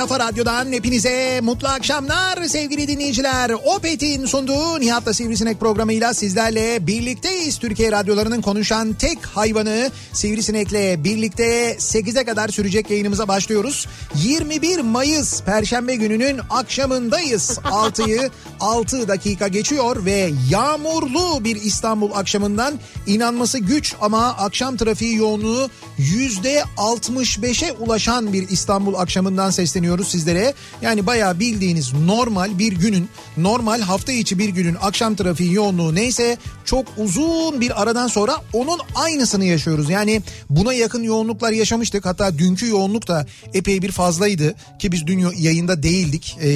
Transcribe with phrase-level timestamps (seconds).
[0.00, 3.50] kafa radyodan hepinize mutlu akşamlar sevgili dinleyiciler.
[3.50, 7.58] Opet'in sunduğu Nihat'la Sivrisinek programıyla sizlerle birlikteyiz.
[7.58, 13.86] Türkiye radyolarının konuşan tek hayvanı Sivrisinek'le birlikte 8'e kadar sürecek yayınımıza başlıyoruz.
[14.14, 17.50] 21 Mayıs Perşembe gününün akşamındayız.
[17.64, 22.74] 6'yı 6 dakika geçiyor ve yağmurlu bir İstanbul akşamından
[23.06, 29.50] inanması güç ama akşam trafiği yoğunluğu %65'e ulaşan bir İstanbul akşamından
[29.90, 30.54] sesleniyoruz sizlere.
[30.82, 36.36] Yani bayağı bildiğiniz normal bir günün, normal hafta içi bir günün akşam trafiği yoğunluğu neyse
[36.64, 39.90] çok uzun bir aradan sonra onun aynısını yaşıyoruz.
[39.90, 42.06] Yani buna yakın yoğunluklar yaşamıştık.
[42.06, 46.36] Hatta dünkü yoğunluk da epey bir fazlaydı ki biz dün yayında değildik.
[46.40, 46.48] Ee,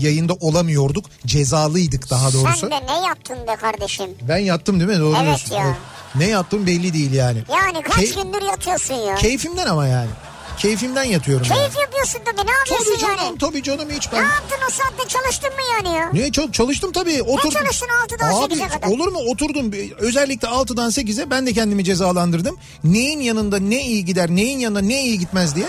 [0.00, 1.04] yayında olamıyorduk.
[1.26, 2.60] Cezalıydık daha doğrusu.
[2.60, 4.10] Sen de ne yaptın be kardeşim?
[4.28, 4.98] Ben yattım değil mi?
[4.98, 5.54] Doğru Evet diyorsun.
[5.54, 5.78] ya.
[6.14, 7.38] Ne yaptım belli değil yani.
[7.52, 9.14] Yani kaç Key- gündür yatıyorsun ya?
[9.14, 10.10] Keyfimden ama yani.
[10.58, 11.46] Keyfimden yatıyorum.
[11.50, 11.58] yani.
[11.58, 13.38] Keyif yapıyorsun tabii ne Tabii yapıyorsun canım yani?
[13.38, 14.22] tabii canım hiç Ne ben.
[14.22, 16.10] yaptın o saatte çalıştın mı yani ya?
[16.12, 17.22] Niye çok çalıştım tabii.
[17.22, 17.50] Oturdum.
[17.60, 18.88] çalıştın 6'dan Abi, 8'e kadar?
[18.88, 22.56] Olur mu oturdum özellikle 6'dan 8'e ben de kendimi cezalandırdım.
[22.84, 25.66] Neyin yanında ne iyi gider neyin yanında ne iyi gitmez diye.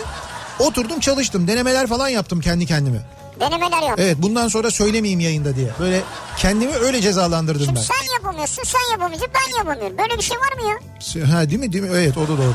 [0.60, 3.02] Oturdum çalıştım denemeler falan yaptım kendi kendime.
[3.40, 4.00] Denemeler yap.
[4.00, 5.70] Evet bundan sonra söylemeyeyim yayında diye.
[5.80, 6.02] Böyle
[6.38, 7.82] kendimi öyle cezalandırdım Şimdi ben.
[7.84, 9.98] sen yapamıyorsun sen yapamıyorsun ben yapamıyorum.
[9.98, 11.34] Böyle bir şey var mı ya?
[11.36, 11.90] Ha değil mi değil mi?
[11.94, 12.54] Evet o da doğru.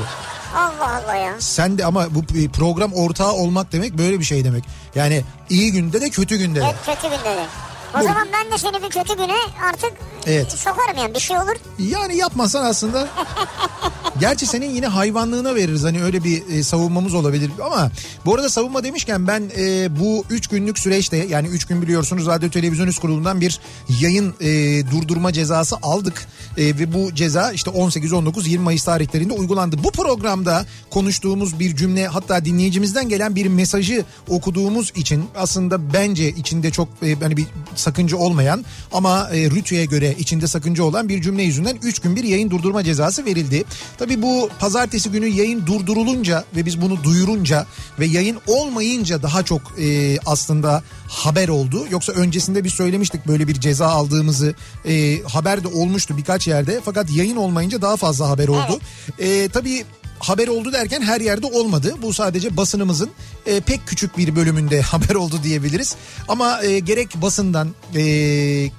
[0.57, 1.35] Allah Allah ya.
[1.39, 2.23] Sen de ama bu
[2.53, 4.65] program ortağı olmak demek böyle bir şey demek.
[4.95, 6.65] Yani iyi günde de kötü günde de.
[6.65, 7.47] Evet kötü günde de.
[7.95, 9.37] O Bu- zaman ben de seni bir kötü güne
[9.71, 9.93] artık
[10.27, 10.53] Evet.
[10.53, 11.57] sokarım yani bir şey olur.
[11.79, 13.09] Yani yapmasan aslında.
[14.21, 17.91] Gerçi senin yine hayvanlığına veririz hani öyle bir e, savunmamız olabilir ama
[18.27, 22.51] bu arada savunma demişken ben e, bu 3 günlük süreçte yani 3 gün biliyorsunuz Radyo
[22.51, 23.61] Televizyon Üst Kurulu'ndan bir
[24.01, 24.47] yayın e,
[24.91, 26.29] durdurma cezası aldık
[26.59, 29.77] E, ve bu ceza işte 18 19 20 Mayıs tarihlerinde uygulandı.
[29.85, 36.71] Bu programda konuştuğumuz bir cümle hatta dinleyicimizden gelen bir mesajı okuduğumuz için aslında bence içinde
[36.71, 41.43] çok e, hani bir sakınca olmayan ama e, Rütü'ye göre içinde sakınca olan bir cümle
[41.43, 43.65] yüzünden 3 gün bir yayın durdurma cezası verildi.
[43.99, 47.67] Tabii bu pazartesi günü yayın durdurulunca ve biz bunu duyurunca
[47.99, 51.87] ve yayın olmayınca daha çok e, aslında haber oldu.
[51.91, 54.55] Yoksa öncesinde biz söylemiştik böyle bir ceza aldığımızı
[54.85, 58.81] e, haber de olmuştu birkaç yerde fakat yayın olmayınca daha fazla haber oldu.
[59.19, 59.85] E, tabii
[60.19, 61.95] haber oldu derken her yerde olmadı.
[62.03, 63.11] Bu sadece basınımızın
[63.47, 65.97] e, pek küçük bir bölümünde haber oldu diyebiliriz.
[66.29, 68.03] Ama e, gerek basından e,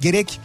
[0.02, 0.40] gerek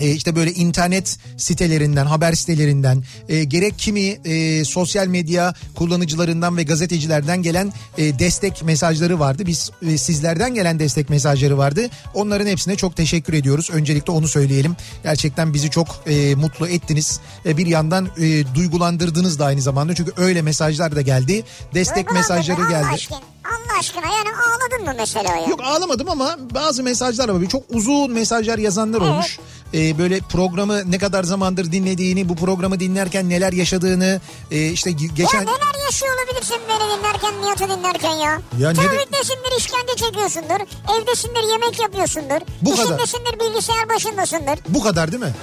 [0.00, 6.62] e, işte böyle internet sitelerinden, haber sitelerinden, e, gerek kimi e, sosyal medya kullanıcılarından ve
[6.62, 9.42] gazetecilerden gelen e, destek mesajları vardı.
[9.46, 11.88] Biz e, sizlerden gelen destek mesajları vardı.
[12.14, 13.70] Onların hepsine çok teşekkür ediyoruz.
[13.72, 14.76] Öncelikle onu söyleyelim.
[15.02, 17.20] Gerçekten bizi çok e, mutlu ettiniz.
[17.46, 19.94] E, bir yandan e, duygulandırdınız da aynı zamanda.
[19.94, 21.44] Çünkü öyle mesajlar da geldi.
[21.74, 22.86] Destek mesajları geldi.
[22.92, 25.46] Aşkına, Allah aşkına yani ağladın mı mesela ya?
[25.46, 27.46] Yok ağlamadım ama bazı mesajlar var.
[27.48, 29.38] Çok uzun mesajlar yazanlar olmuş.
[29.74, 34.20] e, böyle programı ne kadar zamandır dinlediğini, bu programı dinlerken neler yaşadığını,
[34.50, 35.38] e, işte ge- geçen...
[35.38, 38.40] Ya neler yaşıyor olabilirsin beni dinlerken, Nihat'ı dinlerken ya.
[38.58, 40.60] Ya ne- Trafiktesindir, işkence çekiyorsundur.
[41.00, 42.40] Evdesindir, yemek yapıyorsundur.
[42.62, 42.84] Bu kadar.
[42.84, 44.58] İşindesindir, bilgisayar başındasındır.
[44.68, 45.34] Bu kadar değil mi?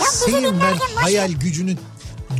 [0.00, 1.76] Ya Senin ben başka- hayal gücünü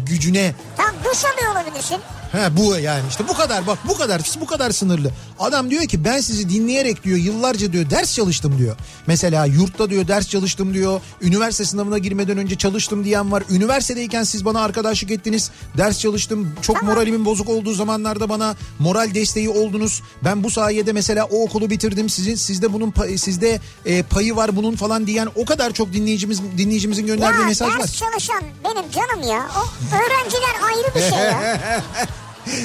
[0.07, 1.99] gücüne Tam duş alıyor olabilirsin.
[2.35, 5.11] He bu yani işte bu kadar bak bu kadar bu kadar sınırlı.
[5.39, 8.77] Adam diyor ki ben sizi dinleyerek diyor yıllarca diyor ders çalıştım diyor.
[9.07, 11.01] Mesela yurtta diyor ders çalıştım diyor.
[11.21, 13.43] Üniversite sınavına girmeden önce çalıştım diyen var.
[13.51, 15.51] Üniversitedeyken siz bana arkadaşlık ettiniz.
[15.77, 16.55] Ders çalıştım.
[16.63, 20.03] Çok moralimin bozuk olduğu zamanlarda bana moral desteği oldunuz.
[20.25, 22.09] Ben bu sayede mesela o okulu bitirdim.
[22.09, 26.43] Sizin sizde bunun pay- sizde e, payı var bunun falan diyen o kadar çok dinleyicimiz
[26.59, 27.87] dinleyicimizin gönderdiği Ya mesaj ders var.
[27.87, 29.49] çalışan benim canım ya.
[29.57, 29.63] O
[29.97, 31.61] öğrenciler ayrı bir şey ya.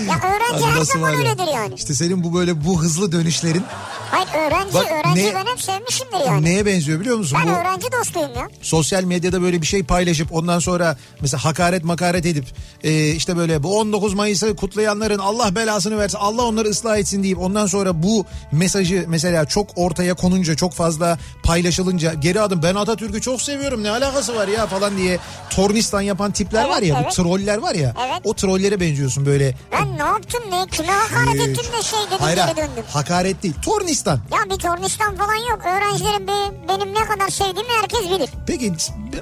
[0.09, 1.19] ya öğrenci her Nasıl zaman var ya?
[1.19, 1.73] öyledir yani.
[1.75, 3.63] İşte senin bu böyle bu hızlı dönüşlerin
[4.11, 6.45] Hayır öğrenci, Bak öğrenci ne- ben hep sevmişimdir yani.
[6.45, 7.37] neye benziyor biliyor musun?
[7.41, 8.47] Ben Bu öğrenci dostuyum ya.
[8.61, 12.45] sosyal medyada böyle bir şey paylaşıp ondan sonra mesela hakaret makaret edip
[12.83, 17.39] e, işte böyle bu 19 Mayıs'ı kutlayanların Allah belasını versin Allah onları ıslah etsin deyip
[17.39, 23.21] ondan sonra bu mesajı mesela çok ortaya konunca çok fazla paylaşılınca geri adım ben Atatürk'ü
[23.21, 27.11] çok seviyorum ne alakası var ya falan diye tornistan yapan tipler Evet, var ya evet.
[27.11, 28.21] bu troller var ya Evet.
[28.23, 29.55] o trollere benziyorsun böyle.
[29.71, 30.67] Ben ne yaptım ne?
[30.71, 32.83] Kime hakaret Ee, ettim de şey dedim Hayır, geri döndüm.
[32.93, 34.19] hakaret değil tornistan.
[34.31, 35.59] Ya bir tornistan falan yok.
[35.65, 38.29] Öğrencilerin be- benim ne kadar sevdiğimi herkes bilir.
[38.47, 38.73] Peki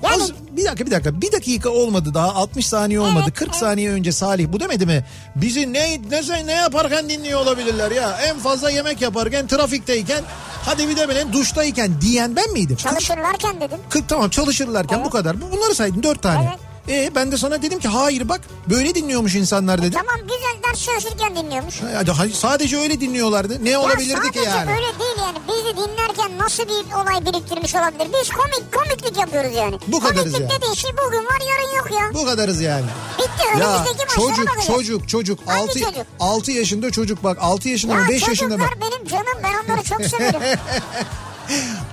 [0.03, 3.59] az, bir dakika bir dakika bir dakika olmadı daha 60 saniye olmadı Evet, 40 evet.
[3.59, 5.05] saniye önce Salih bu demedi mi?
[5.35, 10.23] Bizi ne ne ne yaparken dinliyor olabilirler ya en fazla yemek yaparken trafikteyken
[10.65, 12.75] hadi bir de böyle duştayken diyen ben miydim?
[12.75, 13.77] 40, Çalışırlarken dedim.
[13.89, 16.47] 40 tamam çalışırlarken bu kadar Bu- bunları saydın 4 tane.
[16.49, 16.59] Evet.
[16.89, 19.91] E ben de sana dedim ki hayır bak böyle dinliyormuş insanlar dedim.
[20.07, 21.75] Tamam güzel ders çalışırken dinliyormuş.
[21.95, 23.65] Hadi, hadi, sadece öyle dinliyorlardı.
[23.65, 24.71] Ne olabilirdi ya ki sadece yani?
[24.71, 25.37] öyle değil yani.
[25.47, 28.07] Bizi dinlerken nasıl bir olay biriktirmiş olabilir?
[28.21, 29.77] Biz komik komiklik yapıyoruz yani.
[29.87, 30.51] Bu kadarız Komiklik yani.
[30.61, 32.13] dediğin şey bugün var yarın yok ya.
[32.13, 32.85] Bu kadarız yani.
[33.19, 34.67] Bitti Ya önümüzdeki çocuk bakacağız.
[34.67, 36.05] çocuk çocuk Hangi 6 çocuk?
[36.19, 38.63] 6 yaşında çocuk bak 6 yaşında mı Ya 5 yaşında mı?
[38.69, 40.41] çocuklar benim canım ben onları çok severim.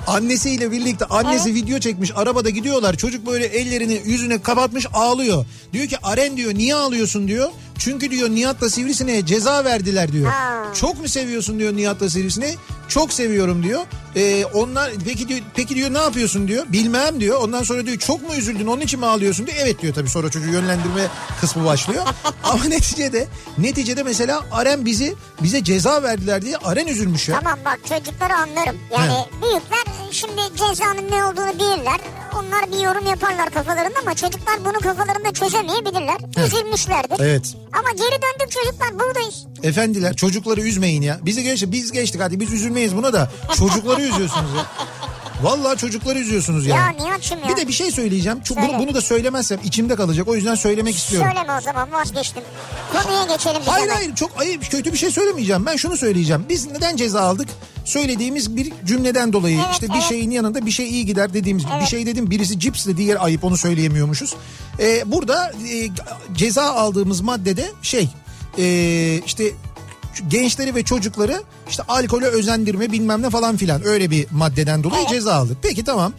[0.06, 1.62] Annesiyle birlikte annesi Evet.
[1.62, 5.46] video çekmiş arabada gidiyorlar çocuk böyle ellerini yüzüne kapatmış ağlıyor.
[5.72, 7.48] Diyor ki Aren diyor niye ağlıyorsun diyor.
[7.78, 10.30] Çünkü diyor Nihat'la Sivrisine'ye ceza verdiler diyor.
[10.30, 10.64] Ha.
[10.80, 12.56] Çok mu seviyorsun diyor Nihat'la Sivrisine'yi.
[12.88, 13.80] Çok seviyorum diyor.
[14.16, 16.64] Ee, onlar peki diyor peki diyor ne yapıyorsun diyor.
[16.68, 17.40] Bilmem diyor.
[17.40, 19.58] Ondan sonra diyor çok mu üzüldün onun için mi ağlıyorsun diyor.
[19.60, 21.06] Evet diyor tabii sonra çocuğu yönlendirme
[21.40, 22.04] kısmı başlıyor.
[22.44, 23.26] Ama neticede
[23.58, 27.40] neticede mesela Aren bizi bize ceza verdiler diye Aren üzülmüş ya.
[27.40, 28.76] tamam bak çocukları anlarım.
[28.92, 29.12] Yani
[29.42, 32.00] büyükler şimdi cezanın ne olduğunu bilirler.
[32.38, 36.44] Onlar bir yorum yaparlar kafalarında ama çocuklar bunu kafalarında çözemeyebilirler.
[36.46, 37.16] Üzülmüşlerdir.
[37.20, 37.54] Evet.
[37.72, 39.46] Ama geri döndük çocuklar buradayız.
[39.62, 41.18] Efendiler çocukları üzmeyin ya.
[41.22, 43.30] Bizi geçti biz geçtik hadi biz üzülmeyiz buna da.
[43.58, 44.66] Çocukları üzüyorsunuz ya.
[45.44, 46.76] Vallahi çocukları üzüyorsunuz ya.
[46.76, 47.48] Ya Nihat'cığım ya.
[47.48, 48.40] Bir de bir şey söyleyeceğim.
[48.40, 48.72] Çok, Söyle.
[48.72, 50.28] bunu, bunu da söylemezsem içimde kalacak.
[50.28, 51.28] O yüzden söylemek istiyorum.
[51.34, 52.42] Söyleme o zaman vazgeçtim.
[52.92, 53.62] Konuya geçelim.
[53.66, 53.94] Hayır hemen.
[53.96, 55.66] hayır çok ayıp kötü bir şey söylemeyeceğim.
[55.66, 56.46] Ben şunu söyleyeceğim.
[56.48, 57.48] Biz neden ceza aldık?
[57.84, 60.04] Söylediğimiz bir cümleden dolayı Evet, işte bir evet.
[60.04, 63.56] şeyin yanında bir şey iyi gider dediğimiz bir şey dedim birisi cips diğer ayıp onu
[63.56, 64.34] söyleyemiyormuşuz.
[64.80, 65.88] Ee, burada e,
[66.34, 68.08] ceza aldığımız maddede şey
[68.58, 69.44] e, işte
[70.28, 75.34] gençleri ve çocukları işte alkole özendirme bilmem ne falan filan öyle bir maddeden dolayı ceza
[75.34, 75.56] aldık.
[75.62, 76.12] Peki tamam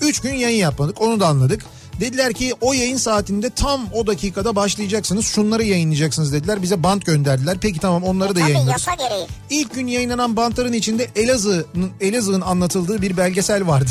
[0.00, 1.64] 3 gün yayın yapmadık onu da anladık.
[2.00, 6.62] Dediler ki o yayın saatinde tam o dakikada başlayacaksınız şunları yayınlayacaksınız dediler.
[6.62, 7.58] Bize bant gönderdiler.
[7.60, 8.72] Peki tamam onları da Tabii yayınladık.
[8.72, 9.26] yasa gereği.
[9.50, 13.90] İlk gün yayınlanan bantların içinde Elazığ'ın Elazığ'ın anlatıldığı bir belgesel vardı.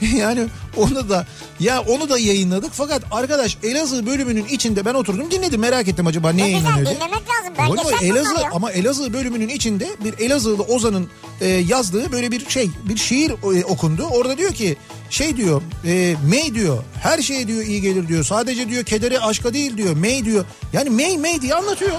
[0.16, 1.26] yani onu da
[1.60, 6.30] ya onu da yayınladık fakat arkadaş Elazığ bölümünün içinde ben oturdum dinledim merak ettim acaba
[6.30, 6.96] ne Ne yayınlanıyor diye.
[6.96, 7.54] dinlemek lazım.
[7.58, 8.50] Belgesel Elazığ ya.
[8.52, 11.08] ama Elazığ bölümünün içinde bir Elazığlı Ozan'ın
[11.40, 13.30] e, yazdığı böyle bir şey bir şiir
[13.60, 14.02] e, okundu.
[14.10, 14.76] Orada diyor ki
[15.10, 18.24] şey diyor e, May diyor her şeye diyor iyi gelir diyor.
[18.24, 19.96] Sadece diyor kedere aşka değil diyor.
[19.96, 20.44] May diyor.
[20.72, 21.92] Yani May May diye anlatıyor.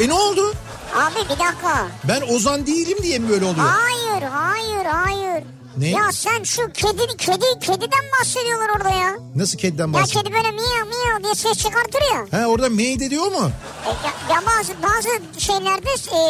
[0.00, 0.54] E ne oldu?
[0.94, 1.88] Abi bir dakika.
[2.08, 3.66] Ben Ozan değilim diye mi böyle oluyor?
[3.66, 5.44] Hayır hayır hayır.
[5.78, 5.88] Ne?
[5.90, 9.14] Ya sen şu kedi, kedi, kediden bahsediyorlar orada ya.
[9.34, 10.24] Nasıl kediden Ya bahsediyor?
[10.24, 12.40] kedi böyle miyav miyav diye ses çıkartır ya.
[12.40, 13.50] Ha orada May de diyor mu?
[13.86, 15.08] E, ya, ya bazı bazı
[15.40, 16.20] şeylerde e,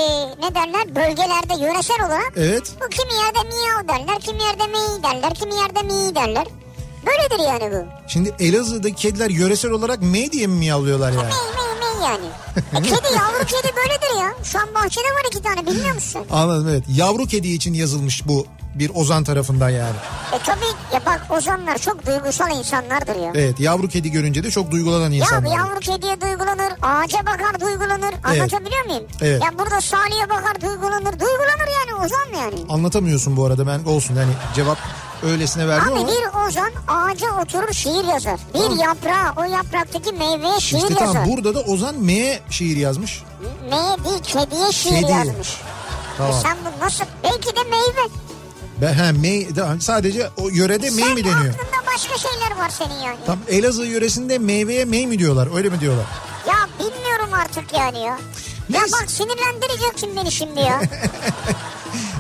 [0.43, 2.73] ne derler bölgelerde yöresel olarak Evet.
[2.85, 6.47] bu kimi yerde miyav derler, kimi yerde mi derler, kimi yerde mi derler.
[7.07, 7.87] Böyledir yani bu.
[8.09, 11.23] Şimdi Elazığ'daki kediler yöresel olarak May diye mi miyavlıyorlar yani?
[11.25, 12.27] Mey mey mey yani.
[12.79, 14.35] E, kedi yavru kedi böyledir ya.
[14.45, 16.21] Şu an bahçede var iki tane bilmiyor musun?
[16.31, 16.85] Anladım evet.
[16.97, 19.95] Yavru kedi için yazılmış bu bir Ozan tarafından yani.
[20.33, 23.33] E tabii ya bak ozanlar çok duygusal insanlardır ya.
[23.35, 25.45] Evet yavru kedi görünce de çok duygulanan Ya insanlar.
[25.45, 28.15] bir yavru kediye duygulanır, ağaca bakar duygulanır.
[28.25, 29.03] Anlatabiliyor muyum?
[29.23, 29.43] Evet.
[29.45, 31.13] Ya burada Salih'e bakar duygulanır.
[31.13, 32.55] Duygulanır yani ozan yani.
[32.69, 34.79] Anlatamıyorsun bu arada ben olsun yani cevap
[35.23, 36.09] öylesine verdim Abi ama.
[36.09, 38.41] bir ozan ağaca oturur şiir yazar.
[38.55, 41.07] Bir yaprağa o yapraktaki meyveye şiir İşte yazar.
[41.13, 43.23] tamam burada da Ozan M'ye şiir yazmış.
[43.71, 45.11] Meye değil kediye şiir Kedi.
[45.13, 45.57] yazmış.
[46.19, 46.33] Tamam.
[46.33, 47.05] E sen bu nasıl?
[47.25, 48.09] Belki de meyve.
[48.81, 51.39] Ben, he, mey, de- sadece o yörede Sen mi deniyor?
[51.55, 53.17] aklında başka şeyler var senin yani.
[53.27, 56.07] Tam Elazığ yöresinde meyveye mey mi diyorlar öyle mi diyorlar?
[56.49, 58.19] Ya bilmiyorum artık yani ya.
[58.69, 60.83] Ya bak sinirlendireceksin beni şimdi ya.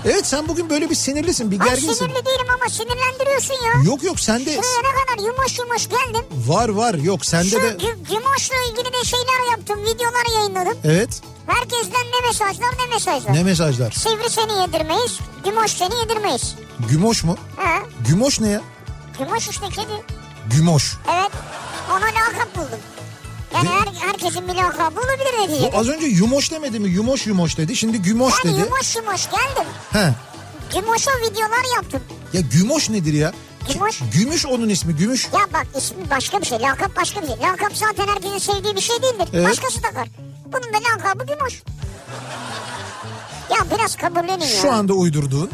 [0.04, 1.92] Evet sen bugün böyle bir sinirlisin bir gerginsin.
[1.92, 3.72] sinirli değilim ama sinirlendiriyorsun ya.
[3.84, 6.24] Yok yok sende Şuraya ne kadar yumuş yumuş geldim.
[6.46, 9.80] var var yok sende Şu de gü- Gümüş'le ilgili de şeyler yaptım.
[9.84, 10.78] Videolar yayınladım.
[10.84, 13.34] evet Herkesten ne mesajlar ne mesajlar.
[13.34, 13.92] ne mesajlar?
[13.92, 15.18] Sivri seni yedirmeyiz.
[15.44, 16.54] Gümüş seni yedirmeyiz.
[16.90, 17.36] Gümoş mu?
[17.56, 17.78] Ha?
[18.08, 18.60] Gümoş ne ya?
[19.18, 20.02] Gümüş işte kedi.
[20.56, 20.96] Gümoş.
[21.14, 21.30] Evet.
[21.90, 22.78] Ona lakap buldum.
[23.54, 25.76] Yani her, herkesin bir lakabı olabilir Bu neticede.
[25.76, 26.88] az önce yumoş demedi mi?
[26.90, 27.76] Yumoş yumoş dedi.
[27.76, 28.60] Şimdi gümoş Ben dedi.
[28.60, 29.68] yumuş yumuş geldim.
[29.92, 30.14] He.
[30.74, 32.02] Gümüş'e videolar yaptım.
[32.32, 33.32] Ya gümoş nedir ya?
[33.72, 34.00] Gümüş.
[34.12, 35.24] Gümüş onun ismi gümüş.
[35.24, 36.60] Ya bak ismi başka bir şey.
[36.60, 37.36] Lakap başka bir şey.
[37.36, 39.28] Lakap zaten herkesin sevdiği bir şey değildir.
[39.32, 39.46] Evet.
[39.50, 40.08] Başkası takar.
[40.46, 41.62] Bunun da lakabı Gümüş.
[43.50, 44.46] Ya biraz kabullenin ya.
[44.62, 45.50] Şu anda uydurduğun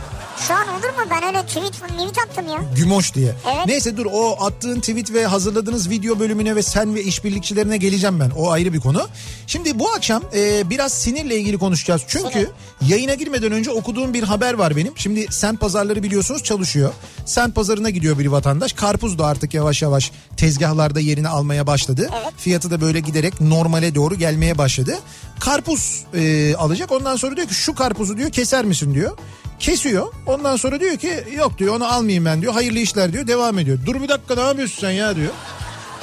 [0.48, 1.10] Şu an olur mu?
[1.10, 2.58] Ben öyle tweet, tweet attım ya.
[2.76, 3.34] gümoş diye.
[3.46, 3.66] Evet.
[3.66, 8.30] Neyse dur o attığın tweet ve hazırladığınız video bölümüne ve sen ve işbirlikçilerine geleceğim ben.
[8.30, 9.08] O ayrı bir konu.
[9.46, 12.02] Şimdi bu akşam e, biraz sinirle ilgili konuşacağız.
[12.08, 12.48] Çünkü Sinir.
[12.88, 14.92] yayına girmeden önce okuduğum bir haber var benim.
[14.96, 16.92] Şimdi sent pazarları biliyorsunuz çalışıyor.
[17.24, 18.72] Sent pazarına gidiyor bir vatandaş.
[18.72, 22.10] Karpuz da artık yavaş yavaş tezgahlarda yerini almaya başladı.
[22.22, 22.32] Evet.
[22.38, 24.98] Fiyatı da böyle giderek normale doğru gelmeye başladı.
[25.40, 26.92] Karpuz e, alacak.
[26.92, 29.16] Ondan sonra diyor ki şu karpuzu diyor keser misin diyor.
[29.60, 30.12] Kesiyor.
[30.26, 32.52] Ondan sonra diyor ki yok diyor onu almayayım ben diyor.
[32.52, 33.26] Hayırlı işler diyor.
[33.26, 33.78] Devam ediyor.
[33.86, 35.32] Dur bir dakika ne yapıyorsun sen ya diyor.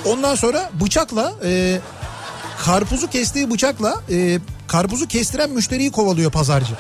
[0.06, 1.80] Ondan sonra bıçakla e,
[2.66, 6.74] karpuzu kestiği bıçakla e, karpuzu kestiren müşteriyi kovalıyor pazarcı.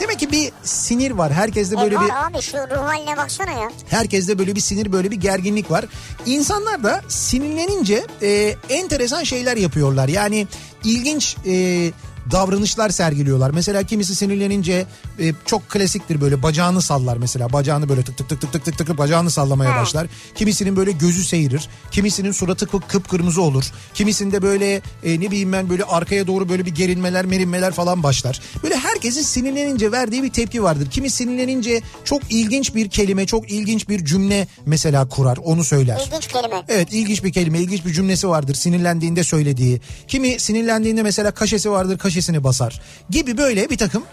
[0.00, 1.32] Demek ki bir sinir var.
[1.32, 3.70] Herkeste böyle e bir var abi şu ruh haline baksana ya.
[3.88, 5.84] Herkeste böyle bir sinir böyle bir gerginlik var.
[6.26, 10.08] İnsanlar da sinirlenince e, enteresan şeyler yapıyorlar.
[10.08, 10.46] Yani
[10.84, 11.90] ilginç e,
[12.30, 13.50] davranışlar sergiliyorlar.
[13.50, 14.86] Mesela kimisi sinirlenince
[15.20, 17.52] e, çok klasiktir böyle bacağını sallar mesela.
[17.52, 20.06] Bacağını böyle tık tık tık tık tık tık tık bacağını sallamaya başlar.
[20.34, 21.68] Kimisinin böyle gözü seyrir.
[21.90, 23.64] Kimisinin suratı kıp- kıpkırmızı olur.
[23.94, 24.74] Kimisinde böyle
[25.04, 28.40] e, ne bileyim ben böyle arkaya doğru böyle bir gerilmeler merinmeler falan başlar.
[28.62, 30.90] Böyle herkesin sinirlenince verdiği bir tepki vardır.
[30.90, 36.00] Kimi sinirlenince çok ilginç bir kelime, çok ilginç bir cümle mesela kurar, onu söyler.
[36.06, 36.62] İlginç kelime.
[36.68, 39.80] Evet ilginç bir kelime, ilginç bir cümlesi vardır sinirlendiğinde söylediği.
[40.08, 42.80] Kimi sinirlendiğinde mesela kaşesi vardır, kaşesini basar.
[43.10, 44.02] Gibi böyle bir takım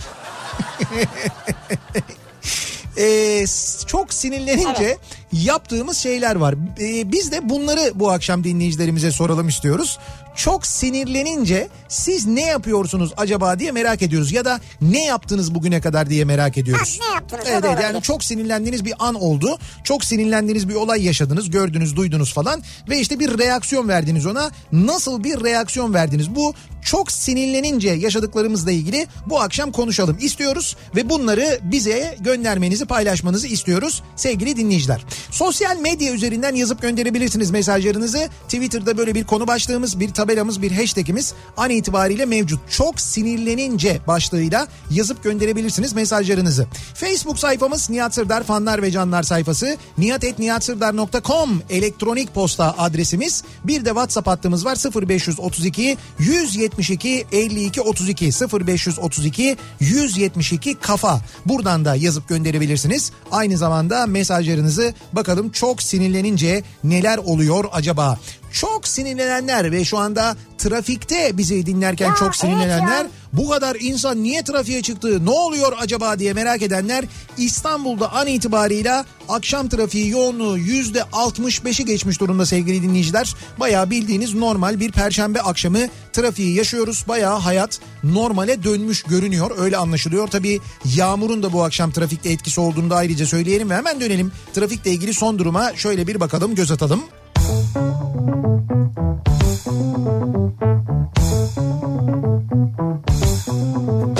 [2.98, 3.46] Ee,
[3.88, 4.98] çok sinirlenince
[5.32, 6.56] yaptığımız şeyler var.
[6.80, 10.00] Ee, biz de bunları bu akşam dinleyicilerimize soralım istiyoruz.
[10.36, 14.32] Çok sinirlenince siz ne yapıyorsunuz acaba diye merak ediyoruz.
[14.32, 17.00] Ya da ne yaptınız bugüne kadar diye merak ediyoruz.
[17.02, 17.44] Ha, ne yaptınız?
[17.48, 19.58] Evet, evet, yani çok sinirlendiğiniz bir an oldu.
[19.84, 24.52] Çok sinirlendiğiniz bir olay yaşadınız, gördünüz, duydunuz falan ve işte bir reaksiyon verdiniz ona.
[24.72, 26.36] Nasıl bir reaksiyon verdiniz?
[26.36, 34.04] Bu çok sinirlenince yaşadıklarımızla ilgili bu akşam konuşalım istiyoruz ve bunları bize göndermenizi, paylaşmanızı istiyoruz
[34.16, 35.06] sevgili dinleyiciler.
[35.32, 38.30] Sosyal medya üzerinden yazıp gönderebilirsiniz mesajlarınızı.
[38.44, 42.60] Twitter'da böyle bir konu başlığımız, bir tabelamız, bir hashtagimiz an itibariyle mevcut.
[42.70, 46.68] Çok sinirlenince başlığıyla yazıp gönderebilirsiniz mesajlarınızı.
[46.94, 49.78] Facebook sayfamız Nihat Sırdar fanlar ve canlar sayfası.
[49.98, 53.44] nihatetnihatsırdar.com elektronik posta adresimiz.
[53.64, 54.78] Bir de WhatsApp hattımız var
[55.10, 61.22] 0532 172 52 32 0532 172 kafa.
[61.46, 63.12] Buradan da yazıp gönderebilirsiniz.
[63.32, 68.18] Aynı zamanda mesajlarınızı bakalım çok sinirlenince neler oluyor acaba?
[68.52, 73.08] Çok sinirlenenler ve şu anda trafikte bizi dinlerken Ya, çok evet sinirlenenler ya.
[73.34, 77.06] bu kadar insan niye trafiğe çıktı ne oluyor acaba diye merak edenler
[77.38, 83.36] İstanbul'da an itibarıyla akşam trafiği yoğunluğu yüzde 65'i geçmiş durumda sevgili dinleyiciler.
[83.60, 85.80] Bayağı bildiğiniz normal bir perşembe akşamı
[86.14, 87.06] trafiği yaşıyoruz.
[87.08, 90.28] Bayağı hayat normale dönmüş görünüyor öyle anlaşılıyor.
[90.28, 90.60] Tabii
[90.96, 94.32] yağmurun da bu akşam trafikte etkisi olduğunu da ayrıca söyleyelim ve hemen dönelim.
[94.54, 97.02] Trafikle ilgili son duruma şöyle bir bakalım göz atalım.
[97.36, 97.89] Kafa
[98.20, 98.36] Thank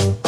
[0.00, 0.19] you.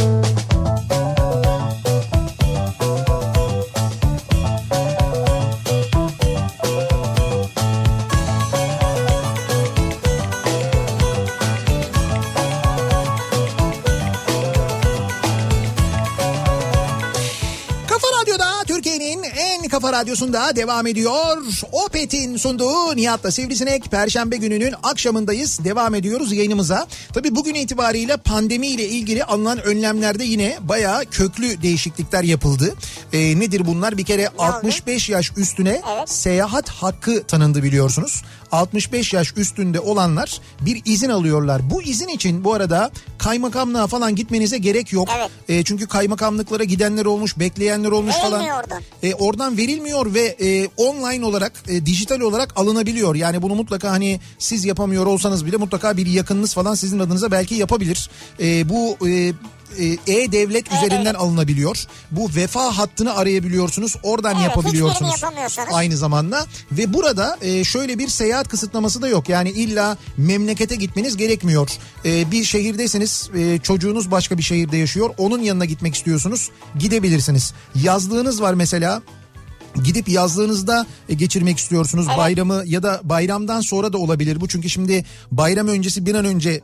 [19.82, 21.36] Kafa radyosunda devam ediyor.
[21.72, 23.84] Opet'in sunduğu Nihat'la Sivrisinek.
[23.90, 25.64] Perşembe gününün akşamındayız.
[25.64, 26.86] Devam ediyoruz yayınımıza.
[27.12, 32.74] Tabii bugün itibariyle pandemiyle ilgili alınan önlemlerde yine bayağı köklü değişiklikler yapıldı.
[33.12, 33.98] Ee, nedir bunlar?
[33.98, 36.10] Bir kere 65 yaş üstüne Evet.
[36.10, 38.22] seyahat hakkı tanındı biliyorsunuz.
[38.52, 41.70] 65 yaş üstünde olanlar bir izin alıyorlar.
[41.70, 45.08] Bu izin için bu arada kaymakamlığa falan gitmenize gerek yok.
[45.16, 45.30] Evet.
[45.48, 48.32] E, çünkü kaymakamlıklara gidenler olmuş, bekleyenler olmuş falan.
[48.32, 48.82] Verilmiyor oradan.
[49.02, 53.14] E, oradan verilmiyor ve e, online olarak, e, dijital olarak alınabiliyor.
[53.14, 57.54] Yani bunu mutlaka hani siz yapamıyor olsanız bile mutlaka bir yakınınız falan sizin adınıza belki
[57.54, 58.10] yapabilir.
[58.40, 59.32] E, bu e,
[59.78, 61.84] e, e-devlet üzerinden alınabiliyor.
[62.10, 63.96] Bu vefa hattını arayabiliyorsunuz.
[64.02, 65.24] Oradan Evet, yapabiliyorsunuz.
[65.72, 69.28] Aynı zamanda ve burada e, şöyle bir seyahat kısıtlaması da yok.
[69.28, 71.70] Yani illa memlekete gitmeniz gerekmiyor.
[72.04, 75.10] E, bir şehirdesiniz, e, çocuğunuz başka bir şehirde yaşıyor.
[75.18, 77.54] Onun yanına gitmek istiyorsunuz, gidebilirsiniz.
[77.74, 79.02] Yazlığınız var mesela.
[79.84, 84.48] Gidip yazlığınızda e, geçirmek istiyorsunuz bayramı ya da bayramdan sonra da olabilir bu.
[84.48, 86.60] Çünkü şimdi bayram öncesi bir an önce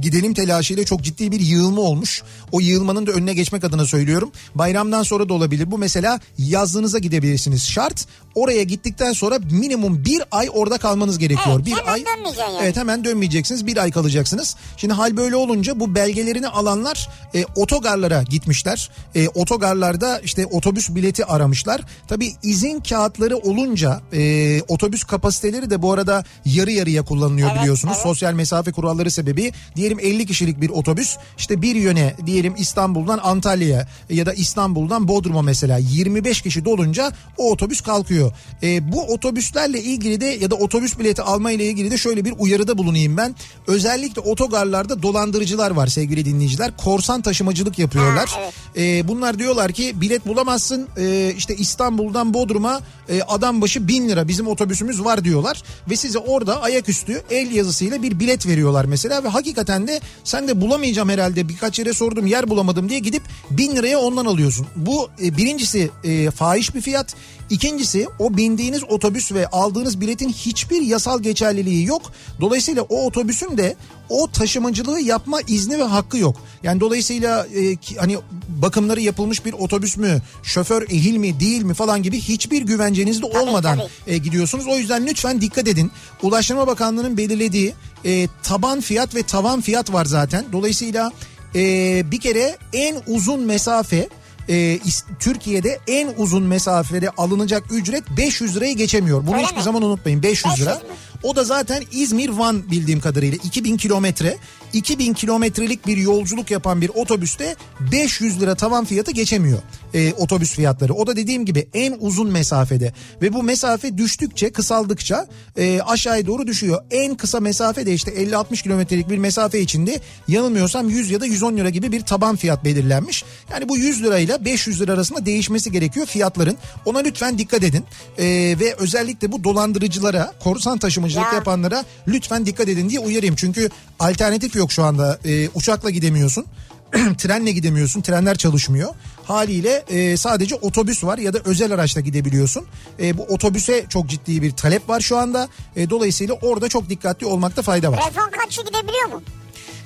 [0.00, 2.22] gidelim telaşıyla çok ciddi bir yığılma olmuş.
[2.52, 4.30] O yığılmanın da önüne geçmek adına söylüyorum.
[4.54, 5.70] Bayramdan sonra da olabilir.
[5.70, 7.68] Bu mesela yazlığınıza gidebilirsiniz.
[7.68, 11.56] Şart oraya gittikten sonra minimum bir ay orada kalmanız gerekiyor.
[11.56, 12.04] Evet, bir ay
[12.38, 12.58] yani.
[12.62, 13.66] Evet hemen dönmeyeceksiniz.
[13.66, 14.56] Bir ay kalacaksınız.
[14.76, 18.90] Şimdi hal böyle olunca bu belgelerini alanlar e, otogarlara gitmişler.
[19.14, 21.80] E, otogarlarda işte otobüs bileti aramışlar.
[22.08, 27.94] Tabii izin kağıtları olunca e, otobüs kapasiteleri de bu arada yarı yarıya kullanılıyor Evet, biliyorsunuz.
[27.96, 28.02] evet.
[28.02, 33.88] Sosyal mesafe kuralları sebebi diyelim 50 kişilik bir otobüs işte bir yöne diyelim İstanbul'dan Antalya'ya
[34.10, 38.32] ya da İstanbul'dan Bodrum'a mesela 25 kişi dolunca o otobüs kalkıyor.
[38.62, 42.34] E, bu otobüslerle ilgili de ya da otobüs bileti alma ile ilgili de şöyle bir
[42.38, 43.34] uyarıda bulunayım ben.
[43.66, 46.76] Özellikle otogarlarda dolandırıcılar var sevgili dinleyiciler.
[46.76, 48.28] Korsan taşımacılık yapıyorlar.
[48.28, 48.54] Ha, evet.
[48.76, 54.28] E, bunlar diyorlar ki bilet bulamazsın e, işte İstanbul'dan Bodrum'a e, adam başı bin lira
[54.28, 55.62] bizim otobüsümüz var diyorlar.
[55.90, 60.60] Ve size orada ayaküstü el yazısıyla bir bilet veriyorlar mesela ve hakikaten de sen de
[60.60, 64.66] bulamayacağım herhalde birkaç yere sordum yer bulamadım diye gidip bin liraya ondan alıyorsun.
[64.76, 67.14] Bu e, birincisi e, fahiş bir fiyat.
[67.50, 72.02] İkincisi o bindiğiniz otobüs ve aldığınız biletin hiçbir yasal geçerliliği yok.
[72.40, 73.76] Dolayısıyla o otobüsün de
[74.08, 76.36] o taşımacılığı yapma izni ve hakkı yok.
[76.62, 82.02] Yani dolayısıyla e, hani bakımları yapılmış bir otobüs mü, şoför ehil mi değil mi falan
[82.02, 84.14] gibi hiçbir güvenceniz de olmadan tabii.
[84.14, 84.66] e, gidiyorsunuz.
[84.66, 85.90] O yüzden lütfen dikkat edin.
[86.22, 90.44] Ulaştırma Bakanlığı'nın belirlediği e, taban fiyat ve tavan fiyat var zaten.
[90.52, 91.12] Dolayısıyla
[91.54, 94.08] e, bir kere en uzun mesafe
[94.48, 94.78] e,
[95.18, 99.26] Türkiye'de en uzun mesafede alınacak ücret 500 lirayı geçemiyor.
[99.26, 99.62] Bunu Öyle hiçbir mi?
[99.62, 100.70] zaman unutmayın 500 lira.
[100.70, 100.96] 500 mü?
[101.22, 104.36] O da zaten İzmir Van bildiğim kadarıyla 2000 kilometre.
[104.76, 107.56] 2000 kilometrelik bir yolculuk yapan bir otobüste
[107.92, 109.58] 500 lira tavan fiyatı geçemiyor
[109.94, 110.94] e, otobüs fiyatları.
[110.94, 116.46] O da dediğim gibi en uzun mesafede ve bu mesafe düştükçe kısaldıkça e, aşağıya doğru
[116.46, 116.82] düşüyor.
[116.90, 121.56] En kısa mesafe de işte 50-60 kilometrelik bir mesafe içinde yanılmıyorsam 100 ya da 110
[121.56, 123.24] lira gibi bir taban fiyat belirlenmiş.
[123.50, 126.56] Yani bu 100 lirayla 500 lira arasında değişmesi gerekiyor fiyatların.
[126.84, 127.84] Ona lütfen dikkat edin
[128.18, 128.24] E,
[128.60, 131.32] ve özellikle bu dolandırıcılara korsan taşımacılık Ya.
[131.34, 133.34] yapanlara lütfen dikkat edin diye uyarayım.
[133.36, 135.18] Çünkü alternatif yok şu anda.
[135.24, 136.46] E, uçakla gidemiyorsun.
[137.18, 138.00] Trenle gidemiyorsun.
[138.00, 138.94] Trenler çalışmıyor.
[139.24, 142.66] Haliyle e, sadece otobüs var ya da özel araçla gidebiliyorsun.
[143.00, 145.48] E, bu otobüse çok ciddi bir talep var şu anda.
[145.76, 148.00] E, dolayısıyla orada çok dikkatli olmakta fayda var.
[148.08, 149.22] Refakatçi gidebiliyor mu?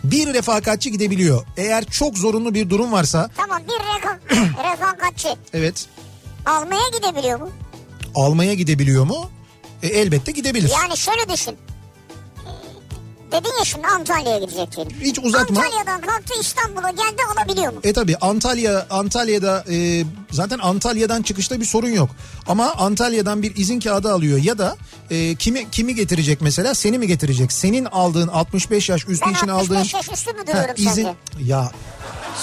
[0.05, 1.45] Bir refakatçi gidebiliyor.
[1.57, 4.19] Eğer çok zorunlu bir durum varsa Tamam bir reka-
[4.73, 5.87] refakatçi evet
[6.47, 7.51] almaya gidebiliyor mu?
[8.15, 9.31] almaya gidebiliyor mu?
[9.83, 10.71] E, elbette gidebilir.
[10.83, 11.57] Yani şöyle düşün.
[13.33, 14.97] Dedin ya şimdi Antalya'ya gidecek diyelim.
[15.01, 15.61] Hiç uzatma.
[15.61, 17.81] Antalya'dan kalktı İstanbul'a geldi alabiliyor mu?
[17.85, 22.11] E tabi Antalya Antalya'da e, zaten Antalya'dan çıkışta bir sorun yok.
[22.47, 24.77] Ama Antalya'dan bir izin kağıdı alıyor ya da
[25.11, 27.53] e, kimi kimi getirecek mesela seni mi getirecek?
[27.53, 30.89] Senin aldığın 65 yaş üstü Ben için 65 aldığın yaş üstü mü Ha, duruyorum izin
[30.89, 31.15] sence?
[31.45, 31.73] ya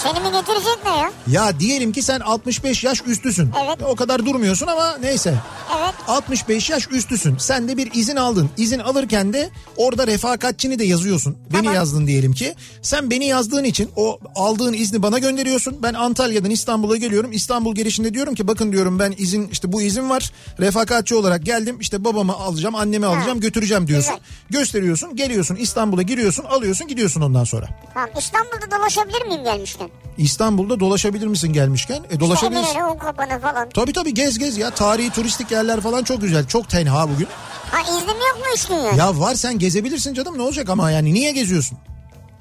[0.04, 1.12] Seni mi getirecek ne ya?
[1.28, 3.52] ya diyelim ki sen 65 yaş üstüsün.
[3.66, 3.78] Evet.
[3.84, 5.34] O kadar durmuyorsun ama neyse.
[5.80, 5.94] Evet.
[6.08, 7.38] 65 yaş üstüsün.
[7.38, 8.50] Sen de bir izin aldın.
[8.58, 11.38] İzin alırken de orada refakatçini de yazıyorsun.
[11.54, 11.74] Beni Tamam.
[11.76, 12.56] yazdın diyelim ki.
[12.82, 15.78] Sen beni yazdığın için o aldığın izni bana gönderiyorsun.
[15.84, 17.32] Ben Antalya'dan İstanbul'a geliyorum.
[17.32, 20.32] İstanbul girişinde diyorum ki bakın diyorum ben izin işte bu izin var.
[20.60, 21.78] Refakatçi olarak geldim.
[21.82, 24.14] İşte babamı alacağım, annemi alacağım, götüreceğim diyorsun.
[24.14, 24.60] Güzel.
[24.60, 27.68] Gösteriyorsun, geliyorsun İstanbul'a giriyorsun, alıyorsun, gidiyorsun ondan sonra.
[27.94, 29.87] Tamam İstanbul'da dolaşabilir miyim gelmişken?
[30.18, 32.04] İstanbul'da dolaşabilir misin gelmişken?
[32.10, 32.68] E, dolaşabilirsin.
[32.68, 33.70] İşte Unkapanı falan.
[33.70, 34.70] Tabii tabii gez gez ya.
[34.70, 36.48] Tarihi turistik yerler falan çok güzel.
[36.48, 37.28] Çok tenha bugün.
[37.72, 39.00] Ha iznim yok mu üç gün yani?
[39.00, 41.78] Ya var sen gezebilirsin canım ne olacak ama yani niye geziyorsun?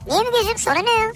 [0.09, 1.13] Niye mi gezeyim sonra ne ya?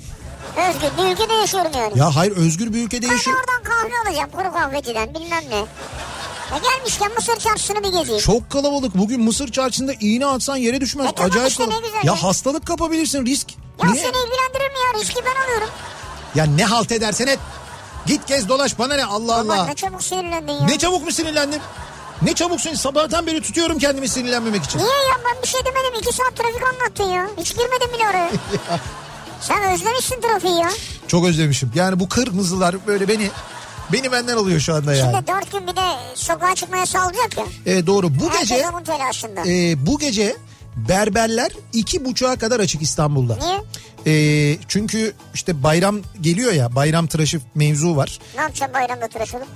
[0.68, 1.98] Özgür bir ülkede yaşıyorum yani.
[1.98, 3.36] Ya hayır özgür bir ülkede ben de yaşıyor.
[3.36, 5.56] oradan kahve alacağım kuru kahveciden bilmem ne.
[5.56, 8.20] Ya gelmişken Mısır çarşısını bir gezeyim.
[8.20, 8.98] Çok kalabalık.
[8.98, 11.06] Bugün Mısır çarşısında iğne atsan yere düşmez.
[11.06, 11.86] E tamam Acayip işte, ne kalabalık.
[11.86, 12.22] güzel Ya ya.
[12.22, 13.50] hastalık kapabilirsin risk.
[13.82, 14.02] Ya Niye?
[14.02, 15.68] seni ilgilendirir mi ya riski ben alıyorum.
[16.34, 17.38] Ya ne halt edersen et.
[18.06, 19.66] Git gez dolaş bana ne Allah Aman Allah.
[19.66, 20.64] ne çabuk sinirlendin ya.
[20.66, 21.60] Ne çabuk mu sinirlendim?
[22.22, 24.78] Ne çabuk sin sabahtan beri tutuyorum kendimi sinirlenmemek için.
[24.78, 26.00] Niye ya ben bir şey demedim.
[26.00, 27.26] iki saat trafik anlattın ya.
[27.38, 28.30] Hiç girmedim bile oraya.
[29.40, 30.70] Sen özlemişsin trafiği ya.
[31.08, 31.72] Çok özlemişim.
[31.74, 33.30] Yani bu kırmızılar böyle beni
[33.92, 35.12] beni benden alıyor şu anda yani.
[35.12, 37.44] Şimdi dört gün bir de sokağa çıkmaya sağlayacak ya.
[37.66, 38.20] Evet doğru.
[38.20, 39.40] Bu Herkes gece onun telaşında.
[39.46, 40.36] e, bu gece
[40.76, 43.36] berberler iki buçuğa kadar açık İstanbul'da.
[43.36, 43.60] Niye?
[44.06, 48.18] E, çünkü işte bayram geliyor ya bayram tıraşı mevzu var.
[48.36, 49.46] Ne yapacaksın bayramda tıraş olup?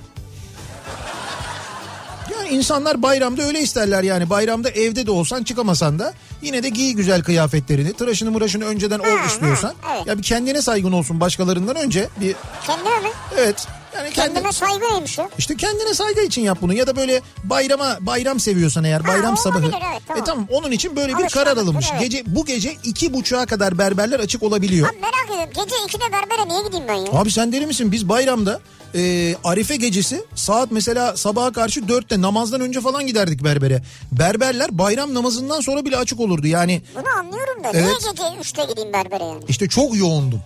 [2.33, 6.91] Yani insanlar bayramda öyle isterler yani bayramda evde de olsan çıkamasan da yine de giy
[6.93, 9.73] güzel kıyafetlerini tıraşını mıraşını önceden ol istiyorsan.
[9.81, 10.07] ha, evet.
[10.07, 12.35] Ya bir kendine saygın olsun başkalarından önce bir
[12.67, 13.09] Kendine mi?
[13.37, 15.29] evet yani kendi, Kendine saygı neymiş ya?
[15.37, 19.35] işte kendine saygı için yap bunu ya da böyle bayrama bayram seviyorsan eğer bayram o
[19.35, 19.59] sabahı.
[19.59, 20.21] olabilir, evet, tamam.
[20.23, 21.85] E tamam onun için böyle bir Alışkanlıktır, karar alınmış.
[21.91, 22.01] evet.
[22.01, 24.89] Gece bu gece iki buçuğa kadar berberler açık olabiliyor.
[24.89, 25.65] Abi merak ediyorum.
[25.89, 27.11] Gece 2'de berbere niye gideyim ben ya?
[27.19, 27.91] Abi sen deli misin?
[27.91, 28.59] Biz bayramda
[28.95, 33.83] e, Arife gecesi saat mesela sabaha karşı dörtte namazdan önce falan giderdik berbere.
[34.11, 36.47] Berberler bayram namazından sonra bile açık olurdu.
[36.47, 37.69] Yani Bunu anlıyorum da.
[37.73, 37.83] Evet.
[37.85, 39.43] Niye gece 3'te gideyim berbere yani?
[39.47, 40.41] işte çok yoğundum.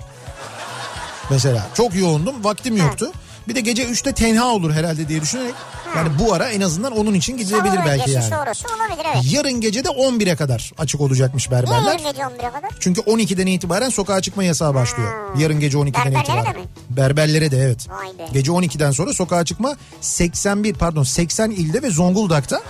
[1.30, 3.12] Mesela çok yoğundum vaktim yoktu.
[3.48, 5.54] Bir de gece 3'te tenha olur herhalde diye düşünerek.
[5.96, 8.26] Yani bu ara en azından onun için gidilebilir Sahur belki yani.
[8.30, 9.24] sonrası olabilir evet.
[9.34, 11.82] Yarın gece de 11'e kadar açık olacakmış Niye berberler.
[12.00, 12.70] yarın gece 11'e kadar?
[12.80, 15.38] Çünkü 12'den itibaren sokağa çıkma yasağı başlıyor.
[15.38, 16.46] Yarın gece 12'den Berberlere itibaren.
[16.56, 16.66] de mi?
[16.90, 17.88] Berberlere de evet.
[17.90, 18.30] Vay be.
[18.34, 22.62] Gece 12'den sonra sokağa çıkma 81 pardon 80 ilde ve Zonguldak'ta.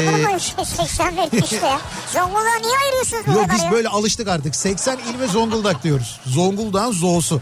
[0.00, 1.80] Ee, öyle 81 işte ya.
[2.12, 3.70] Zonguldak'ı niye ayırıyorsunuz bu Yok biz ya?
[3.72, 4.56] böyle alıştık artık.
[4.56, 6.20] 80 il ve Zonguldak diyoruz.
[6.26, 7.40] Zonguldak'ın zo'su.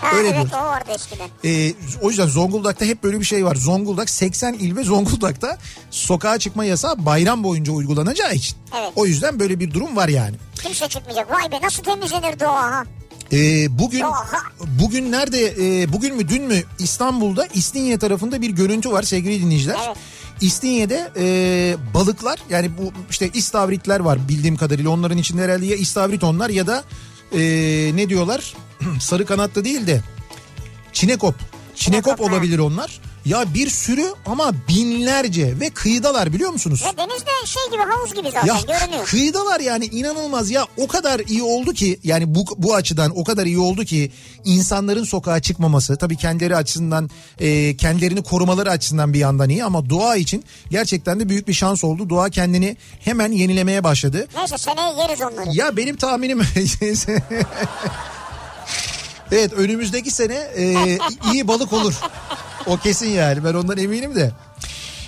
[0.00, 0.52] Ha, öyle evet diyoruz.
[0.54, 1.28] o vardı eskiden.
[1.44, 3.54] Ee, o yüzden Zonguldak'ta hep böyle bir şey var.
[3.56, 5.58] Zonguldak 80 il ve Zonguldak'ta
[5.90, 8.56] sokağa çıkma yasağı bayram boyunca uygulanacağı için.
[8.80, 8.92] Evet.
[8.96, 10.36] O yüzden böyle bir durum var yani.
[10.62, 11.30] Kimse çıkmayacak.
[11.30, 12.84] Vay be nasıl temizlenir doğa ha.
[13.32, 14.02] Ee, bugün
[14.82, 19.76] bugün nerede e, bugün mü dün mü İstanbul'da İstinye tarafında bir görüntü var sevgili dinleyiciler.
[19.86, 19.96] Evet.
[20.40, 26.24] İstinye'de e, balıklar yani bu işte istavritler var bildiğim kadarıyla onların içinde herhalde ya istavrit
[26.24, 26.84] onlar ya da
[27.32, 27.40] e,
[27.94, 28.54] ne diyorlar
[29.00, 30.02] sarı kanatlı değil de
[30.92, 31.34] çinekop.
[31.74, 33.00] Çinekop olabilir onlar.
[33.24, 36.84] Ya bir sürü ama binlerce ve kıyıdalar biliyor musunuz?
[36.92, 39.06] Ve denizde şey gibi havuz gibi zaten Ya görünüyor.
[39.06, 43.46] kıyıdalar yani inanılmaz ya o kadar iyi oldu ki yani bu bu açıdan o kadar
[43.46, 44.12] iyi oldu ki
[44.44, 50.16] insanların sokağa çıkmaması tabii kendileri açısından e, kendilerini korumaları açısından bir yandan iyi ama doğa
[50.16, 52.10] için gerçekten de büyük bir şans oldu.
[52.10, 54.28] Doğa kendini hemen yenilemeye başladı.
[54.36, 55.48] Neyse seneye yeriz onları.
[55.52, 56.40] Ya benim tahminim
[59.32, 60.98] Evet önümüzdeki sene e,
[61.32, 61.94] iyi balık olur.
[62.66, 64.30] O kesin yani ben ondan eminim de.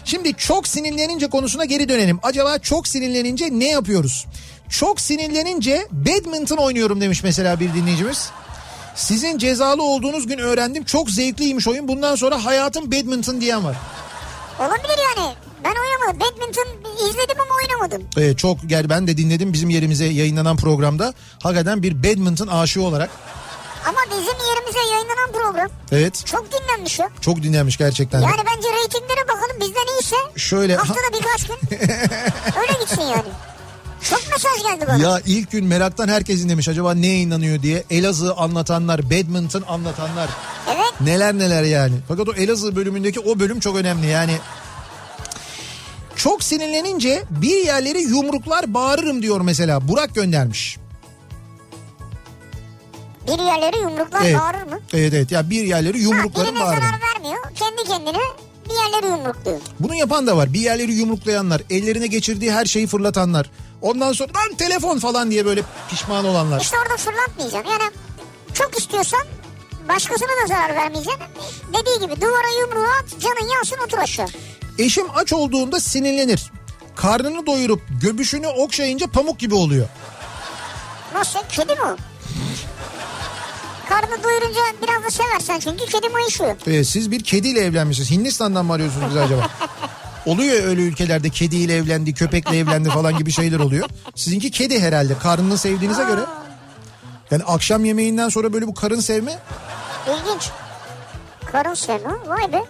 [0.05, 2.19] Şimdi çok sinirlenince konusuna geri dönelim.
[2.23, 4.27] Acaba çok sinirlenince ne yapıyoruz?
[4.69, 8.31] Çok sinirlenince badminton oynuyorum demiş mesela bir dinleyicimiz.
[8.95, 10.85] Sizin cezalı olduğunuz gün öğrendim.
[10.85, 11.89] Çok zevkliymiş oyun.
[11.89, 13.77] Bundan sonra hayatım badminton diyen var.
[14.61, 15.35] Olabilir yani.
[15.65, 16.21] Ben oynamadım.
[16.21, 16.67] Badminton
[17.11, 18.09] izledim ama oynamadım.
[18.17, 21.15] Ee, çok gel ben de dinledim bizim yerimize yayınlanan programda.
[21.43, 23.11] Hakikaten bir badminton aşığı olarak.
[23.87, 27.09] Ama bizim yerimize yayınlanan program Evet çok dinlenmiş ya.
[27.21, 28.21] çok dinlenmiş gerçekten.
[28.21, 31.57] Yani bence reytinglere bakalım bizden iyiyse Şöyle haftada birkaç gün
[32.61, 33.29] öyle gitsin yani.
[34.11, 35.03] Çok mesaj geldi bana.
[35.03, 37.85] Ya ilk gün meraktan herkes dinlemiş acaba ne yayınlanıyor diye.
[37.91, 40.31] Elazığ anlatanlar, badminton anlatanlar.
[40.69, 40.93] Evet.
[41.01, 41.95] Neler neler yani.
[42.09, 44.39] Fakat o Elazığ bölümündeki o bölüm çok önemli yani.
[46.17, 49.89] Çok sinirlenince bir yerleri yumruklar bağırırım diyor mesela.
[49.89, 50.77] Burak göndermiş.
[53.27, 54.39] Bir yerleri yumruklar Evet.
[54.39, 54.81] bağırır mı?
[54.93, 56.81] Evet evet ya bir yerleri Ha, yumruklarım birine zarar
[57.15, 57.43] vermiyor.
[57.55, 58.19] Kendi kendine
[58.69, 59.61] bir yerleri yumrukluyor.
[59.81, 60.53] Bunu yapan da var.
[60.53, 63.51] Bir yerleri yumruklayanlar, ellerine geçirdiği her şeyi fırlatanlar.
[63.83, 66.61] Ondan sonra lan telefon falan diye böyle pişman olanlar.
[66.61, 67.67] İşte orada fırlatmayacağım.
[67.71, 67.91] Yani
[68.55, 69.21] çok istiyorsan
[69.89, 71.21] başkasına da zarar vermeyeceksin.
[71.69, 74.27] Dediği gibi duvara yumruğu at canın yansın otur aşağı.
[74.79, 76.53] Eşim aç olduğunda sinirlenir.
[76.97, 79.89] Karnını doyurup göbüşünü okşayınca pamuk gibi oluyor.
[81.15, 81.39] Nasıl?
[81.49, 81.97] Kedi mi o?
[83.93, 86.57] Karnı doyurunca biraz da seversen çünkü kedi mayışıyor.
[86.67, 88.11] Ee, siz bir kediyle evlenmişsiniz.
[88.11, 89.49] Hindistan'dan mı arıyorsunuz bizi acaba?
[90.27, 93.89] Oluyor öyle ülkelerde kediyle evlendi, köpekle evlendi falan gibi şeyler oluyor.
[94.15, 96.21] Sizinki kedi herhalde karnını sevdiğinize göre.
[97.31, 99.39] Yani akşam yemeğinden sonra böyle bu karın sevme
[100.07, 100.51] İlginç.
[101.53, 102.11] Karın sevme.
[102.27, 102.65] Vay be.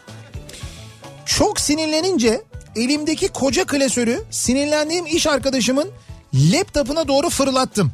[1.27, 2.43] Çok sinirlenince
[2.77, 5.91] elimdeki koca klasörü sinirlendiğim iş arkadaşımın
[6.35, 7.93] laptopuna doğru fırlattım.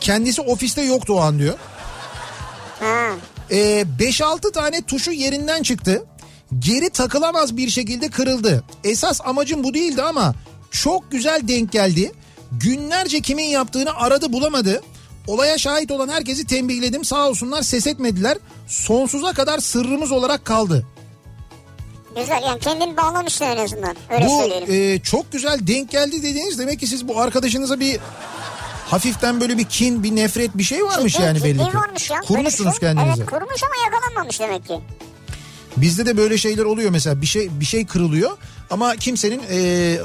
[0.00, 1.54] Kendisi ofiste yoktu o an diyor.
[3.50, 6.04] Ee, 5-6 tane tuşu yerinden çıktı.
[6.58, 8.64] Geri takılamaz bir şekilde kırıldı.
[8.84, 10.34] Esas amacım bu değildi ama
[10.70, 12.12] çok güzel denk geldi.
[12.52, 14.82] Günlerce kimin yaptığını aradı bulamadı.
[15.26, 18.38] Olaya şahit olan herkesi tembihledim sağ olsunlar ses etmediler.
[18.66, 20.86] Sonsuza kadar sırrımız olarak kaldı.
[22.16, 23.96] Güzel yani kendini bağlamışsın en azından.
[24.10, 24.94] Öyle bu söyleyelim.
[24.94, 28.00] e, çok güzel denk geldi dediğiniz demek ki siz bu arkadaşınıza bir
[28.90, 31.76] hafiften böyle bir kin, bir nefret bir şey varmış Ciddi- yani ciddi belli ki.
[31.76, 32.20] varmış ya.
[32.20, 32.80] Kurmuşsunuz şey.
[32.80, 33.20] kendinize.
[33.22, 34.80] Evet kurmuş ama yakalanmamış demek ki.
[35.76, 38.30] Bizde de böyle şeyler oluyor mesela bir şey bir şey kırılıyor
[38.70, 39.56] ama kimsenin e,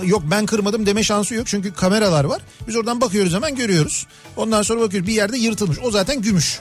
[0.04, 2.42] yok ben kırmadım deme şansı yok çünkü kameralar var.
[2.68, 4.08] Biz oradan bakıyoruz hemen görüyoruz.
[4.38, 5.78] Ondan sonra bakıyoruz bir yerde yırtılmış.
[5.84, 6.60] O zaten gümüş.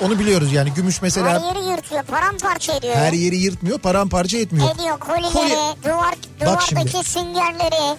[0.00, 2.94] Onu biliyoruz yani gümüş mesela Her yeri yırtıyor paramparça ediyor.
[2.96, 4.74] her yeri yırtmıyor, paramparça etmiyor.
[4.74, 6.14] Ediyor kolileri, Koli- duvar,
[6.54, 6.80] Bak şimdi.
[6.82, 7.96] duvardaki süngerleri,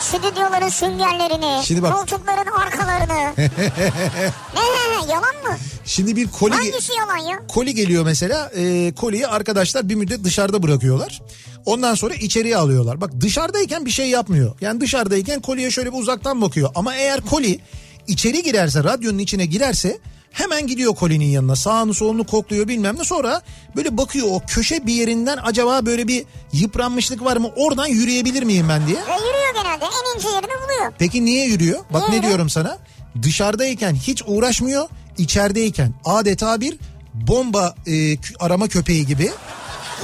[0.00, 1.92] stüdyoların süngerlerini, Şimdi bak.
[1.92, 3.34] koltukların arkalarını.
[4.54, 5.56] ne yalan mı?
[5.84, 7.46] Şimdi bir koli Hangisi yalan ya?
[7.48, 8.50] koli geliyor mesela.
[8.56, 11.22] E, koliyi arkadaşlar bir müddet dışarıda bırakıyorlar.
[11.66, 13.00] Ondan sonra içeriye alıyorlar.
[13.00, 14.54] Bak dışarıdayken bir şey yapmıyor.
[14.60, 16.70] Yani dışarıdayken koliye şöyle bir uzaktan bakıyor.
[16.74, 17.60] Ama eğer koli
[18.06, 19.98] içeri girerse, radyonun içine girerse
[20.36, 21.56] hemen gidiyor kolinin yanına.
[21.56, 23.04] Sağını solunu kokluyor bilmem ne.
[23.04, 23.42] Sonra
[23.76, 27.48] böyle bakıyor o köşe bir yerinden acaba böyle bir yıpranmışlık var mı?
[27.56, 28.96] Oradan yürüyebilir miyim ben diye.
[28.96, 30.92] Ve yürüyor genelde en ince yerini buluyor.
[30.98, 31.80] Peki niye yürüyor?
[31.92, 32.78] Bak Niye ne diyorum sana.
[33.22, 34.88] Dışarıdayken hiç uğraşmıyor.
[35.18, 36.78] içerideyken adeta bir
[37.14, 39.30] bomba e, arama köpeği gibi.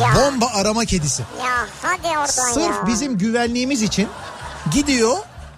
[0.00, 0.08] Ya.
[0.16, 1.22] Bomba arama kedisi.
[1.44, 2.86] Ya hadi oradan Sırf ya.
[2.86, 4.08] bizim güvenliğimiz için
[4.74, 5.16] gidiyor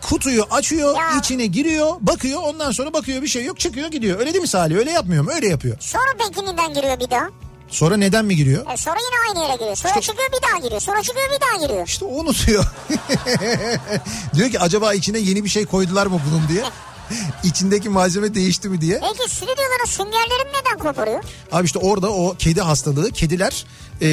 [0.09, 1.19] kutuyu açıyor Ya.
[1.19, 4.77] içine giriyor bakıyor ondan sonra bakıyor bir şey yok çıkıyor gidiyor öyle değil mi Salih
[4.77, 7.29] öyle yapmıyor mu öyle yapıyor Sonra peki neden giriyor bir daha?
[7.69, 9.77] sonra neden mi giriyor E sonra yine aynı yere giriyor.
[9.77, 10.81] Sonra çıkıyor bir daha giriyor.
[10.81, 11.87] Sonra çıkıyor bir daha giriyor.
[11.87, 12.65] İşte o unutuyor
[14.35, 16.65] diyor ki acaba içine yeni bir şey koydular mı bunun diye
[17.45, 21.25] içindeki malzeme değişti mi diye Peki stüdyoların süngerlerini neden koparıyor?
[21.53, 23.67] Abi işte orada o kedi hastalığı kediler
[24.03, 24.09] e,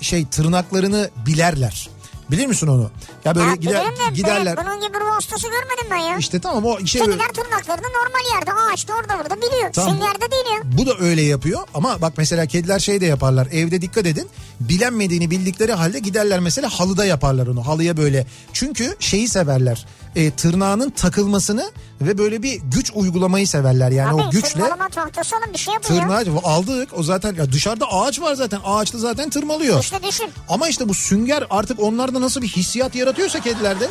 [0.00, 1.88] şey tırnaklarını bilerler.
[2.30, 2.90] Bilir misin onu?
[3.24, 4.56] Ya böyle ya gider, de giderler.
[4.56, 6.16] ben bunun gibi ruh hastası görmedim ben ya.
[6.18, 9.72] İşte tamam o şey böyle- Kediler tırnaklarını normal yerde ağaçta orada burada biliyor.
[9.72, 9.90] Tamam.
[9.94, 10.78] Süngerde değil ya.
[10.78, 14.28] Bu da öyle yapıyor ama bak mesela kediler şey de yaparlar evde dikkat edin
[14.60, 20.90] bilenmediğini bildikleri halde giderler mesela halıda yaparlar onu halıya böyle çünkü şeyi severler e, tırnağının
[20.90, 25.58] takılmasını ve böyle bir güç uygulamayı severler yani Abi o güçle tırmalama tahtası alın bir
[25.58, 26.00] şey yapın ya.
[26.00, 29.80] tırnağı aldık o zaten ya dışarıda ağaç var zaten ağaçta zaten tırmalıyor.
[29.80, 30.30] İşte düşün.
[30.48, 33.88] Ama işte bu sünger artık onlarda nasıl bir hissiyat yaratıyorsa kedilerde.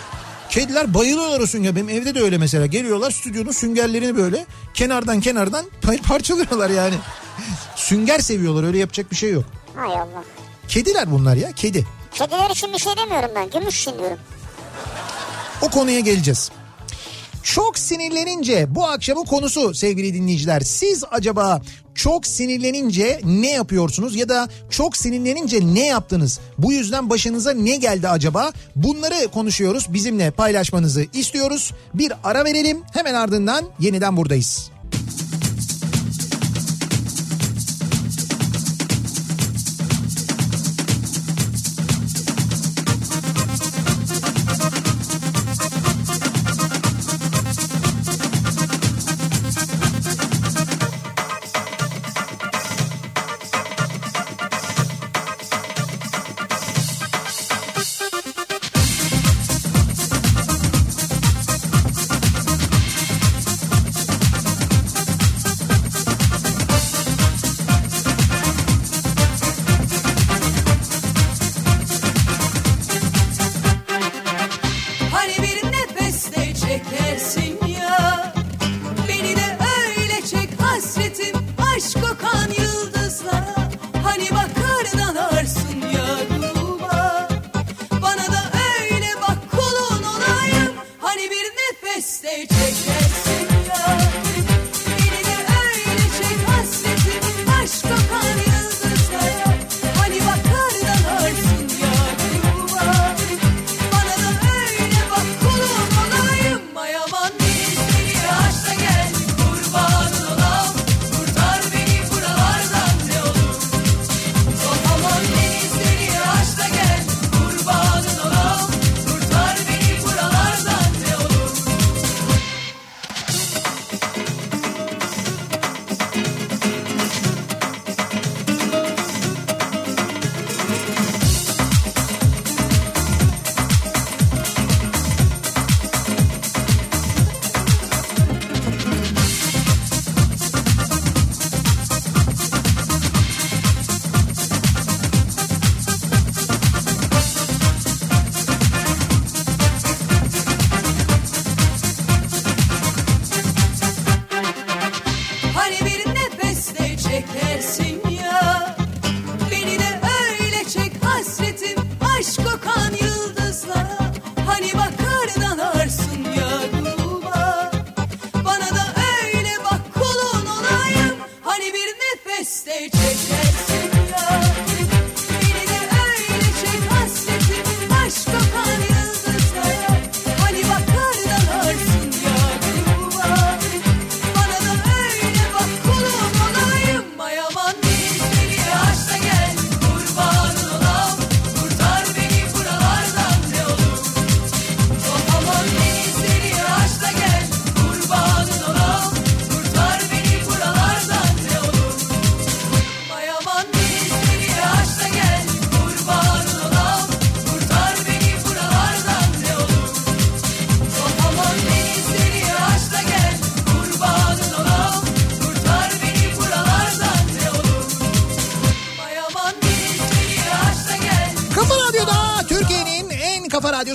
[0.49, 1.75] Kediler bayılıyorlar o sünger.
[1.75, 2.65] Benim evde de öyle mesela.
[2.65, 5.65] Geliyorlar stüdyonun süngerlerini böyle kenardan kenardan
[6.07, 6.95] parçalıyorlar yani.
[7.75, 9.43] Sünger seviyorlar öyle yapacak bir şey yok.
[9.75, 10.23] Hay Allah.
[10.67, 11.85] Kediler bunlar ya kedi.
[12.13, 13.49] Kediler için bir şey demiyorum ben.
[13.49, 14.17] Gümüş için diyorum.
[15.61, 16.51] O konuya geleceğiz.
[17.43, 20.59] Çok sinirlenince bu akşamın konusu sevgili dinleyiciler.
[20.59, 21.61] Siz acaba
[21.95, 26.39] çok sinirlenince ne yapıyorsunuz ya da çok sinirlenince ne yaptınız?
[26.57, 28.51] Bu yüzden başınıza ne geldi acaba?
[28.75, 29.93] Bunları konuşuyoruz.
[29.93, 31.71] Bizimle paylaşmanızı istiyoruz.
[31.93, 32.81] Bir ara verelim.
[32.93, 34.71] Hemen ardından yeniden buradayız.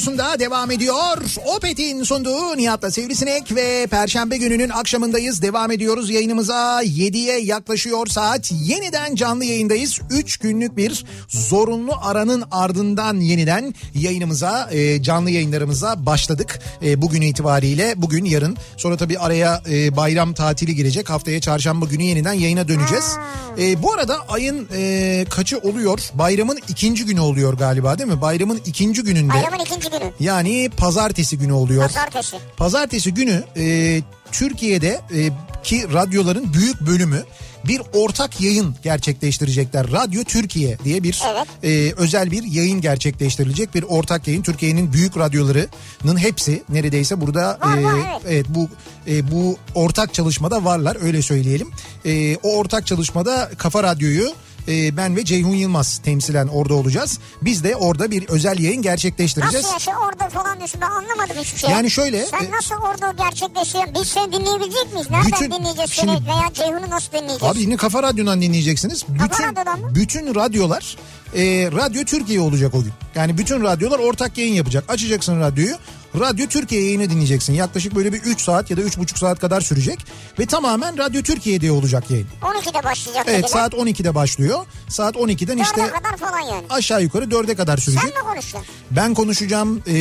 [0.02, 1.16] Radyosu'nda devam ediyor.
[1.62, 5.42] Opet'in sunduğu Nihat'la Sivrisinek ve Perşembe gününün akşamındayız.
[5.42, 6.82] Devam ediyoruz yayınımıza.
[6.84, 8.52] 7'ye yaklaşıyor saat.
[8.52, 10.00] Yeniden canlı yayındayız.
[10.10, 16.60] 3 günlük bir zorunlu aranın ardından yeniden yayınımıza, e, canlı yayınlarımıza başladık.
[16.84, 18.56] E, bugün itibariyle, bugün yarın.
[18.76, 21.10] Sonra tabii araya e, bayram tatili girecek.
[21.10, 23.16] Haftaya çarşamba günü yeniden yayına döneceğiz.
[23.58, 26.00] E, bu arada ayın e, kaçı oluyor?
[26.14, 28.20] Bayramın ikinci günü oluyor galiba değil mi?
[28.20, 29.34] Bayramın ikinci gününde.
[29.34, 30.12] Bayramın ikinci günü.
[30.20, 31.82] Yani pazartesi günü oluyor.
[31.82, 32.36] Pazartesi.
[32.56, 34.00] Pazartesi günü e,
[34.32, 35.30] Türkiye'de e,
[35.62, 37.24] ki radyoların büyük bölümü
[37.64, 39.92] bir ortak yayın gerçekleştirecekler.
[39.92, 41.46] Radyo Türkiye diye bir Evet.
[41.62, 43.74] e, özel bir yayın gerçekleştirilecek.
[43.74, 48.22] Bir ortak yayın Türkiye'nin büyük radyolarının hepsi neredeyse burada Var, e, var, evet.
[48.28, 48.68] evet bu
[49.06, 51.70] e, bu ortak çalışmada varlar öyle söyleyelim.
[52.04, 54.32] E, o ortak çalışmada Kafa Radyo'yu
[54.68, 57.18] e, ben ve Ceyhun Yılmaz temsilen orada olacağız.
[57.42, 59.64] Biz de orada bir özel yayın gerçekleştireceğiz.
[59.66, 61.70] Nasıl ya şey orada falan diyorsun ben anlamadım hiçbir şey.
[61.70, 63.94] Yani şöyle, Sen e- nasıl orada gerçekleşiyorsun?
[63.94, 65.10] Biz seni dinleyebilecek miyiz?
[65.10, 67.42] Nereden Bütün- dinleyeceğiz şimdi- seni veya Ceyhun'u nasıl dinleyeceğiz?
[67.42, 69.04] Abi yine Kafa Radyo'dan dinleyeceksiniz.
[69.08, 69.94] Bütün, Radyo'dan mı?
[69.94, 70.96] bütün radyolar
[71.34, 72.92] e, Radyo Türkiye olacak o gün.
[73.14, 74.84] Yani bütün radyolar ortak yayın yapacak.
[74.88, 75.76] Açacaksın radyoyu.
[76.20, 77.52] Radyo Türkiye yayını dinleyeceksin.
[77.52, 79.98] Yaklaşık böyle bir 3 saat ya da 3,5 saat kadar sürecek.
[80.38, 82.26] Ve tamamen Radyo Türkiye'de olacak yayın.
[82.42, 83.48] 12'de başlayacak Evet dediler.
[83.48, 84.58] saat 12'de başlıyor.
[84.88, 86.66] Saat 12'den Dörde işte kadar falan yani.
[86.70, 88.02] aşağı yukarı 4'e kadar sürecek.
[88.02, 88.74] Sen mi konuşacaksın?
[88.90, 89.82] Ben konuşacağım.
[89.88, 89.92] e,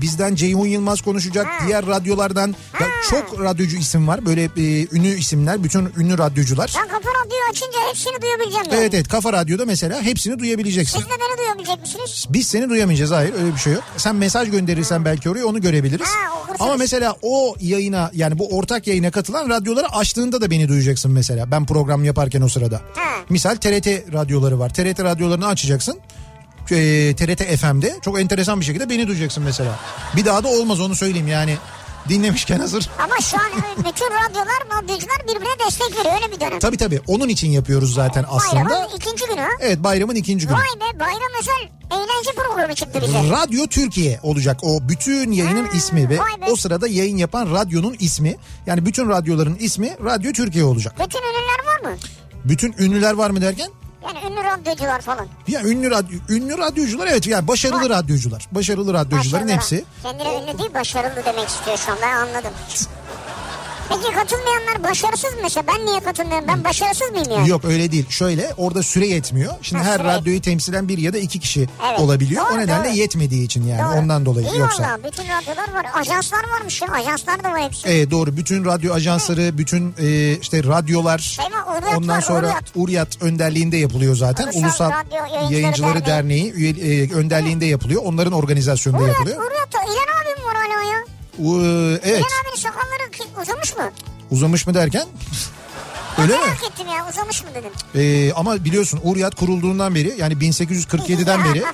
[0.00, 1.46] bizden Ceyhun Yılmaz konuşacak.
[1.46, 1.66] Ha.
[1.66, 4.26] Diğer radyolardan ya çok radyocu isim var.
[4.26, 5.64] Böyle e, ünlü isimler.
[5.64, 6.72] Bütün ünlü radyocular.
[6.76, 8.80] Ben kafa radyoyu açınca hepsini duyabileceğim yani.
[8.80, 10.98] Evet evet Kafa Radyo'da mesela hepsini duyabileceksin.
[10.98, 12.26] Siz de beni duyabilecek misiniz?
[12.28, 13.82] Biz seni duyamayacağız hayır öyle bir şey yok.
[13.96, 16.06] Sen mesaj gönderirsen belki oraya onu görebiliriz.
[16.06, 16.30] Ha.
[16.58, 21.50] Ama mesela o yayına yani bu ortak yayına katılan radyoları açtığında da beni duyacaksın mesela.
[21.50, 22.82] Ben program yaparken o sırada.
[22.94, 23.10] Ha.
[23.28, 24.74] Misal TRT radyoları var.
[24.74, 26.00] TRT radyolarını açacaksın.
[26.70, 29.78] Ee, TRT FM'de çok enteresan bir şekilde beni duyacaksın mesela.
[30.16, 31.56] Bir daha da olmaz onu söyleyeyim yani.
[32.08, 32.90] Dinlemişken hazır.
[32.98, 36.58] Ama şu an bütün radyolar, radyocular birbirine destek veriyor öyle bir dönem.
[36.58, 38.64] Tabii tabii onun için yapıyoruz zaten aslında.
[38.64, 39.46] Bayramın ikinci günü.
[39.60, 40.56] Evet bayramın ikinci günü.
[40.56, 43.30] Vay be bayram özel eğlence programı çıktı bize.
[43.30, 46.18] Radyo Türkiye olacak o bütün yayının Ha, ismi ve
[46.50, 48.36] o sırada yayın yapan radyonun ismi
[48.66, 50.94] yani bütün radyoların ismi Radyo Türkiye olacak.
[51.06, 51.96] Bütün ünlüler var mı?
[52.44, 53.70] Bütün ünlüler var mı derken?
[54.02, 55.26] Yani ünlü radyocular falan.
[55.48, 57.98] Ya ünlü radyo ünlü radyocular evet yani başarılı Var.
[57.98, 58.48] radyocular.
[58.52, 59.52] Başarılı radyocuların Başarılı.
[59.52, 59.84] hepsi.
[60.02, 62.52] Kendine ünlü değil başarılı demek istiyor şu an ben anladım.
[63.90, 65.64] Peki katılmayanlar başarısız mı mesela?
[65.66, 66.48] Ben niye katılmıyorum?
[66.48, 67.48] Ben başarısız mıyım yani?
[67.48, 68.06] Yok öyle değil.
[68.08, 69.52] Şöyle orada süre yetmiyor.
[69.62, 70.08] Şimdi Ha, her süre.
[70.08, 72.00] radyoyu temsilen bir ya da iki kişi Evet.
[72.00, 72.44] olabiliyor.
[72.46, 72.96] Doğru, o nedenle doğru.
[72.96, 73.98] yetmediği için yani Doğru.
[74.00, 74.82] ondan dolayı İyi yoksa.
[74.82, 75.86] valla bütün radyolar var.
[75.94, 76.88] Ajanslar varmış ya.
[76.88, 77.88] Ajanslar da var hepsi.
[77.88, 82.46] Evet doğru bütün radyo ajansları, bütün e, işte radyolar Şey var, Uryat ondan var, sonra
[82.46, 82.64] Uryat.
[82.74, 84.44] Uryat önderliğinde yapıyor zaten.
[84.46, 88.02] Ulusal Ulusal Radyo Yayıncıları Yayıncıları Derneği, üye- e, önderliğinde yapılıyor.
[88.04, 89.38] Onların organizasyonunda Uryat, yapılıyor.
[89.46, 89.68] Uryat.
[89.74, 90.98] İlhan abim var hala ya.
[91.40, 93.90] E, evet İlhan abinin sakalları uzamış mı?
[94.30, 95.06] uzamış mı derken?
[96.18, 96.44] Öyle mi?
[96.44, 97.70] Merak ettim ya uzamış mı dedim.
[97.94, 101.64] E, ama biliyorsun Uryat kurulduğundan beri yani 1847'den beri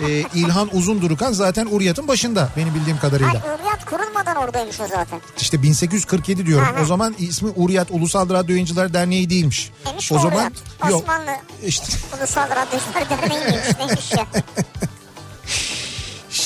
[0.06, 3.42] e, İlhan Uzundurukan zaten Uryat'ın başında benim bildiğim kadarıyla.
[3.44, 5.20] Hayır Uryat kurulmadan oradaymış o zaten.
[5.40, 6.66] İşte 1847 diyorum.
[6.76, 6.82] Hı.
[6.82, 9.70] O zaman ismi Uryat Ulusal Radyo Yayıncılar Derneği değilmiş.
[9.86, 10.52] Demiş o ki zaman Uryat,
[10.90, 11.02] yok.
[11.02, 11.30] Osmanlı
[11.66, 11.86] İşte
[12.18, 14.26] Ulusal Radyocular Derneği miymiş neymiş ya.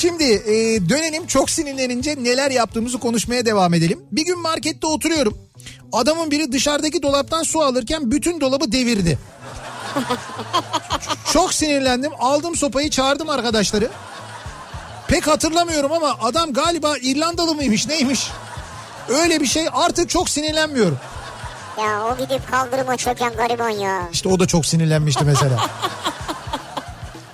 [0.03, 3.99] Şimdi e, dönelim çok sinirlenince neler yaptığımızı konuşmaya devam edelim.
[4.11, 5.37] Bir gün markette oturuyorum.
[5.91, 9.19] Adamın biri dışarıdaki dolaptan su alırken bütün dolabı devirdi.
[11.33, 12.11] çok sinirlendim.
[12.19, 13.89] Aldım sopayı çağırdım arkadaşları.
[15.07, 18.31] Pek hatırlamıyorum ama adam galiba İrlandalı mıymış neymiş?
[19.09, 20.99] Öyle bir şey artık çok sinirlenmiyorum.
[21.79, 24.09] Ya o gidip kaldırıma çöken gariban ya.
[24.11, 25.69] İşte o da çok sinirlenmişti mesela.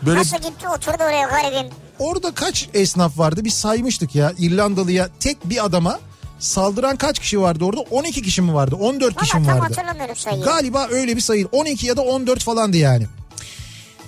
[0.01, 1.88] Böyle Nasıl gitti oturdu oraya garibim.
[1.99, 3.45] Orada kaç esnaf vardı?
[3.45, 5.99] Biz saymıştık ya İrlandalıya tek bir adama
[6.39, 7.81] saldıran kaç kişi vardı orada?
[7.81, 8.75] 12 kişi mi vardı?
[8.75, 9.61] 14 kişi Valla mi vardı?
[9.61, 10.43] hatırlamıyorum sayıyı.
[10.43, 11.47] galiba öyle bir sayı.
[11.51, 13.05] 12 ya da 14 falandı yani.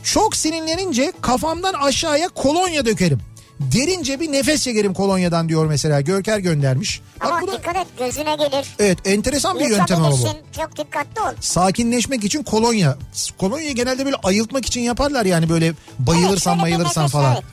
[0.04, 3.20] Çok sinirlenince kafamdan aşağıya kolonya dökerim.
[3.60, 6.02] Derince bir nefes çekerim kolonyadan diyor mesela.
[6.02, 7.02] Görker göndermiş.
[7.20, 8.66] Ama Bak bu da dikkat et gözüne gelir.
[8.80, 10.28] evet enteresan bir yöntem ama bu.
[10.58, 11.34] Çok dikkatli ol.
[11.40, 12.98] sakinleşmek için kolonya.
[13.38, 17.34] Kolonya genelde böyle ayıltmak için yaparlar yani böyle bayılırsan Evet, bayılırsan falan.
[17.34, 17.44] evet.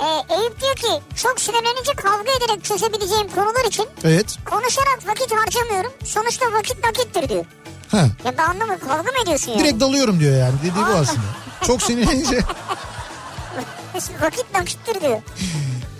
[0.00, 5.92] Ee, Eyüp diyor ki çok sinirlenince kavga ederek çözebileceğim konular için evet konuşarak vakit harcamıyorum.
[6.04, 7.44] Sonuçta vakit nakittir diyor.
[7.90, 9.60] ha Ya ben anlamadım kavga mı ediyorsun yani?
[9.64, 10.54] Direkt dalıyorum diyor yani.
[10.60, 11.20] Dediği bu aslında.
[11.66, 12.40] Çok sinirlenince.
[14.22, 15.20] vakit nakittir diyor.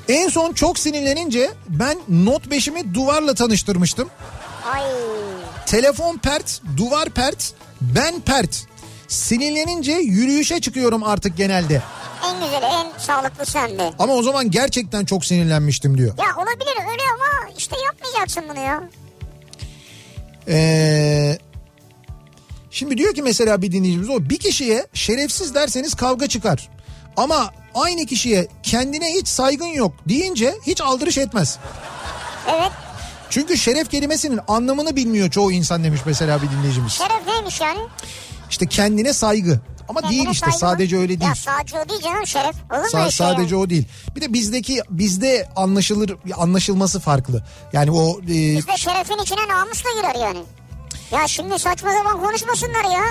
[0.09, 4.09] en son çok sinirlenince ben Note 5'imi duvarla tanıştırmıştım.
[4.72, 4.82] Ay.
[5.66, 8.64] Telefon pert, duvar pert, ben pert.
[9.09, 11.82] Sinirlenince yürüyüşe çıkıyorum artık genelde.
[12.28, 13.92] En güzeli en sağlıklısı hem de.
[13.98, 16.18] Ama o zaman gerçekten çok sinirlenmiştim diyor.
[16.18, 18.82] Ya olabilir öyle ama işte yapmayacaksın bunu ya.
[20.48, 21.38] Ee,
[22.70, 26.68] şimdi diyor ki mesela bir dinleyicimiz o bir kişiye şerefsiz derseniz kavga çıkar.
[27.16, 31.58] Ama aynı kişiye kendine hiç saygın yok deyince hiç aldırış etmez.
[32.48, 32.70] Evet
[33.30, 36.92] Çünkü şeref kelimesinin anlamını bilmiyor çoğu insan demiş mesela bir dinleyicimiz.
[36.92, 37.80] şeref neymiş yani?
[38.50, 39.60] İşte kendine saygı.
[39.89, 41.28] Ama Kendine değil işte sadece öyle değil.
[41.30, 42.55] Ya sadece o değil canım şeref.
[42.72, 43.61] Olur mu Sa- öyle şey sadece ya?
[43.61, 43.84] o değil.
[44.16, 47.43] Bir de bizdeki bizde anlaşılır anlaşılması farklı.
[47.72, 48.26] Yani o e,
[48.57, 50.43] Bizde şerefin içine namus da girer yani.
[51.11, 53.05] Ya şimdi saçma zaman konuşmasınlar ya.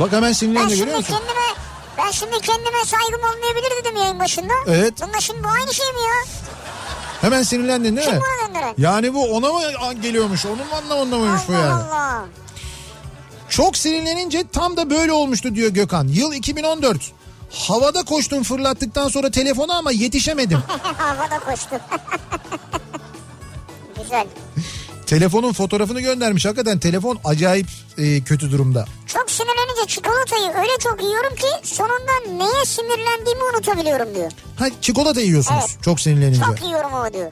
[0.00, 1.12] bak hemen Ben sinirlenince görüyor musun?
[1.14, 1.64] kendime
[1.98, 4.52] ben şimdi kendime saygım olmayabilir dedim yayın başında.
[4.66, 4.94] Evet.
[5.02, 6.44] Bunda şimdi bu aynı şey mi ya?
[7.20, 8.22] Hemen sinirlendin değil Kim mi?
[8.22, 8.74] buna gönderen?
[8.78, 9.60] Yani bu ona mı
[10.02, 10.46] geliyormuş?
[10.46, 11.72] Onun anlamında mıymış bu Allah yani?
[11.72, 12.24] Allah.
[13.48, 16.08] Çok sinirlenince tam da böyle olmuştu diyor Gökhan.
[16.08, 16.96] Yıl 2014.
[17.50, 20.58] Havada koştum fırlattıktan sonra telefona ama yetişemedim.
[20.78, 21.80] Havada koştu.
[24.02, 24.26] Güzel.
[25.06, 26.44] Telefonun fotoğrafını göndermiş.
[26.46, 27.66] Hakikaten telefon acayip
[27.98, 28.84] e, kötü durumda.
[29.06, 34.32] Çok sinirlenince çikolatayı öyle çok yiyorum ki sonunda neye sinirlendiğimi unutabiliyorum diyor.
[34.56, 35.82] Ha çikolata yiyorsunuz Evet.
[35.84, 36.40] çok sinirlenince.
[36.46, 37.30] Çok yiyorum o diyor.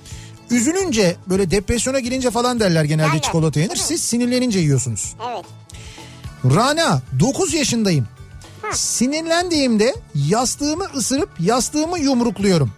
[0.50, 3.22] Üzülünce böyle depresyona girince falan derler genelde Derler.
[3.22, 3.76] çikolata yenir.
[3.76, 5.14] Siz sinirlenince yiyorsunuz.
[5.32, 5.44] Evet.
[6.44, 8.08] Rana 9 yaşındayım.
[8.72, 12.70] Sinirlendiğimde yastığımı ısırıp yastığımı yumrukluyorum.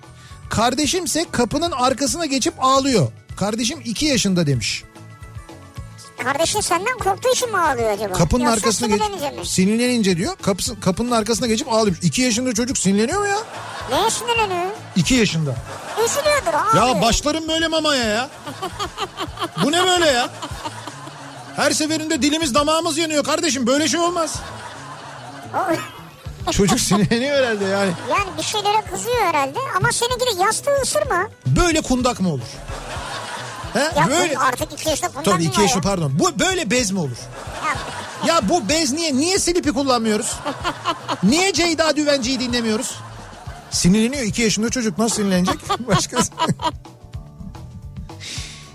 [0.51, 3.09] Kardeşimse kapının arkasına geçip ağlıyor.
[3.37, 4.85] Kardeşim 2 yaşında demiş.
[6.25, 8.12] Kardeşin senden korktuğu için mi ağlıyor acaba?
[8.15, 9.01] Kapının Yoksa arkasına geç
[9.39, 9.47] mi?
[9.47, 10.37] sinirlenince diyor.
[10.43, 11.97] Kapısı, kapının arkasına geçip ağlıyor.
[12.03, 13.39] 2 yaşında çocuk sinirleniyor mu ya?
[13.91, 14.71] Neye sinirleniyor?
[14.97, 15.57] 2 yaşında.
[16.05, 16.97] Üzülüyordur ağlıyor.
[16.97, 18.31] Ya başlarım böyle mamaya ya.
[19.65, 20.31] Bu ne böyle ya?
[21.57, 24.35] Her seferinde dilimiz damağımız yanıyor kardeşim böyle şey olmaz.
[26.53, 27.93] Çocuk sinirleniyor herhalde yani.
[28.11, 31.29] yani bir şeylere kızıyor herhalde ama seninki de yastığı ısırma.
[31.47, 32.41] Böyle kundak mı olur?
[33.73, 33.79] He?
[33.79, 35.95] Ya böyle artık iki yaşında bundan Tabii iki yaşında ya?
[35.95, 36.13] pardon.
[36.19, 37.17] Bu böyle bez mi olur?
[37.67, 39.17] Ya, Ya bu bez niye?
[39.17, 40.33] Niye Selipi kullanmıyoruz?
[41.23, 42.95] Niye Ceyda Düvenci'yi dinlemiyoruz?
[43.71, 45.57] Sinirleniyor iki yaşında çocuk nasıl sinirlenecek?
[45.89, 46.33] Başkası.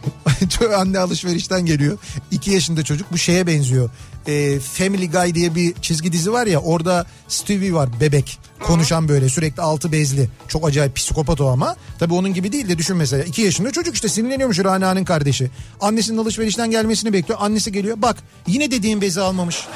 [0.77, 1.97] Anne alışverişten geliyor.
[2.31, 3.89] İki yaşında çocuk bu şeye benziyor.
[4.27, 8.39] Ee, Family Guy diye bir çizgi dizi var ya orada Stewie var bebek.
[8.59, 10.29] Konuşan böyle sürekli altı bezli.
[10.47, 11.75] Çok acayip psikopat o ama.
[11.99, 13.23] Tabii onun gibi değil de düşün mesela.
[13.23, 15.51] iki yaşında çocuk işte sinirleniyormuş Rana'nın kardeşi.
[15.81, 17.39] Annesinin alışverişten gelmesini bekliyor.
[17.41, 19.67] Annesi geliyor bak yine dediğim bezi almamış.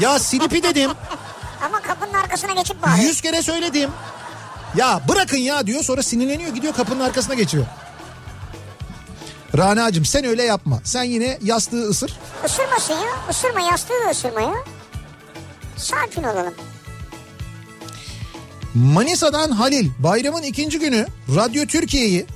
[0.00, 0.90] Ya Silipi dedim.
[1.66, 3.08] ama kapının arkasına geçip bağırıyor.
[3.08, 3.90] Yüz kere söyledim.
[4.76, 7.66] Ya bırakın ya diyor sonra sinirleniyor gidiyor kapının arkasına geçiyor.
[9.56, 10.80] Rana'cığım sen öyle yapma.
[10.84, 12.18] Sen yine yastığı ısır.
[12.46, 13.30] Isırmasın ya.
[13.30, 14.54] Isırma yastığı da ısırma ya.
[15.76, 16.54] Sakin olalım.
[18.74, 22.26] Manisa'dan Halil bayramın ikinci günü Radyo Türkiye'yi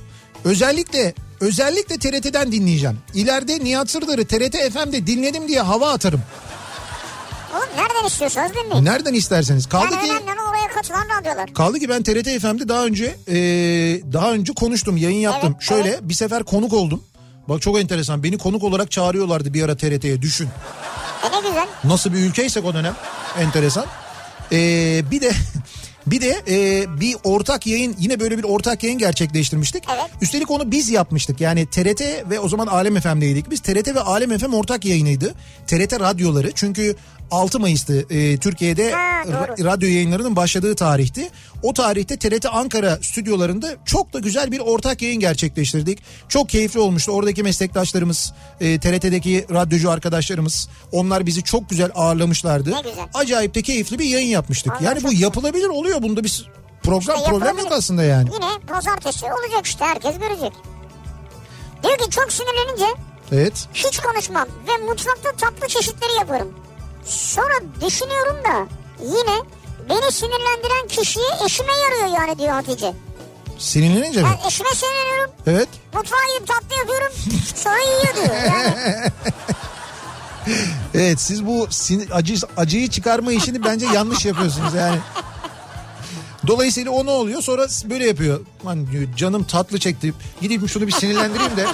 [0.43, 2.97] özellikle özellikle TRT'den dinleyeceğim.
[3.13, 6.21] İleride Nihat Sırdar'ı TRT FM'de dinledim diye hava atarım.
[7.55, 8.85] Oğlum nereden istiyorsanız dinleyin.
[8.85, 9.65] Nereden isterseniz.
[9.69, 11.53] Kaldı Yani ki önemli oraya katılan radyolar.
[11.53, 13.35] kaldı ki ben TRT FM'de daha önce e,
[14.13, 15.51] daha önce konuştum, yayın yaptım.
[15.53, 15.99] Evet, Şöyle evet.
[16.01, 17.03] bir sefer konuk oldum.
[17.49, 18.23] Bak çok enteresan.
[18.23, 20.49] Beni konuk olarak çağırıyorlardı bir ara TRT'ye düşün.
[21.23, 21.67] E ne güzel.
[21.83, 22.95] Nasıl bir ülkeysek o dönem.
[23.39, 23.85] Enteresan.
[24.51, 25.31] Ee, bir de
[26.07, 29.83] bir de e, bir ortak yayın yine böyle bir ortak yayın gerçekleştirmiştik.
[29.93, 30.11] Evet.
[30.21, 31.41] Üstelik onu biz yapmıştık.
[31.41, 33.49] Yani TRT ve o zaman Alem FM'deydik.
[33.51, 35.33] Biz TRT ve Alem FM ortak yayınıydı.
[35.67, 36.95] TRT radyoları çünkü
[37.31, 41.29] 6 Mayıs'tı e, Türkiye'de Ha, ra- radyo yayınlarının başladığı tarihti.
[41.63, 45.99] O tarihte TRT Ankara stüdyolarında çok da güzel bir ortak yayın gerçekleştirdik.
[46.29, 47.11] Çok keyifli olmuştu.
[47.11, 52.71] Oradaki meslektaşlarımız, e, TRT'deki radyocu arkadaşlarımız onlar bizi çok güzel ağırlamışlardı.
[52.71, 53.05] Ne güzel.
[53.13, 54.71] Acayip de keyifli bir yayın yapmıştık.
[54.73, 56.01] Vallahi yani bu yapılabilir oluyor.
[56.01, 56.49] Bunda bir
[56.83, 58.29] program İşte problem yok aslında yani.
[58.33, 60.53] Yine pazartesi olacak işte herkes görecek.
[61.83, 62.85] Diyor ki çok sinirlenince
[63.31, 63.67] Evet.
[63.73, 66.53] hiç konuşmam ve mutfakta tatlı çeşitleri yaparım.
[67.05, 67.53] Sonra
[67.85, 68.67] düşünüyorum da
[69.03, 69.41] yine
[69.89, 72.93] beni sinirlendiren kişiye eşime yarıyor yani diyor Hatice.
[73.57, 74.27] Sinirlenince mi?
[74.43, 75.31] Ben eşime sinirleniyorum.
[75.47, 75.69] Evet.
[75.93, 77.13] Mutfağa gidip tatlı yapıyorum.
[77.55, 78.35] Sonra yiyor diyor.
[78.45, 79.01] Yani
[80.93, 84.97] Evet siz bu sin- acı, acıyı çıkarma işini bence yanlış yapıyorsunuz yani.
[86.47, 87.41] Dolayısıyla o ne oluyor?
[87.41, 88.39] Sonra böyle yapıyor.
[88.65, 90.13] Lan diyor canım tatlı çekti.
[90.41, 91.65] Gideyim şunu bir sinirlendireyim de.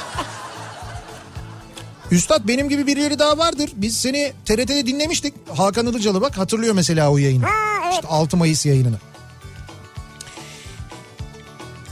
[2.11, 3.69] Üstad benim gibi birileri daha vardır.
[3.75, 5.33] Biz seni TRT'de dinlemiştik.
[5.55, 7.45] Hakan Ilıcalı bak hatırlıyor mesela o yayını.
[7.45, 7.51] Ha,
[7.83, 7.93] evet.
[7.93, 8.95] İşte 6 Mayıs yayınını.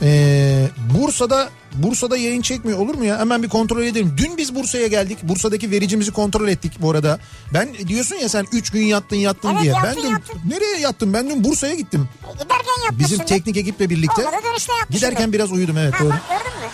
[0.02, 0.68] Ee,
[0.98, 3.20] Bursa'da Bursa'da yayın çekmiyor olur mu ya?
[3.20, 4.14] Hemen bir kontrol edelim.
[4.18, 5.18] Dün biz Bursa'ya geldik.
[5.24, 7.20] Bursa'daki vericimizi kontrol ettik bu arada.
[7.54, 9.74] Ben diyorsun ya sen 3 gün yattın yattın Evet, diye.
[9.74, 10.40] yattın, ben dün yattın.
[10.50, 11.14] nereye yattım?
[11.14, 12.10] Ben dün Bursa'ya gittim.
[12.30, 13.00] E, giderken yapmışsın.
[13.14, 14.22] Bizim teknik ekiple birlikte.
[14.28, 14.74] Olmadı dönüşte.
[14.90, 16.10] Giderken biraz uyudum evet Ha doğru.
[16.10, 16.70] bak gördün mü?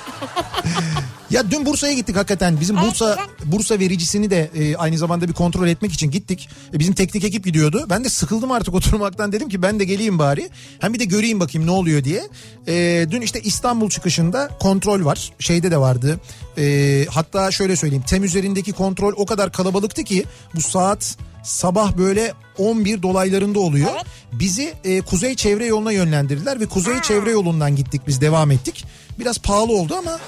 [1.35, 2.59] Ya dün Bursa'ya gittik hakikaten.
[2.59, 3.51] Bizim Evet, Bursa güzel.
[3.51, 6.49] Bursa vericisini de e, aynı zamanda bir kontrol etmek için gittik.
[6.73, 7.85] E, bizim teknik ekip gidiyordu.
[7.89, 10.49] Ben de sıkıldım artık oturmaktan dedim ki ben de geleyim bari.
[10.79, 12.23] Hem bir de göreyim bakayım ne oluyor diye.
[12.67, 15.31] E, dün işte İstanbul çıkışında kontrol var.
[15.39, 16.19] Şeyde de vardı.
[16.57, 18.03] E, hatta şöyle söyleyeyim.
[18.07, 20.25] Tem üzerindeki kontrol o kadar kalabalıktı ki
[20.55, 23.89] bu saat sabah böyle 11 dolaylarında oluyor.
[23.93, 24.05] Evet.
[24.31, 28.85] Bizi e, Kuzey Çevre Yolu'na yönlendirdiler ve Kuzey Çevre Yolu'ndan gittik biz devam ettik.
[29.19, 30.19] Biraz pahalı oldu ama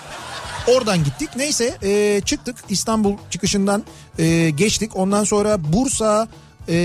[0.67, 1.29] Oradan gittik.
[1.35, 3.83] Neyse e, çıktık İstanbul çıkışından
[4.19, 4.95] e, geçtik.
[4.95, 6.27] Ondan sonra Bursa
[6.69, 6.75] e,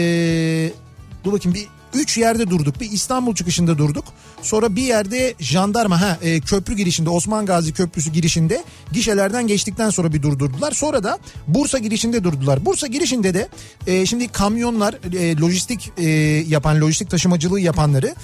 [1.24, 2.80] dur bakayım bir üç yerde durduk.
[2.80, 4.05] Bir İstanbul çıkışında durduk.
[4.43, 10.12] Sonra bir yerde jandarma ha e, köprü girişinde Osman Gazi Köprüsü girişinde gişelerden geçtikten sonra
[10.12, 10.72] bir durdurdular.
[10.72, 11.18] Sonra da
[11.49, 12.64] Bursa girişinde durdular.
[12.66, 13.49] Bursa girişinde de
[13.87, 16.09] e, şimdi kamyonlar e, lojistik e,
[16.49, 18.14] yapan lojistik taşımacılığı yapanları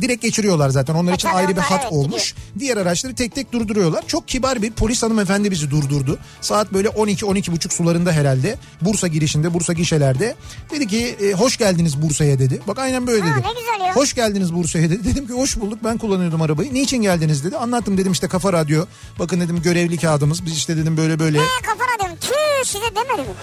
[0.00, 0.94] direkt geçiriyorlar zaten.
[0.94, 2.34] Onlar için ayrı bir hat evet, olmuş.
[2.58, 4.06] Diğer araçları tek tek durduruyorlar.
[4.06, 6.18] Çok kibar bir polis hanımefendi bizi durdurdu.
[6.40, 8.56] Saat böyle 12 buçuk sularında herhalde.
[8.82, 10.34] Bursa girişinde, Bursa gişelerde.
[10.70, 12.60] Dedi ki e, hoş geldiniz Bursa'ya dedi.
[12.68, 13.90] Bak aynen böyle Ha, dedi.
[13.94, 15.04] Hoş geldiniz Bursa'ya dedi.
[15.04, 16.74] Dedim ki hoş bulduk ben kullanıyordum arabayı.
[16.74, 17.56] Niçin geldiniz dedi.
[17.56, 18.86] Anlattım dedim işte Kafa Radyo.
[19.18, 20.46] Bakın dedim görevli kağıdımız.
[20.46, 21.38] Biz işte dedim böyle böyle.
[21.38, 22.16] Ne kafana diyorum.
[22.20, 23.34] Tüh size demedim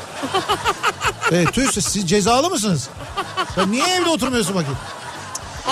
[1.32, 2.90] evet tüh siz cezalı mısınız?
[3.56, 4.78] Sen niye evde oturmuyorsun bakayım?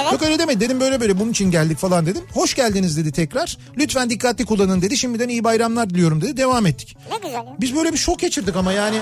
[0.01, 0.11] Evet.
[0.11, 2.23] Yok öyle deme dedim böyle böyle bunun için geldik falan dedim.
[2.33, 3.57] Hoş geldiniz dedi tekrar.
[3.77, 4.97] Lütfen dikkatli kullanın dedi.
[4.97, 6.37] Şimdiden iyi bayramlar diliyorum dedi.
[6.37, 6.97] Devam ettik.
[7.11, 7.45] Ne güzel ya.
[7.59, 8.99] Biz böyle bir şok geçirdik ama yani.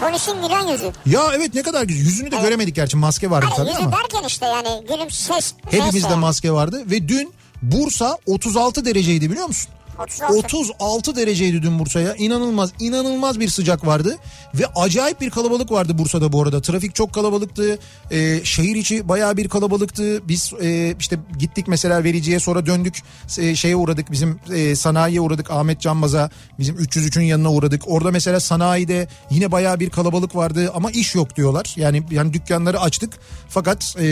[0.00, 0.92] Polisin gülen yüzü.
[1.06, 2.04] Ya evet ne kadar güzel.
[2.04, 3.92] Yüzünü de göremedik gerçi maske vardı Hani tabii yüzü ama.
[3.96, 5.54] derken işte yani gülüm ses.
[5.70, 7.32] Hepimizde ses maske vardı ve dün
[7.62, 9.70] Bursa 36 dereceydi biliyor musun?
[10.00, 10.56] 36.
[10.56, 12.14] 36 dereceydi dün Bursa'ya.
[12.14, 14.16] İnanılmaz, inanılmaz bir sıcak vardı.
[14.54, 16.60] Ve acayip bir kalabalık vardı Bursa'da bu arada.
[16.60, 17.78] Trafik çok kalabalıktı.
[18.10, 20.28] Ee, şehir içi bayağı bir kalabalıktı.
[20.28, 23.02] Biz e, işte gittik mesela vericiye sonra döndük.
[23.38, 25.50] E, şeye uğradık bizim e, sanayiye uğradık.
[25.50, 27.82] Ahmet Canbaz'a bizim 303'ün yanına uğradık.
[27.86, 31.74] Orada mesela sanayide yine bayağı bir kalabalık vardı ama iş yok diyorlar.
[31.76, 33.12] Yani yani dükkanları açtık.
[33.48, 34.02] Fakat e,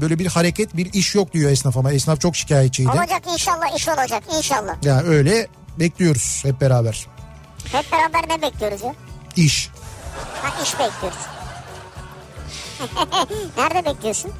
[0.00, 2.88] böyle bir hareket bir iş yok diyor esnaf ama esnaf çok şikayetçiydi.
[2.88, 4.84] Olacak inşallah iş olacak inşallah.
[4.84, 5.17] Ya öyle
[5.78, 7.06] bekliyoruz hep beraber.
[7.72, 8.94] Hep beraber ne bekliyoruz ya?
[9.36, 9.70] İş.
[10.42, 11.18] Ha iş bekliyoruz.
[13.56, 14.30] Nerede bekliyorsun?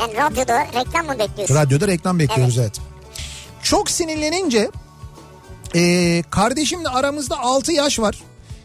[0.00, 1.54] Yani radyoda reklam mı bekliyorsun?
[1.54, 2.80] Radyoda reklam bekliyoruz evet.
[3.62, 4.70] Çok sinirlenince
[5.74, 8.22] e, kardeşimle aramızda 6 yaş var.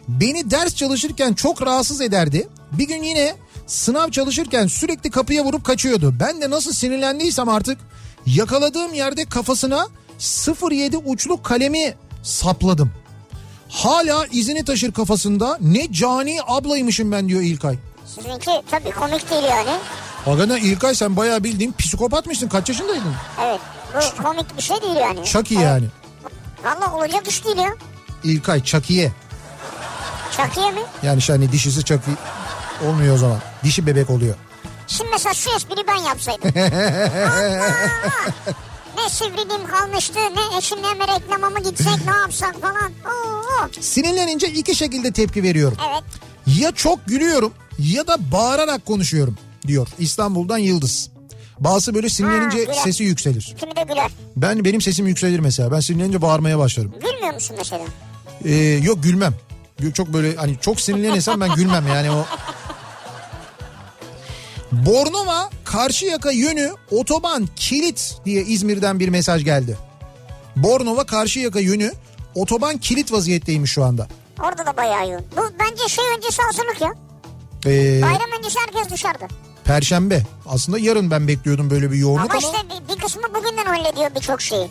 [0.08, 2.48] Beni ders çalışırken çok rahatsız ederdi.
[2.72, 3.36] Bir gün yine
[3.66, 6.14] sınav çalışırken sürekli kapıya vurup kaçıyordu.
[6.20, 7.78] Ben de nasıl sinirlendiysem artık
[8.26, 9.88] yakaladığım yerde kafasına
[10.22, 12.90] 07 uçlu kalemi sapladım.
[13.68, 15.58] Hala izini taşır kafasında.
[15.60, 17.78] Ne cani ablaymışım ben diyor İlkay.
[18.06, 19.70] Sizinki tabii komik değil yani.
[20.24, 22.48] Hakikaten İlkay sen bayağı bildiğin psikopatmışsın.
[22.48, 23.14] Kaç yaşındaydın?
[23.42, 23.60] Evet.
[24.18, 25.24] Bu komik bir şey değil yani.
[25.24, 25.66] Çok iyi Evet.
[25.66, 25.86] yani.
[26.64, 27.74] Valla olacak iş değil ya.
[28.24, 29.12] İlkay Çakiye.
[30.36, 30.80] Çakıya mı?
[31.02, 32.10] Yani işte hani dişisi Çaki
[32.88, 33.38] olmuyor o zaman.
[33.64, 34.34] Dişi bebek oluyor.
[34.86, 36.50] Şimdi mesela şu espriyi ben yapsaydım.
[39.04, 42.92] Ne sivriliğim kalmıştı ne eşimle hemen reklama mı gitsek ne yapsak falan.
[43.06, 43.68] Oo.
[43.80, 45.78] Sinirlenince iki şekilde tepki veriyorum.
[45.90, 46.02] Evet.
[46.60, 49.36] Ya çok gülüyorum ya da bağırarak konuşuyorum
[49.66, 51.10] diyor İstanbul'dan Yıldız.
[51.60, 52.74] Bazısı böyle sinirlenince Ha, güler.
[52.74, 53.54] sesi yükselir.
[53.60, 54.10] Kimi de güler.
[54.36, 55.72] Ben benim sesim yükselir mesela.
[55.72, 56.94] Ben sinirlenince bağırmaya başlarım.
[57.00, 57.84] Gülmüyor musun mesela?
[58.44, 59.34] Ee, yok gülmem.
[59.94, 62.24] Çok böyle hani çok sinirlenirsem ben gülmem yani o.
[64.72, 69.76] Bornova Karşıyaka yönü otoban kilit diye İzmir'den bir mesaj geldi.
[70.56, 71.92] Bornova Karşıyaka yönü
[72.34, 74.06] otoban kilit vaziyetteymiş şu anda.
[74.40, 75.24] Orada da bayağı yoğun.
[75.36, 76.92] Bu bence şey öncesi hazırlık ya.
[77.66, 79.28] Ee, Bayram öncesi herkes dışarıda.
[79.64, 80.22] Perşembe.
[80.46, 82.58] Aslında yarın ben bekliyordum böyle bir yoğunluk Ama ama, işte
[82.88, 84.68] bir, bir kısmı bugünden hallediyor birçok şeyi.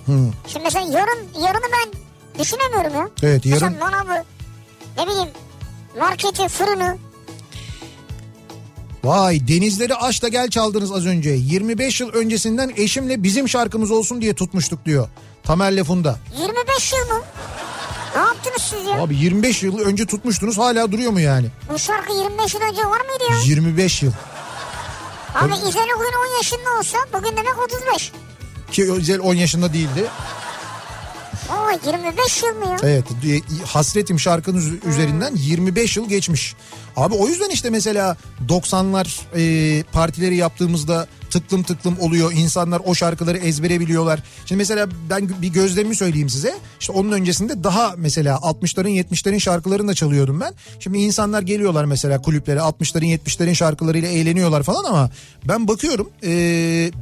[0.47, 1.91] Şimdi mesela yarın, yarını ben
[2.39, 3.09] düşünemiyorum ya.
[3.23, 4.23] Evet, yarın- Mesela manavı,
[4.97, 5.29] ne bileyim
[5.99, 6.97] marketi, fırını.
[9.03, 11.29] Vay denizleri aç da gel çaldınız az önce.
[11.29, 15.07] 25 yıl öncesinden eşimle bizim şarkımız olsun diye tutmuştuk diyor.
[15.43, 16.19] Tamer'le Funda.
[16.41, 17.21] 25 yıl mı?
[18.15, 19.01] Ne yaptınız siz ya?
[19.03, 21.47] Abi 25 yıl önce tutmuştunuz hala duruyor mu yani?
[21.73, 23.37] Bu şarkı 25 yıl önce var mıydı ya?
[23.45, 24.11] 25 yıl.
[25.35, 28.11] Abi İzel bugün 10 yaşında olsa bugün demek 35.
[28.71, 30.05] Ki Özel 10 yaşında değildi.
[31.49, 32.77] Oo 25 yıl mı ya?
[32.83, 36.55] Evet e, hasretim şarkının üz- üzerinden 25 yıl geçmiş.
[36.95, 38.17] Abi o yüzden işte mesela
[38.47, 42.31] 90'lar e, partileri yaptığımızda tıklım tıklım oluyor.
[42.31, 44.19] İnsanlar o şarkıları ezbere biliyorlar.
[44.45, 46.55] Şimdi mesela ben bir gözlemimi söyleyeyim size.
[46.79, 50.53] İşte onun öncesinde daha mesela 60'ların 70'lerin şarkılarını da çalıyordum ben.
[50.79, 55.09] Şimdi insanlar geliyorlar mesela kulüplere 60'ların 70'lerin şarkılarıyla eğleniyorlar falan ama
[55.47, 56.31] ben bakıyorum e,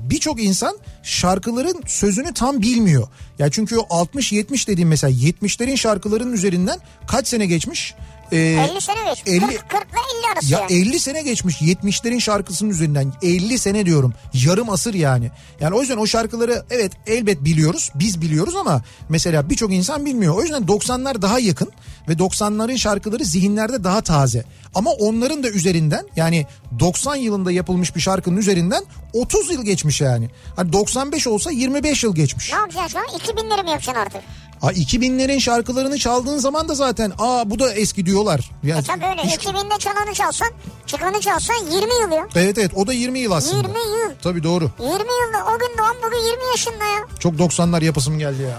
[0.09, 3.07] birçok insan şarkıların sözünü tam bilmiyor.
[3.39, 7.95] Ya çünkü o 60-70 dediğim mesela 70'lerin şarkılarının üzerinden kaç sene geçmiş?
[8.31, 9.33] Ee, 50 sene geçmiş.
[9.33, 10.73] 50, 40, 40 ile 50 arası ya yani.
[10.73, 15.31] 50 sene geçmiş 70'lerin şarkısının üzerinden 50 sene diyorum yarım asır yani.
[15.59, 20.35] Yani o yüzden o şarkıları evet elbet biliyoruz biz biliyoruz ama mesela birçok insan bilmiyor.
[20.35, 21.71] O yüzden 90'lar daha yakın
[22.09, 24.43] ve 90'ların şarkıları zihinlerde daha taze.
[24.75, 26.45] Ama onların da üzerinden yani
[26.79, 30.29] 90 yılında yapılmış bir şarkının üzerinden 30 yıl geçmiş yani.
[30.55, 32.51] Hani 95 olsa 25 yıl geçmiş.
[32.51, 33.19] Ne yapacaksın şu an?
[33.19, 34.21] 2000'leri mi yapacaksın artık?
[34.61, 38.51] Ha 2000'lerin şarkılarını çaldığın zaman da zaten aa bu da eski diyorlar.
[38.63, 39.21] Yani E tabii öyle.
[39.23, 40.47] hiç- 2000'de çalanı çalsan,
[40.85, 42.27] çıkanı çalsan 20 yıl ya.
[42.35, 43.57] Evet evet o da 20 yıl aslında.
[43.67, 44.11] 20 yıl.
[44.23, 44.71] Tabii doğru.
[44.79, 46.99] 20 yılda o gün doğan bugün 20 yaşında ya.
[47.19, 48.57] Çok 90'lar yapasım geldi ya.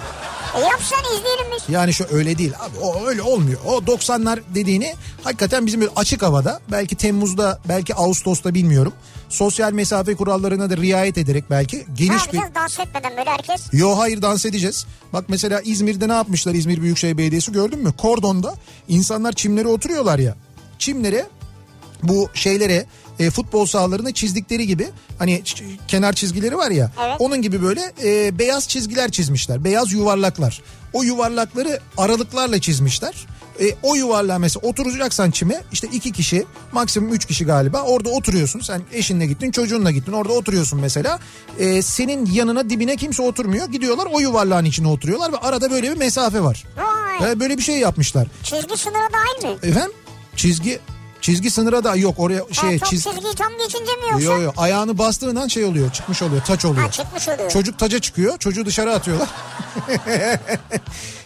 [0.54, 1.62] E izleyelim biz.
[1.68, 3.60] Yani şu öyle değil abi o öyle olmuyor.
[3.66, 4.94] O 90'lar dediğini
[5.24, 8.92] hakikaten bizim böyle açık havada belki Temmuz'da belki Ağustos'ta bilmiyorum.
[9.28, 12.38] Sosyal mesafe kurallarına da riayet ederek belki Ne geniş bir...
[12.38, 13.62] yapacağız dans etmeden böyle herkes?
[13.72, 14.86] Yo hayır dans edeceğiz.
[15.12, 17.92] Bak mesela İzmir'de ne yapmışlar İzmir Büyükşehir Belediyesi gördün mü?
[17.92, 18.54] Kordonda
[18.88, 20.34] insanlar çimlere oturuyorlar ya.
[20.78, 21.26] Çimlere
[22.02, 22.86] bu şeylere
[23.20, 25.42] e, futbol sahalarını çizdikleri gibi hani
[25.88, 27.16] kenar çizgileri var ya Evet.
[27.18, 29.64] onun gibi böyle e, beyaz çizgiler çizmişler.
[29.64, 30.62] Beyaz yuvarlaklar.
[30.92, 33.14] O yuvarlakları aralıklarla çizmişler.
[33.60, 38.60] E, o yuvarlığa mesela oturacaksan çime işte iki kişi maksimum üç kişi galiba orada oturuyorsun.
[38.60, 41.18] Sen eşinle gittin çocuğunla gittin orada oturuyorsun mesela.
[41.58, 43.68] E, senin yanına dibine kimse oturmuyor.
[43.68, 46.64] Gidiyorlar o yuvarlağın içine oturuyorlar ve arada böyle bir mesafe var.
[47.20, 47.32] Vay.
[47.32, 48.28] E, böyle bir şey yapmışlar.
[48.42, 49.58] Çizgi sınırı dahil mi?
[49.62, 49.92] Efendim
[50.36, 50.78] çizgi
[51.30, 54.24] çizgi sınıra da yok oraya şey ha, çok çiz çizgiyi tam geçince mi yoksa?
[54.24, 56.84] Yo yo ayağını bastığın an şey oluyor çıkmış oluyor taç oluyor.
[56.84, 57.50] Ha çıkmış oluyor.
[57.50, 59.28] Çocuk taca çıkıyor çocuğu dışarı atıyorlar.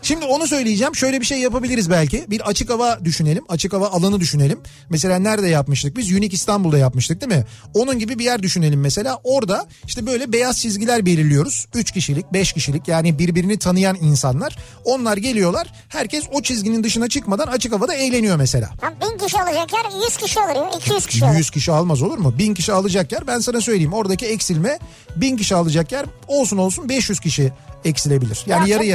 [0.05, 4.21] Şimdi onu söyleyeceğim şöyle bir şey yapabiliriz belki bir açık hava düşünelim açık hava alanı
[4.21, 4.61] düşünelim.
[4.91, 7.47] Mesela nerede yapmıştık biz Unique İstanbul'da yapmıştık değil mi?
[7.75, 11.67] Onun gibi bir yer düşünelim mesela orada işte böyle beyaz çizgiler belirliyoruz.
[11.75, 17.47] 3 kişilik 5 kişilik yani birbirini tanıyan insanlar onlar geliyorlar herkes o çizginin dışına çıkmadan
[17.47, 18.71] açık havada eğleniyor mesela.
[18.81, 20.71] Tam 1000 kişi alacak yer 100 kişi alır ya.
[20.79, 21.37] 200 kişi alır.
[21.37, 22.39] 100 kişi almaz olur mu?
[22.39, 24.79] 1000 kişi alacak yer ben sana söyleyeyim oradaki eksilme
[25.17, 27.53] 1000 kişi alacak yer olsun olsun 500 kişi
[27.85, 28.43] eksilebilir.
[28.47, 28.87] Yani Ya yarı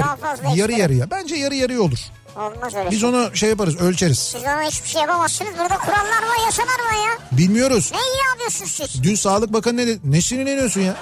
[0.56, 0.99] yarı yarı eksilir.
[1.00, 1.12] Yarıya.
[1.12, 2.00] Bence yarı yarıya olur.
[2.36, 3.10] Olmaz öyle Biz şey.
[3.10, 4.20] onu şey yaparız ölçeriz.
[4.20, 5.52] Siz ona hiçbir şey yapamazsınız.
[5.60, 7.38] Burada kurallar var yasalar var ya.
[7.38, 7.92] Bilmiyoruz.
[7.92, 9.04] Ne iyi yapıyorsunuz siz?
[9.04, 10.00] Dün Sağlık Bakanı ne dedi?
[10.04, 10.96] Ne sinirleniyorsun ya?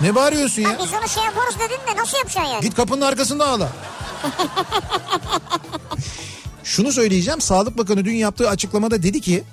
[0.00, 0.78] Ne bağırıyorsun ya?
[0.84, 2.60] Biz onu şey yaparız dedin de nasıl yapacaksın yani?
[2.62, 3.68] Git kapının arkasında ağla.
[6.64, 7.40] Şunu söyleyeceğim.
[7.40, 9.44] Sağlık Bakanı dün yaptığı açıklamada dedi ki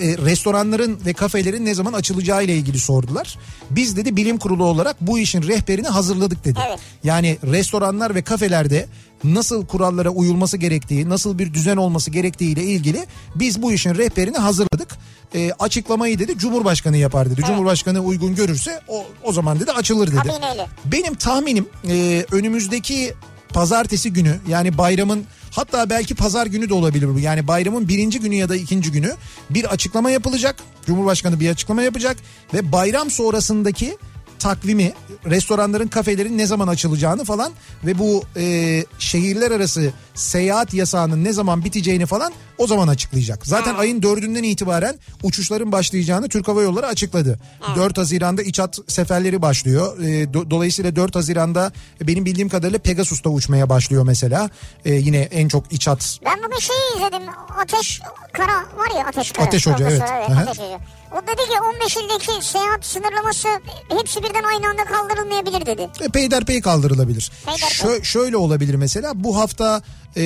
[0.00, 3.38] e, restoranların ve kafelerin ne zaman açılacağı ile ilgili sordular.
[3.70, 6.58] Biz dedi bilim kurulu olarak bu işin rehberini hazırladık dedi.
[6.68, 6.78] Evet.
[7.04, 8.86] Yani restoranlar ve kafelerde
[9.24, 14.38] nasıl kurallara uyulması gerektiği, nasıl bir düzen olması gerektiği ile ilgili biz bu işin rehberini
[14.38, 14.88] hazırladık.
[15.34, 17.40] E, açıklamayı dedi Cumhurbaşkanı yapar dedi.
[17.46, 20.18] Cumhurbaşkanı uygun görürse o, o zaman dedi açılır dedi.
[20.84, 23.14] Benim tahminim e, önümüzdeki
[23.54, 27.18] pazartesi günü yani bayramın hatta belki pazar günü de olabilir bu.
[27.18, 29.12] Yani bayramın birinci günü ya da ikinci günü
[29.50, 30.56] bir açıklama yapılacak.
[30.86, 32.16] Cumhurbaşkanı bir açıklama yapacak
[32.54, 33.98] ve bayram sonrasındaki
[34.38, 34.92] takvimi
[35.26, 37.52] restoranların kafelerin ne zaman açılacağını falan
[37.84, 43.46] ve bu e, şehirler arası seyahat yasağının ne zaman biteceğini falan o zaman açıklayacak.
[43.46, 47.38] Zaten ayın dördünden itibaren uçuşların başlayacağını Türk Hava Yolları açıkladı.
[47.76, 49.98] 4 Haziran'da iç hat seferleri başlıyor.
[49.98, 51.72] E, do- dolayısıyla 4 Haziran'da
[52.02, 54.50] benim bildiğim kadarıyla Pegasus'ta uçmaya başlıyor mesela.
[54.84, 57.22] E, yine en çok iç hat Ben bugün şeyi izledim.
[57.62, 58.00] Ateş
[58.32, 59.46] Kara var ya Ateş Kara.
[59.46, 60.02] Ateş Hoca, evet.
[60.02, 60.40] Aha.
[60.40, 60.80] Ateş Hoca.
[61.14, 63.48] O dedi ki 15 ildeki seyahat sınırlaması
[63.98, 65.90] hepsi birden aynı anda kaldırılmayabilir dedi.
[66.00, 67.32] e, peyderpey kaldırılabilir.
[67.46, 67.68] Peyderpey.
[67.68, 69.82] Şö- şöyle olabilir mesela bu hafta
[70.16, 70.20] e,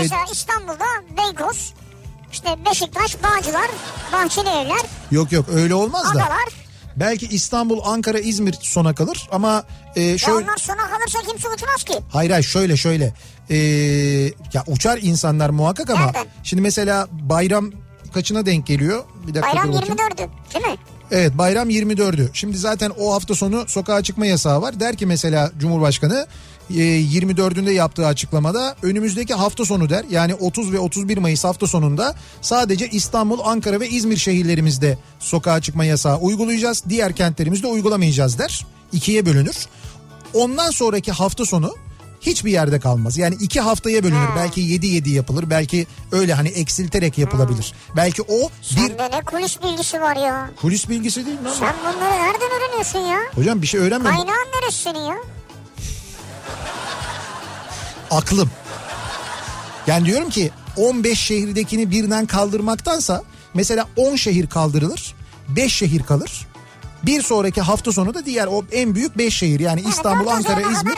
[0.00, 0.84] Mesela İstanbul'da
[1.16, 1.74] Beykoz,
[2.32, 3.70] işte Beşiktaş, Bağcılar,
[4.12, 4.80] Bahçeli Evler,
[5.10, 6.08] yok yok öyle olmaz da.
[6.10, 6.48] Adalar.
[6.96, 9.64] Belki İstanbul, Ankara, İzmir sona kalır ama
[9.96, 11.94] e, Ya şöyle onlar sona kalırsa kimse uçmaz ki.
[12.12, 13.14] Hayır hayır şöyle şöyle.
[13.50, 13.56] Ee,
[14.52, 16.26] ya uçar insanlar muhakkak ama Nereden?
[16.42, 17.70] şimdi mesela bayram
[18.14, 19.04] kaçına denk geliyor?
[19.26, 19.96] Bir dakika Bayram dur bakayım.
[19.96, 20.76] 24'ü değil mi?
[21.10, 22.28] Evet bayram 24'ü.
[22.32, 24.80] Şimdi zaten o hafta sonu sokağa çıkma yasağı var.
[24.80, 26.26] Der ki mesela Cumhurbaşkanı
[26.70, 30.04] e, 24'ünde yaptığı açıklamada önümüzdeki hafta sonu der.
[30.10, 35.84] Yani 30 ve 31 Mayıs hafta sonunda sadece İstanbul, Ankara ve İzmir şehirlerimizde sokağa çıkma
[35.84, 36.84] yasağı uygulayacağız.
[36.88, 38.66] Diğer kentlerimizde uygulamayacağız der.
[38.92, 39.56] İkiye bölünür.
[40.34, 41.74] Ondan sonraki hafta sonu
[42.26, 43.18] hiçbir yerde kalmaz.
[43.18, 44.16] Yani iki haftaya bölünür.
[44.26, 44.32] Ha.
[44.36, 45.50] Belki 7-7 yapılır.
[45.50, 47.72] Belki öyle hani eksilterek yapılabilir.
[47.96, 50.50] Belki o bir Sende ne kulis bilgisi var ya.
[50.60, 51.48] kulis bilgisi değil mi?
[51.58, 53.18] Sen bunları nereden öğreniyorsun ya?
[53.34, 54.16] Hocam bir şey öğrenmedim.
[54.16, 55.16] Kaynağın neresi senin ya?
[58.10, 58.50] Aklım.
[59.86, 63.22] Yani diyorum ki 15 şehirdekini birden kaldırmaktansa
[63.54, 65.14] mesela 10 şehir kaldırılır.
[65.48, 66.46] 5 şehir kalır.
[67.06, 70.60] Bir sonraki hafta sonu da diğer o en büyük 5 şehir yani Yani İstanbul, Ankara,
[70.60, 70.94] İzmir.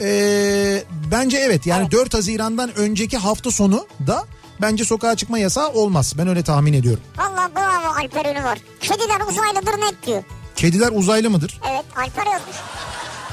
[0.00, 1.92] Ee, bence evet yani Evet.
[1.92, 4.24] 4 Haziran'dan önceki hafta sonu da
[4.62, 6.14] bence sokağa çıkma yasağı olmaz.
[6.18, 7.02] Ben öyle tahmin ediyorum.
[7.18, 8.58] Valla bravo Alper Ünlü var.
[8.80, 10.22] Kediler uzaylıdır net diyor.
[10.56, 11.60] Kediler uzaylı mıdır?
[11.70, 12.56] Evet Alper yazmış.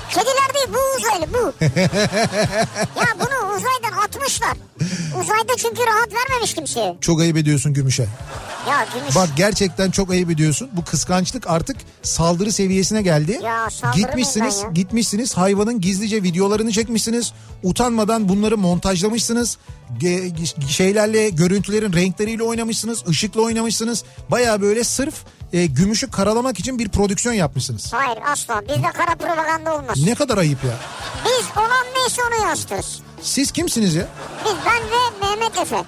[0.09, 1.53] Kediler değil bu uzaylı bu.
[2.99, 4.57] ya bunu uzaydan atmışlar.
[5.21, 6.97] Uzayda çünkü rahat vermemiş kimseye.
[7.01, 8.07] Çok ayıp ediyorsun Gümüş'e.
[8.69, 9.15] Ya gümüş.
[9.15, 10.69] Bak gerçekten çok ayıp ediyorsun.
[10.73, 13.39] Bu kıskançlık artık saldırı seviyesine geldi.
[13.43, 14.69] Ya saldırı gitmişsiniz, ya?
[14.69, 17.33] gitmişsiniz hayvanın gizlice videolarını çekmişsiniz.
[17.63, 19.57] Utanmadan bunları montajlamışsınız.
[19.99, 24.03] Ge- şeylerle görüntülerin renkleriyle oynamışsınız, ışıkla oynamışsınız.
[24.31, 25.15] Baya böyle sırf
[25.53, 27.93] e, gümüşü karalamak için bir prodüksiyon yapmışsınız.
[27.93, 29.97] Hayır asla bizde kara propaganda olmaz.
[30.05, 30.73] Ne kadar ayıp ya.
[31.25, 32.99] Biz olan neyse onu yansıtırız.
[33.21, 34.07] Siz kimsiniz ya?
[34.45, 35.83] Biz ben ve Mehmet Efe.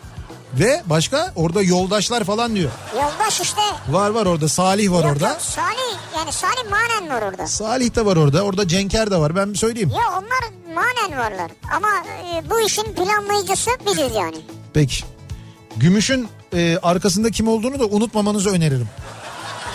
[0.54, 2.72] Ve başka orada yoldaşlar falan diyor.
[2.96, 3.62] Yoldaş işte.
[3.90, 5.30] Var var orada Salih var Yok, orada.
[5.30, 7.48] yok, Salih yani Salih manen var orada.
[7.48, 8.42] Salih de var orada.
[8.42, 9.36] Orada Cenker de var.
[9.36, 9.90] Ben bir söyleyeyim.
[9.90, 11.52] Ya onlar manen varlar.
[11.76, 11.88] Ama
[12.36, 14.38] e, bu işin planlayıcısı biziz yani.
[14.74, 15.04] Peki.
[15.78, 18.90] Gümüş'ün e, arkasında kim olduğunu da unutmamanızı öneririm.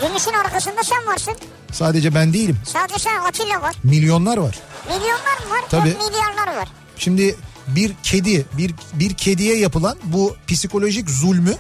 [0.07, 1.35] Gümüşün arkasında sen varsın.
[1.73, 2.59] Sadece ben değilim.
[2.67, 3.75] Sadece sen Atilla var.
[3.83, 4.59] Milyonlar var.
[4.89, 5.65] Milyonlar mı var?
[5.71, 5.89] Tabii.
[5.89, 6.69] Milyarlar var.
[6.99, 7.37] Şimdi
[7.69, 11.55] bir kedi, bir bir kediye yapılan bu psikolojik zulmü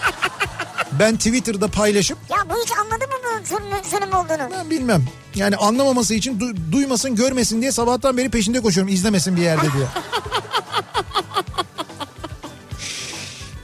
[0.92, 4.50] ben Twitter'da paylaşıp Ya bu hiç anladı mı bu zulüm, zulüm olduğunu?
[4.58, 5.04] ben bilmem.
[5.34, 9.86] Yani anlamaması için du- duymasın, görmesin diye sabahtan beri peşinde koşuyorum izlemesin bir yerde diye.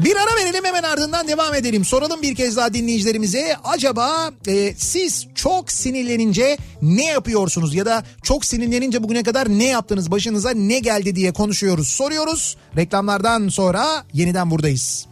[0.04, 1.84] Bir ara verelim hemen ardından devam edelim.
[1.84, 3.56] Soralım bir kez daha dinleyicilerimize.
[3.64, 7.74] Acaba e, siz çok sinirlenince ne yapıyorsunuz?
[7.74, 10.10] Ya da çok sinirlenince bugüne kadar ne yaptınız?
[10.10, 12.56] Başınıza ne geldi diye konuşuyoruz, soruyoruz.
[12.76, 15.09] Reklamlardan sonra yeniden buradayız.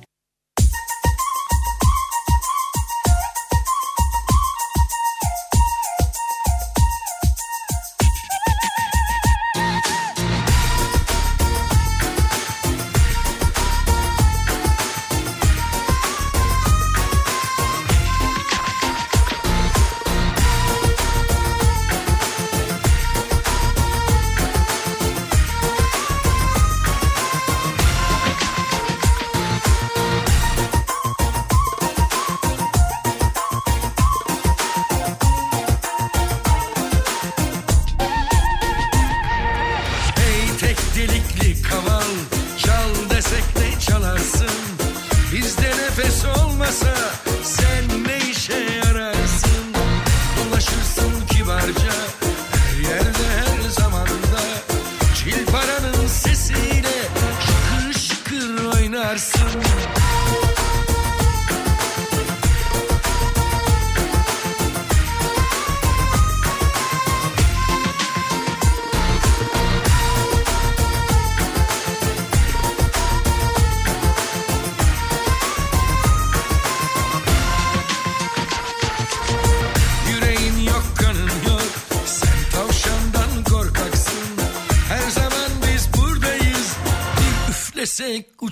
[87.99, 88.43] Bir üflesek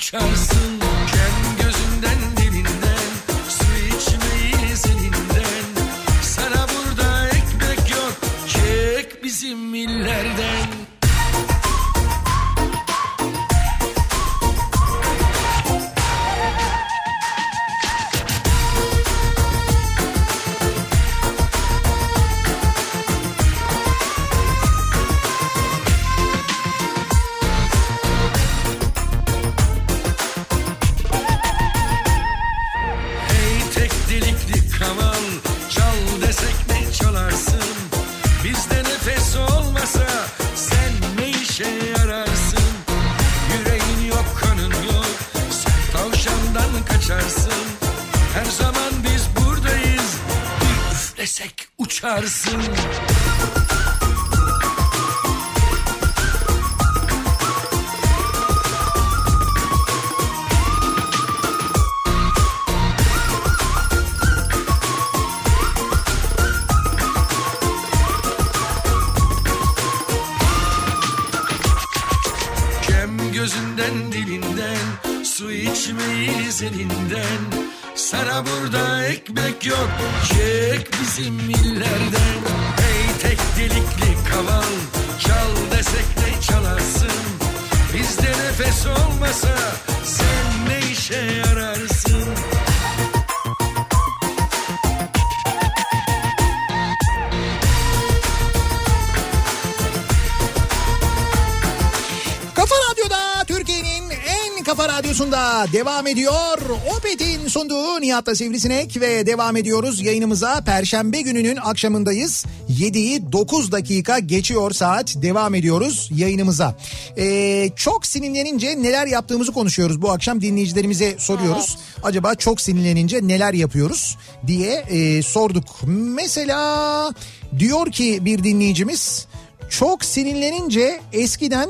[105.17, 106.59] radyosunda devam ediyor.
[106.97, 110.64] Opet'in sunduğu Nihat'la Sivrisinek ve devam ediyoruz yayınımıza.
[110.64, 112.45] Perşembe gününün akşamındayız.
[112.71, 115.14] 7'yi 9 dakika geçiyor saat.
[115.23, 116.77] Devam ediyoruz yayınımıza.
[117.19, 120.03] Ee, çok sinirlenince neler yaptığımızı konuşuyoruz.
[120.03, 121.79] Bu akşam dinleyicilerimize soruyoruz.
[122.03, 125.64] Acaba çok sinirlenince neler yapıyoruz diye e, sorduk.
[125.87, 127.12] Mesela
[127.59, 129.27] diyor ki bir dinleyicimiz
[129.71, 131.69] çok sinirlenince eskiden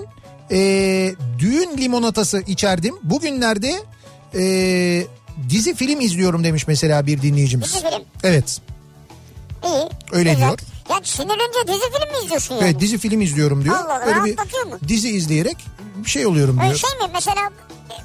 [0.50, 0.58] e,
[1.38, 2.94] düğün limonatası içerdim.
[3.02, 3.72] Bugünlerde
[4.34, 4.42] e,
[5.48, 7.74] dizi film izliyorum demiş mesela bir dinleyicimiz.
[7.74, 8.04] Dizi film.
[8.24, 8.60] Evet.
[9.64, 9.88] İyi.
[10.12, 10.46] Öyle güzel.
[10.46, 10.58] diyor.
[10.90, 12.64] Ya sinirlenince dizi film mi izliyorsun yani?
[12.64, 13.76] Evet dizi film izliyorum diyor.
[13.76, 14.36] Allah Allah, Öyle bir
[14.70, 14.78] mu?
[14.88, 15.56] dizi izleyerek
[15.96, 16.78] bir şey oluyorum Öyle diyor.
[16.78, 17.50] şey mi mesela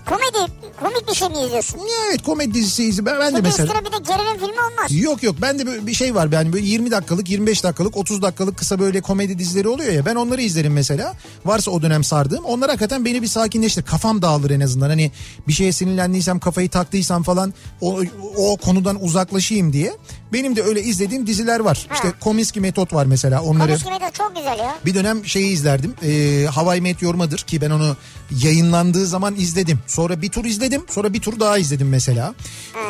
[0.06, 1.80] komedi, komik bir şey mi izliyorsun?
[2.10, 3.06] Evet komedi dizisi izle.
[3.06, 3.66] Ben, ben de Çünkü mesela.
[3.66, 4.92] üstüne bir de gerilim filmi olmaz.
[4.92, 8.58] Yok yok bende böyle bir şey var yani böyle 20 dakikalık 25 dakikalık 30 dakikalık
[8.58, 11.14] kısa böyle komedi dizileri oluyor ya ben onları izlerim mesela
[11.46, 15.12] varsa o dönem sardığım onlar hakikaten beni bir sakinleştirir kafam dağılır en azından hani
[15.48, 18.00] bir şeye sinirlendiysem kafayı taktıysam falan o,
[18.38, 19.94] o konudan uzaklaşayım diye
[20.34, 21.96] benim de öyle izlediğim diziler var Ha.
[21.96, 24.76] işte Komiski Metot var mesela onları Konuşmayı da çok güzel ya.
[24.86, 25.94] bir dönem şeyi izlerdim.
[26.04, 27.96] E, Hawaii Meteor Mother ki ben onu
[28.44, 29.80] yayınlandığı zaman izledim.
[29.88, 30.86] Sonra bir tur izledim.
[30.90, 32.36] Sonra bir tur daha izledim mesela.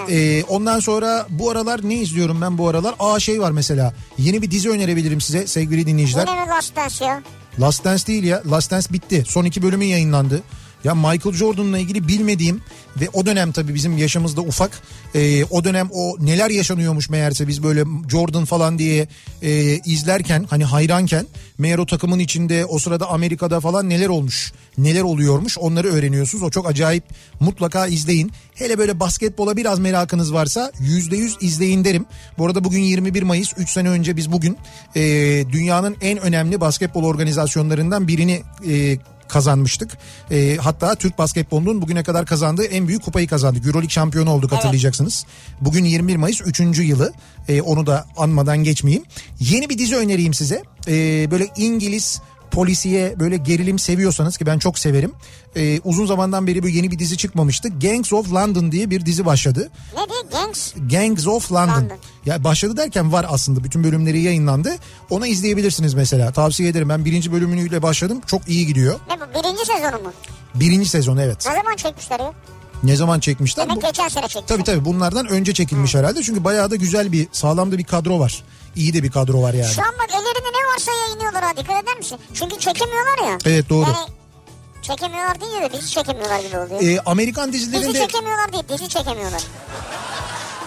[0.09, 2.95] E, ondan sonra bu aralar ne izliyorum ben bu aralar?
[2.99, 3.93] Aa şey var mesela.
[4.17, 6.27] Yeni bir dizi önerebilirim size sevgili dinleyiciler.
[6.27, 7.21] Yine mi Last Dance ya?
[7.59, 8.41] Last Dance değil ya.
[8.51, 9.23] Last Dance bitti.
[9.27, 10.41] Son iki bölümü yayınlandı.
[10.84, 12.61] Ya Michael Jordan'la ilgili bilmediğim
[13.01, 14.82] ve o dönem tabii bizim yaşımızda ufak.
[15.15, 19.07] e, o dönem o neler yaşanıyormuş meğerse biz böyle Jordan falan diye
[19.41, 21.27] e, izlerken hani hayranken
[21.57, 26.43] meğer o takımın içinde o sırada Amerika'da falan neler olmuş neler oluyormuş onları öğreniyorsunuz.
[26.43, 27.03] O çok acayip
[27.39, 28.32] mutlaka izleyin.
[28.55, 32.05] Hele böyle basketbola biraz merakınız varsa yüzde yüz izleyin derim.
[32.38, 34.57] Bu arada bugün 21 Mayıs 3 sene önce biz bugün
[34.95, 35.01] e,
[35.51, 38.97] dünyanın en önemli basketbol organizasyonlarından birini e,
[39.32, 39.97] kazanmıştık.
[40.32, 43.65] E, hatta Türk basketbolunun bugüne kadar kazandığı en büyük kupayı kazandık.
[43.65, 45.25] Euroleague şampiyonu olduk hatırlayacaksınız.
[45.61, 46.59] Bugün 21 Mayıs 3.
[46.79, 47.13] yılı.
[47.47, 49.05] E, onu da anmadan geçmeyeyim.
[49.39, 50.63] Yeni bir dizi önereyim size.
[50.88, 52.21] E, böyle İngiliz
[52.52, 55.12] polisiye böyle gerilim seviyorsanız ki ben çok severim.
[55.56, 57.70] E, uzun zamandan beri böyle yeni bir dizi çıkmamıştı.
[57.70, 59.70] Gangs of London diye bir dizi başladı.
[59.93, 60.41] Ne diye?
[60.41, 60.74] Gangs.
[60.91, 61.74] Gangs of London.
[61.82, 61.97] London.
[62.26, 64.76] Ya başladı derken var aslında bütün bölümleri yayınlandı.
[65.10, 66.32] Onu izleyebilirsiniz mesela.
[66.32, 66.89] Tavsiye ederim.
[66.89, 68.22] Ben birinci bölümüyle başladım.
[68.28, 68.99] Çok iyi gidiyor.
[69.10, 70.14] Ne bu birinci sezonu mu?
[70.56, 71.45] Birinci sezon evet.
[71.47, 72.34] Ne zaman çekmişler ya?
[72.84, 73.69] Ne zaman çekmişler?
[73.69, 74.47] Demek geçen sene çekmişler.
[74.47, 76.23] Tabii tabii bunlardan önce çekilmiş herhalde.
[76.23, 78.43] Çünkü bayağı da güzel bir sağlam da bir kadro var.
[78.75, 79.73] İyi de bir kadro var yani.
[79.73, 82.17] Şu an bak ellerinde ne varsa yayınlıyorlar ha dikkat eder misin?
[82.34, 83.38] Çünkü çekemiyorlar ya.
[83.45, 83.82] Evet, doğru.
[83.88, 83.97] Yani
[84.82, 86.82] çekemiyorlar deyince de dizi çekemiyorlar gibi oluyor.
[86.82, 89.41] Ee, Amerikan dizi dizilerinde çekemiyorlar değil dizi çekemiyorlar.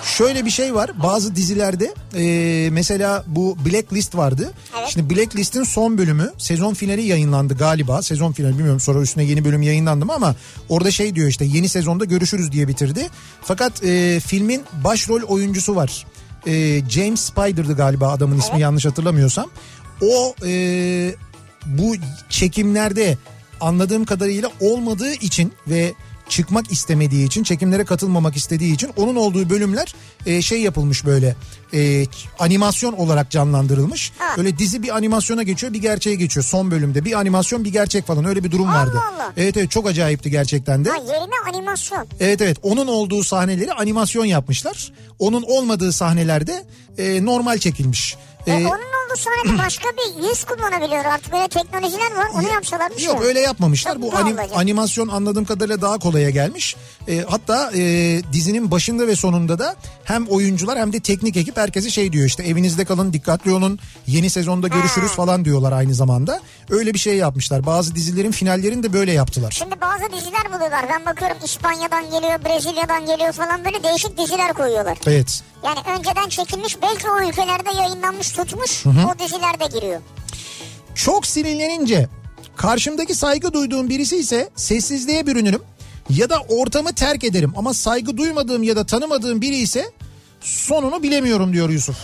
[0.05, 0.91] Şöyle bir şey var.
[1.03, 4.53] Bazı dizilerde e, mesela bu Blacklist vardı.
[4.79, 4.89] Evet.
[4.89, 8.03] Şimdi Blacklist'in son bölümü sezon finali yayınlandı galiba.
[8.03, 10.35] Sezon finali bilmiyorum sonra üstüne yeni bölüm yayınlandı mı ama
[10.69, 13.09] orada şey diyor işte yeni sezonda görüşürüz diye bitirdi.
[13.43, 16.07] Fakat e, filmin başrol oyuncusu var.
[16.47, 19.51] E, James Spider'dı galiba adamın ismi yanlış hatırlamıyorsam.
[20.03, 21.15] O e,
[21.67, 21.95] bu
[22.29, 23.19] çekimlerde
[23.61, 25.93] anladığım kadarıyla olmadığı için ve
[26.29, 29.95] çıkmak istemediği için çekimlere katılmamak istediği için onun olduğu bölümler
[30.27, 31.37] e, şey yapılmış böyle
[31.75, 32.07] e,
[32.39, 34.13] animasyon olarak canlandırılmış.
[34.19, 34.37] Ha.
[34.37, 38.25] Böyle dizi bir animasyona geçiyor bir gerçeğe geçiyor son bölümde bir animasyon bir gerçek falan
[38.25, 38.99] öyle bir durum Allah vardı.
[39.15, 39.33] Allah.
[39.37, 40.91] Evet evet çok acayipti gerçekten de.
[40.91, 42.07] Ha yerine animasyon.
[42.21, 44.93] Evet evet onun olduğu sahneleri animasyon yapmışlar.
[45.19, 46.65] Onun olmadığı sahnelerde
[46.99, 48.17] e, normal çekilmiş.
[48.47, 53.07] E, E, onun olduğu sahnede başka bir yüz kullanabiliyor artık böyle teknolojiler var onu yapsalarmış
[53.07, 53.27] Yok ya.
[53.27, 53.93] öyle yapmamışlar.
[53.93, 54.51] Çok Bu anim- olacak.
[54.57, 56.77] animasyon anladığım kadarıyla daha kolaya gelmiş.
[57.09, 61.91] E, hatta e, dizinin başında ve sonunda da hem oyuncular hem de teknik ekip herkese
[61.91, 66.41] şey diyor işte evinizde kalın dikkatli olun yeni sezonda görüşürüz falan diyorlar aynı zamanda.
[66.71, 67.67] Öyle bir şey yapmışlar.
[67.67, 69.51] Bazı dizilerin finallerini de böyle yaptılar.
[69.51, 70.87] Şimdi bazı diziler buluyorlar.
[70.89, 74.99] Ben bakıyorum İspanya'dan geliyor, Brezilya'dan geliyor falan böyle değişik diziler koyuyorlar.
[75.07, 75.43] Evet.
[75.65, 80.01] Yani önceden çekilmiş belki o ülkelerde yayınlanmış tutmuş o diziler de giriyor.
[80.95, 82.09] Çok sinirlenince
[82.57, 85.63] karşımdaki saygı duyduğum birisi ise sessizliğe bürünürüm
[86.11, 89.91] ya da ortamı terk ederim ama saygı duymadığım ya da tanımadığım biri ise
[90.41, 91.97] sonunu bilemiyorum diyor Yusuf.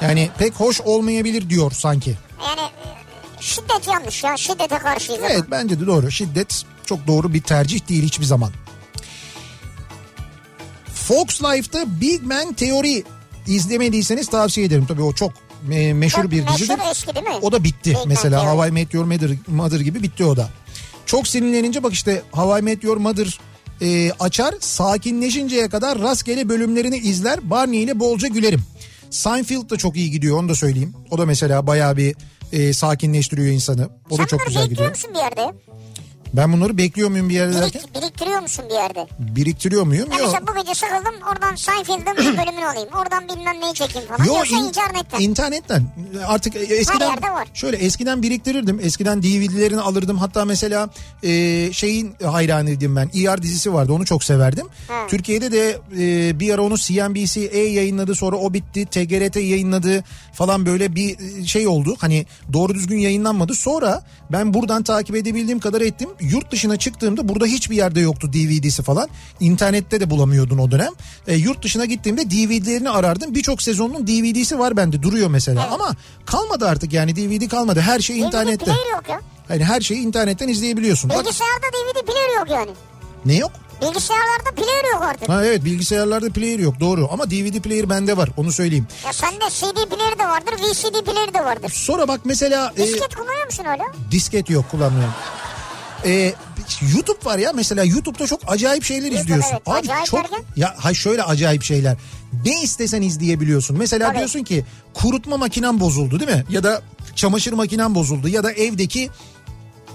[0.00, 2.14] Yani pek hoş olmayabilir diyor sanki.
[2.48, 2.60] Yani
[3.40, 4.36] Şiddet yanlış ya.
[4.36, 5.20] Şiddete karşıyız.
[5.20, 5.32] ama.
[5.32, 6.10] Evet bence de doğru.
[6.10, 8.50] Şiddet çok doğru bir tercih değil hiçbir zaman.
[10.94, 13.02] Fox Life'da Big Man Theory
[13.46, 14.86] izlemediyseniz tavsiye ederim.
[14.86, 15.32] Tabii o çok
[15.72, 16.78] e, meşhur Çok bir meşhur dizidir.
[16.90, 17.34] eski değil mi?
[17.42, 17.90] O da bitti.
[17.90, 18.56] Big Mesela Theory.
[18.56, 20.48] How I Met Your Mother, Mother gibi bitti o da.
[21.10, 23.38] Çok sinirlenince bak işte How I Met Your Mother
[23.82, 28.60] e, açar sakinleşinceye kadar rastgele bölümlerini izler Barney ile bolca gülerim.
[29.10, 30.94] Seinfeld da çok iyi gidiyor onu da söyleyeyim.
[31.10, 32.14] O da mesela bayağı bir
[32.52, 33.88] e, sakinleştiriyor insanı.
[34.10, 34.90] O da Sen çok bunları güzel bekliyor gidiyor.
[34.90, 35.54] musun bir yerde?
[36.34, 37.82] Ben bunları bekliyor muyum bir yerde derken?
[37.82, 39.06] Birik, biriktiriyor musun bir yerde?
[39.18, 40.08] Biriktiriyor muyum?
[40.12, 40.26] Ya Yok.
[40.26, 42.88] mesela bu gece sıkıldım oradan Seinfeld'ın bir bölümünü alayım.
[43.02, 44.24] Oradan bilmem neyi çekeyim falan.
[44.24, 45.20] Yo, Yoksa in- internetten.
[45.20, 45.82] internetten.
[46.26, 47.48] Artık eskiden yerde var.
[47.54, 48.80] şöyle eskiden biriktirirdim.
[48.82, 50.18] Eskiden DVD'lerini alırdım.
[50.18, 50.90] Hatta mesela
[51.22, 53.10] e, şeyin hayranıydım ben.
[53.14, 53.92] ER dizisi vardı.
[53.92, 54.66] Onu çok severdim.
[55.08, 58.14] Türkiye'de de e, bir ara onu CNBC E yayınladı.
[58.14, 58.86] Sonra o bitti.
[58.86, 61.96] TGRT yayınladı falan böyle bir e, şey oldu.
[61.98, 63.54] Hani doğru düzgün yayınlanmadı.
[63.54, 64.02] Sonra
[64.32, 66.08] ben buradan takip edebildiğim kadar ettim.
[66.20, 69.08] Yurt dışına çıktığımda burada hiçbir yerde yoktu DVD'si falan.
[69.40, 70.92] İnternette de bulamıyordun o dönem.
[71.26, 73.34] E, yurt dışına gittiğimde DVD'lerini arardım.
[73.34, 75.68] Birçok sezonun DVD'si var bende duruyor mesela.
[75.72, 75.90] Ama
[76.26, 77.80] kalmadı artık yani DVD kalmadı.
[77.80, 78.64] Her şey DVD internette.
[78.64, 79.20] player yok ya.
[79.48, 81.10] Yani her şeyi internetten izleyebiliyorsun.
[81.10, 82.70] Bak Bilgisayarda DVD player yok yani.
[83.24, 83.50] ne yok?
[83.82, 85.28] Bilgisayarlarda player yok artık.
[85.28, 88.86] Ha evet bilgisayarlarda player yok doğru ama DVD player bende var onu söyleyeyim.
[89.06, 91.70] Ya sende CD player de vardır, VCD player de vardır.
[91.74, 93.82] Sonra bak mesela e, Disket kullanıyor musun öyle?
[94.10, 95.14] disket yok kullanmıyorum.
[96.04, 96.34] E,
[96.94, 99.50] YouTube var ya mesela YouTube'da çok acayip şeyler YouTube, izliyorsun.
[99.52, 99.62] evet.
[99.66, 100.44] Acayip çok derken?
[100.56, 101.96] ya hay şöyle acayip şeyler.
[102.44, 103.78] Ne istesen izleyebiliyorsun.
[103.78, 104.18] Mesela Tabii.
[104.18, 106.44] diyorsun ki kurutma makinem bozuldu değil mi?
[106.50, 106.82] Ya da
[107.16, 109.10] çamaşır makinem bozuldu ya da evdeki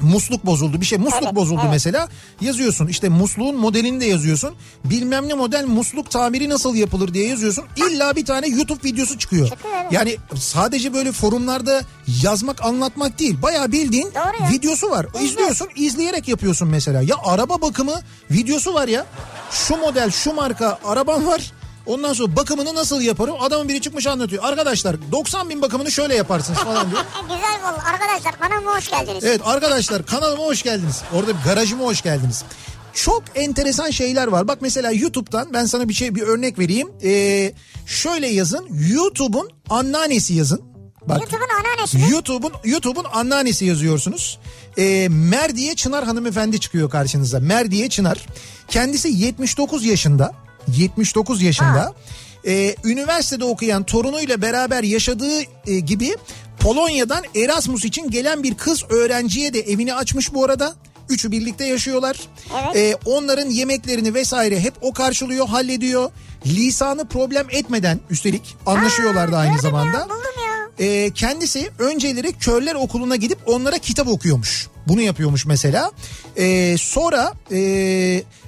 [0.02, 1.72] musluk bozuldu bir şey musluk Evet, bozuldu evet.
[1.72, 2.10] mesela.
[2.42, 4.56] Yazıyorsun işte musluğun modelini de yazıyorsun.
[4.86, 7.64] Bilmem ne model musluk tamiri nasıl yapılır diye yazıyorsun.
[7.78, 9.50] İlla bir tane YouTube videosu çıkıyor.
[9.50, 9.92] Çıkıyor, evet.
[9.92, 11.82] Yani sadece böyle forumlarda
[12.24, 13.42] yazmak anlatmak değil.
[13.42, 14.50] Bayağı bildiğin Doğru ya.
[14.52, 15.08] videosu var.
[15.22, 17.02] İzliyorsun izleyerek yapıyorsun mesela.
[17.02, 19.06] Ya araba bakımı videosu var ya.
[19.52, 21.52] Şu model şu marka arabam var
[21.86, 23.36] Ondan sonra bakımını nasıl yaparım?
[23.40, 24.44] Adamın biri çıkmış anlatıyor.
[24.44, 27.02] Arkadaşlar 90 bin bakımını şöyle yaparsınız falan diyor.
[27.02, 27.82] E, Güzel oldu.
[27.94, 29.24] Arkadaşlar kanalıma hoş geldiniz.
[29.24, 31.02] Evet arkadaşlar kanalıma hoş geldiniz.
[31.14, 32.44] Orada garajıma hoş geldiniz.
[32.94, 34.48] Çok enteresan şeyler var.
[34.48, 36.92] Bak mesela YouTube'dan ben sana bir şey bir örnek vereyim.
[37.04, 37.54] Ee,
[37.86, 38.68] şöyle yazın.
[38.90, 40.62] YouTube'un anneannesi yazın.
[41.10, 42.04] Bak YouTube'un anneannesi mi?
[42.12, 44.40] YouTube'un YouTube'un anneannesi yazıyorsunuz.
[44.78, 47.40] Ee, Merdiye Çınar hanımefendi çıkıyor karşınıza.
[47.40, 48.26] Merdiye Çınar.
[48.68, 50.32] Kendisi 79 yaşında.
[50.68, 51.94] 79 yaşında.
[52.48, 56.16] Ee, üniversitede okuyan torunuyla beraber yaşadığı e, gibi
[56.60, 60.76] Polonya'dan Erasmus için gelen bir kız öğrenciye de evini açmış bu arada.
[61.10, 62.18] Üçü birlikte yaşıyorlar.
[62.66, 62.76] Evet.
[62.76, 66.12] Ee, onların yemeklerini vesaire hep o karşılıyor, hallediyor.
[66.46, 69.98] Lisanı problem etmeden üstelik anlaşıyorlar da aynı zamanda.
[69.98, 70.08] Ya,
[70.80, 70.88] ya.
[70.88, 74.68] Ee, kendisi önceleri körler okuluna gidip onlara kitap okuyormuş.
[74.88, 75.92] Bunu yapıyormuş mesela.
[76.38, 77.58] Ee, sonra e,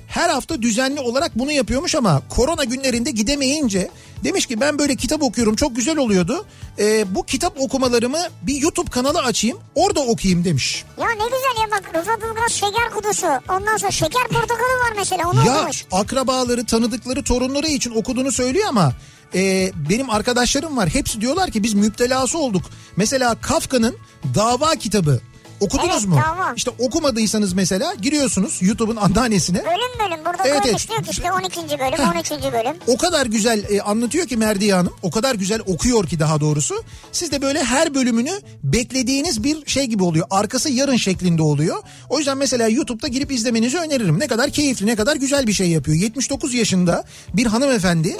[0.07, 3.89] her hafta düzenli olarak bunu yapıyormuş ama korona günlerinde gidemeyince
[4.23, 6.45] demiş ki ben böyle kitap okuyorum çok güzel oluyordu.
[6.79, 10.85] Ee, bu kitap okumalarımı bir YouTube kanalı açayım orada okuyayım demiş.
[11.01, 13.27] Ya ne güzel ya bak Rıfat Ilgaz şeker kutusu.
[13.49, 15.85] Ondan sonra şeker portakalı var mesela onu Ya okumuş.
[15.91, 18.93] akrabaları, tanıdıkları, torunları için okuduğunu söylüyor ama
[19.35, 20.89] e, benim arkadaşlarım var.
[20.89, 22.63] Hepsi diyorlar ki biz müptelası olduk.
[22.95, 23.95] Mesela Kafka'nın
[24.35, 25.19] Dava kitabı
[25.59, 26.15] okudunuz Evet, mu?
[26.15, 26.53] Dava.
[26.55, 29.57] İşte okumadıysanız mesela giriyorsunuz YouTube'un anneannesine.
[29.65, 30.87] Bölüm bölüm burada Evet, evet.
[30.89, 31.79] diyor ki işte 12.
[31.79, 32.31] bölüm 13.
[32.31, 32.75] bölüm.
[32.87, 34.93] O kadar güzel e, anlatıyor ki Merdiye Hanım.
[35.01, 36.83] O kadar güzel okuyor ki daha doğrusu.
[37.11, 38.31] Siz de böyle her bölümünü
[38.63, 40.27] beklediğiniz bir şey gibi oluyor.
[40.29, 41.77] Arkası yarın şeklinde oluyor.
[42.09, 44.19] O yüzden mesela YouTube'da girip izlemenizi öneririm.
[44.19, 45.97] Ne kadar keyifli, ne kadar güzel bir şey yapıyor.
[45.97, 47.03] 79 yaşında
[47.33, 48.17] bir hanımefendi.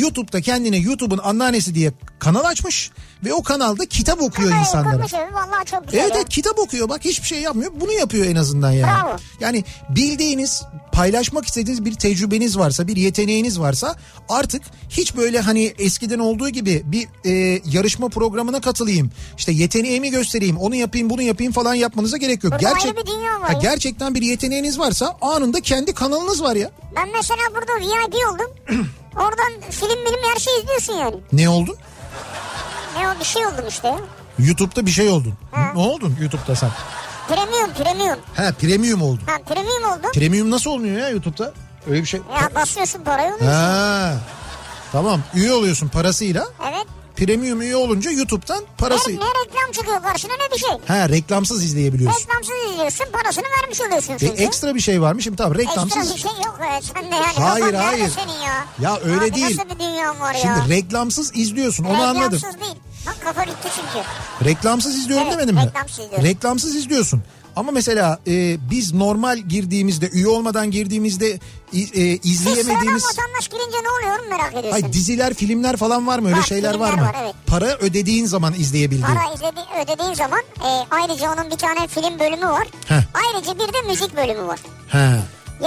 [0.00, 2.90] YouTube'da kendine YouTube'un anneannesi diye kanal açmış
[3.24, 5.06] ve o kanalda kitap okuyor insanlara.
[5.92, 8.92] Evet, evet kitap okuyor bak hiçbir şey yapmıyor bunu yapıyor en azından yani.
[8.92, 9.16] Bravo.
[9.40, 10.62] Yani bildiğiniz
[10.92, 13.96] paylaşmak istediğiniz bir tecrübeniz varsa bir yeteneğiniz varsa
[14.28, 20.56] artık hiç böyle hani eskiden olduğu gibi bir e, yarışma programına katılayım işte yeteneğimi göstereyim
[20.56, 22.52] onu yapayım bunu yapayım falan yapmanıza gerek yok.
[22.52, 23.08] Burada ayrı bir
[23.42, 26.70] Ha, gerçekten bir yeteneğiniz varsa anında kendi kanalınız var ya.
[26.96, 28.50] Ben mesela burada VIP oldum.
[29.16, 31.16] Oradan film bilim her şeyi izliyorsun yani.
[31.32, 31.76] Ne oldun?
[32.98, 33.98] Ne o bir şey oldum işte ya.
[34.38, 35.34] YouTube'da bir şey oldun.
[35.52, 35.70] Ha.
[35.74, 36.70] Ne oldun YouTube'da sen?
[37.28, 38.18] Premium premium.
[38.36, 39.22] Ha premium oldun.
[39.26, 40.10] Ha premium oldum.
[40.14, 41.52] Premium nasıl olmuyor ya YouTube'da?
[41.90, 42.20] Öyle bir şey.
[42.42, 43.46] Ya basıyorsun parayı oluyorsun.
[43.46, 44.14] Ha.
[44.92, 46.46] Tamam üye oluyorsun parasıyla.
[46.68, 46.86] Evet.
[47.16, 49.10] Premium üye olunca YouTube'dan parası...
[49.10, 50.70] Ne, ne reklam çıkıyor karşına ne bir şey.
[50.96, 52.20] Ha reklamsız izleyebiliyorsun.
[52.20, 54.42] Reklamsız izliyorsun parasını vermiş oluyorsun E, çünkü.
[54.42, 55.24] ekstra bir şey varmış.
[55.24, 55.96] Şimdi tamam reklamsız.
[55.98, 57.48] Ekstra bir şey yok e, sen de yani.
[57.48, 58.10] Hayır, hayır.
[58.10, 58.64] senin ya?
[58.80, 59.56] Ya öyle Abi değil.
[59.58, 60.40] Nasıl bir dünya var ya?
[60.40, 62.32] Şimdi reklamsız izliyorsun onu anladım.
[62.32, 62.74] Reklamsız değil.
[63.24, 64.06] Kafa gitti çünkü.
[64.50, 65.62] Reklamsız izliyorum Evet, demedim mi?
[65.66, 66.24] reklamsız izliyorum.
[66.24, 67.22] Reklamsız izliyorsun.
[67.56, 71.30] Ama mesela e, biz normal girdiğimizde, üye olmadan girdiğimizde
[71.72, 73.04] e, izleyemediğimiz...
[73.04, 74.82] vatandaş girince ne oluyor mu merak ediyorsun?
[74.84, 76.28] Ay diziler, filmler falan var mı?
[76.28, 77.02] Öyle Var, şeyler var mı?
[77.02, 77.34] var, evet.
[77.46, 79.06] Para ödediğin zaman izleyebildiğin.
[79.14, 82.68] Para izledi, ödediğin zaman e, ayrıca onun bir tane film bölümü var.
[82.88, 83.02] Heh.
[83.14, 84.58] Ayrıca bir de müzik bölümü var.
[84.88, 84.98] He.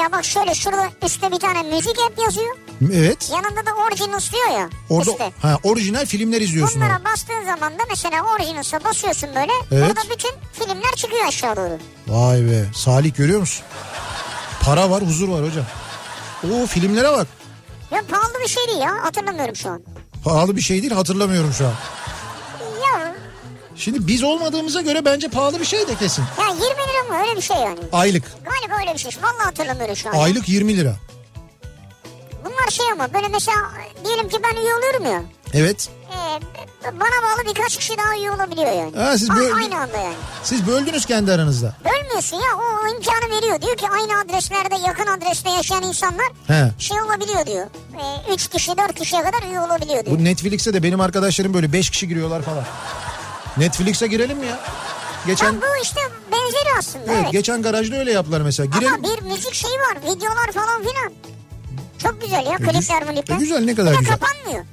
[0.02, 2.58] Ya bak şöyle şurada üstte bir tane müzik hep yazıyor.
[2.94, 3.32] Evet.
[3.34, 4.70] Yanında da Originals diyor ya.
[4.90, 5.32] Orada üstte.
[5.42, 6.82] ha, orijinal filmler izliyorsun.
[6.82, 7.06] Bunlara orada.
[7.06, 9.52] bastığın zaman da mesela Originals'a basıyorsun böyle.
[9.72, 9.84] Evet.
[9.88, 11.78] Orada bütün filmler çıkıyor aşağı doğru.
[12.08, 12.66] Vay be.
[12.76, 13.66] Salih görüyor musun?
[14.62, 15.66] Para var, huzur var hocam.
[16.52, 17.28] Oo filmlere bak.
[17.92, 19.82] Ya pahalı bir şey değil ya hatırlamıyorum şu an.
[20.24, 21.74] Pahalı bir şey değil hatırlamıyorum şu an.
[22.84, 23.16] Ya,
[23.76, 26.24] Şimdi biz olmadığımıza göre bence pahalı bir şey de kesin.
[26.40, 27.80] ya 20 lira mı öyle bir şey yani.
[27.94, 28.24] Aylık.
[28.46, 29.12] Galiba öyle bir şey.
[29.24, 30.14] Vallahi hatırlamıyorum şu an.
[30.14, 30.96] Aylık 20 lira.
[32.46, 33.58] Bunlar şey ama böyle mesela
[34.06, 35.22] diyelim ki ben üye oluyorum ya.
[35.54, 35.90] Evet.
[36.12, 36.40] Ee,
[37.00, 38.98] bana bağlı birkaç kişi daha üye olabiliyor yani.
[38.98, 40.14] Ha, siz A- böyle- Aynı anda yani.
[40.44, 41.76] Siz böldünüz kendi aranızda.
[41.86, 43.62] Bölmüyorsun ya o, o imkanı veriyor.
[43.62, 46.72] Diyor ki aynı adreslerde yakın adreste yaşayan insanlar He.
[46.80, 47.68] şey olabiliyor diyor.
[48.00, 50.20] Ee, üç kişi dört kişiye kadar üye olabiliyor diyor.
[50.20, 52.64] Bu Netflix'e de benim arkadaşlarım böyle 5 kişi giriyorlar falan.
[53.58, 54.60] Netflix'e girelim mi ya?
[55.28, 56.00] Geçen Ya bu işte
[56.32, 57.32] benzeri aslında evet, evet.
[57.32, 58.66] geçen garajda öyle yaptılar mesela.
[58.80, 58.94] Girelim.
[58.94, 61.12] Ama bir müzik şeyi var videolar falan filan.
[62.04, 63.36] Çok güzel ya klipler güzel- klipler.
[63.36, 64.18] e güzel, ne kadar de güzel.
[64.18, 64.66] kapanmıyor.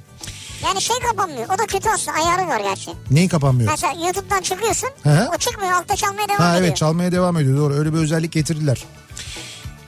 [0.63, 1.45] Yani şey kapanmıyor.
[1.49, 2.17] O da kötü aslında.
[2.17, 2.91] Ayarı var gerçi.
[3.11, 3.71] Neyi kapanmıyor?
[3.71, 4.89] Mesela YouTube'dan çıkıyorsun.
[5.03, 5.29] Hı hı.
[5.35, 5.71] O çıkmıyor.
[5.73, 6.67] Altta çalmaya devam Ha ediyor.
[6.67, 8.83] evet çalmaya devam ediyor doğru öyle bir özellik getirdiler.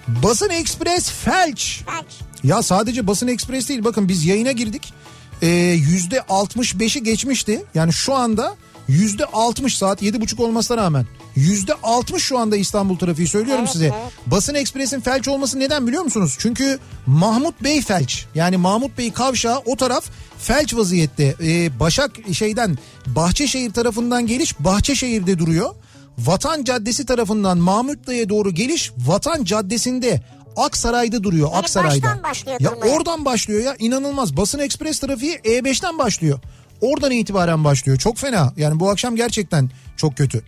[0.08, 1.82] Basın Ekspres felç.
[1.88, 2.48] Belki.
[2.48, 4.94] Ya sadece Basın Ekspres değil bakın biz yayına girdik.
[5.42, 7.66] Ee, Yüzde 65'i geçmişti.
[7.74, 8.56] Yani şu anda
[8.88, 11.06] yüzde 60 saat 7.30 olmasına rağmen
[11.36, 13.86] yüzde 60 şu anda İstanbul trafiği söylüyorum Evet, size.
[13.86, 13.96] evet.
[14.28, 16.36] Basın Ekspres'in felç olması neden biliyor musunuz?
[16.40, 18.26] Çünkü Mahmut Bey felç.
[18.36, 20.06] Yani Mahmut Bey kavşağı o taraf
[20.40, 21.36] felç vaziyette.
[21.44, 22.78] Ee, Başak şeyden
[23.08, 25.70] Bahçeşehir tarafından geliş Bahçeşehir'de duruyor.
[26.18, 30.22] Vatan Caddesi tarafından Mahmut Bey'e doğru geliş Vatan Caddesi'nde
[30.58, 31.48] Aksaray'da duruyor.
[31.52, 32.04] Yani Aksaray'da.
[32.08, 32.92] baştan başlıyor ya durmaya.
[32.96, 34.38] oradan başlıyor ya inanılmaz.
[34.38, 36.40] Basın Ekspres trafiği E5'ten başlıyor.
[36.82, 37.98] Oradan itibaren başlıyor.
[37.98, 38.54] Çok fena.
[38.58, 40.44] Yani bu akşam gerçekten çok kötü.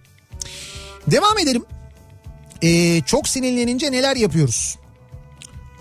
[1.07, 1.65] Devam edelim.
[2.61, 4.77] Ee, çok sinirlenince neler yapıyoruz?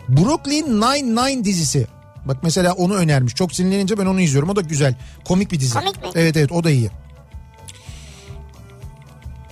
[0.08, 1.86] Brooklyn Nine-Nine dizisi.
[2.24, 3.34] Bak mesela onu önermiş.
[3.34, 4.48] Çok sinirlenince ben onu izliyorum.
[4.50, 4.94] O da güzel.
[5.24, 5.74] Komik bir dizi.
[5.74, 6.08] Komik mi?
[6.14, 6.90] Evet evet o da iyi.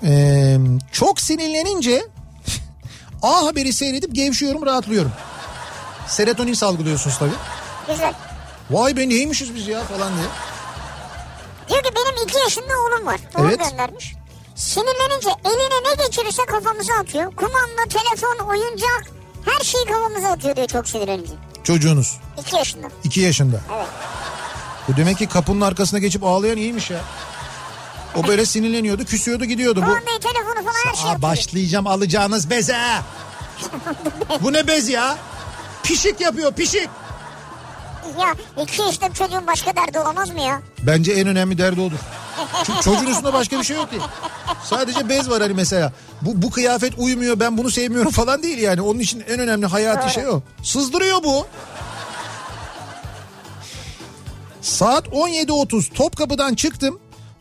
[0.03, 0.59] Ee,
[0.93, 2.03] çok sinirlenince
[3.23, 5.13] A Haber'i seyredip gevşiyorum rahatlıyorum.
[6.07, 7.31] Serotonin salgılıyorsunuz tabii.
[7.89, 8.15] Güzel.
[8.71, 10.27] Vay be neymişiz biz ya falan diye.
[11.71, 13.21] Diyor ki benim iki yaşında oğlum var.
[13.35, 13.71] Oğlum Evet.
[13.71, 14.15] göndermiş.
[14.55, 17.37] Sinirlenince eline ne geçirirse kafamıza atıyor.
[17.37, 19.05] Kumanda, telefon, oyuncak
[19.45, 21.33] her şeyi kafamıza atıyor diyor çok sinirlenince.
[21.65, 22.87] Çocuğunuz İki yaşında.
[23.05, 23.61] 2 yaşında.
[23.77, 23.87] Evet.
[24.89, 27.01] Bu demek ki kapının arkasına geçip ağlayan iyiymiş ya.
[28.17, 29.81] O böyle sinirleniyordu, küsüyordu, gidiyordu.
[29.81, 31.23] Bu Kumandayı, telefonu falan her şeyi Aa, atıyor.
[31.31, 32.79] başlayacağım alacağınız beze.
[34.41, 35.19] Bu ne bez ya?
[35.83, 36.89] Pişik yapıyor, pişik.
[38.21, 40.63] Ya iki bir çocuğun başka derdi olamaz mı ya?
[40.83, 41.99] Bence en önemli derdi odur.
[42.65, 43.99] Çünkü çocuğun üstünde başka bir şey yok ki.
[44.65, 45.93] Sadece bez var hani mesela.
[46.23, 48.81] Bu, bu kıyafet uymuyor ben bunu sevmiyorum falan değil yani.
[48.81, 50.11] Onun için en önemli hayati Doğru.
[50.11, 50.43] şey o.
[50.63, 51.47] Sızdırıyor bu.
[54.63, 56.99] Saat 17.30 Topkapı'dan çıktım.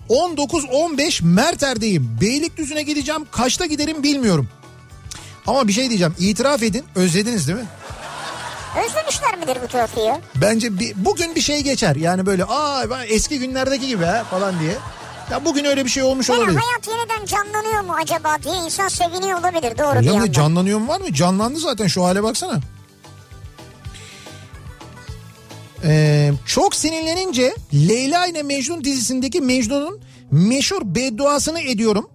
[0.10, 2.18] 19.15 Merter'deyim.
[2.22, 3.28] Beylikdüzü'ne gideceğim.
[3.32, 4.50] Kaçta giderim bilmiyorum.
[5.48, 6.16] Ama bir şey diyeceğim.
[6.20, 6.84] İtiraf edin.
[6.96, 7.66] Özlediniz değil mi?
[8.78, 10.14] Özlemişler midir bu trafiği?
[10.36, 11.96] Bence bir, bugün bir şey geçer.
[11.96, 14.74] Yani böyle aa eski günlerdeki gibi ha falan diye.
[15.32, 16.60] Ya bugün öyle bir şey olmuş Yani olabilir.
[16.60, 20.28] hayat yeniden canlanıyor mu acaba diye insan seviniyor olabilir doğru bir Hocam yandan.
[20.28, 21.14] ne canlanıyor mu var mı?
[21.14, 22.60] Canlandı zaten şu hale baksana.
[25.84, 30.02] Ee, çok sinirlenince Leyla ile Mecnun dizisindeki Mecnun'un
[30.32, 32.10] meşhur bedduasını ediyorum.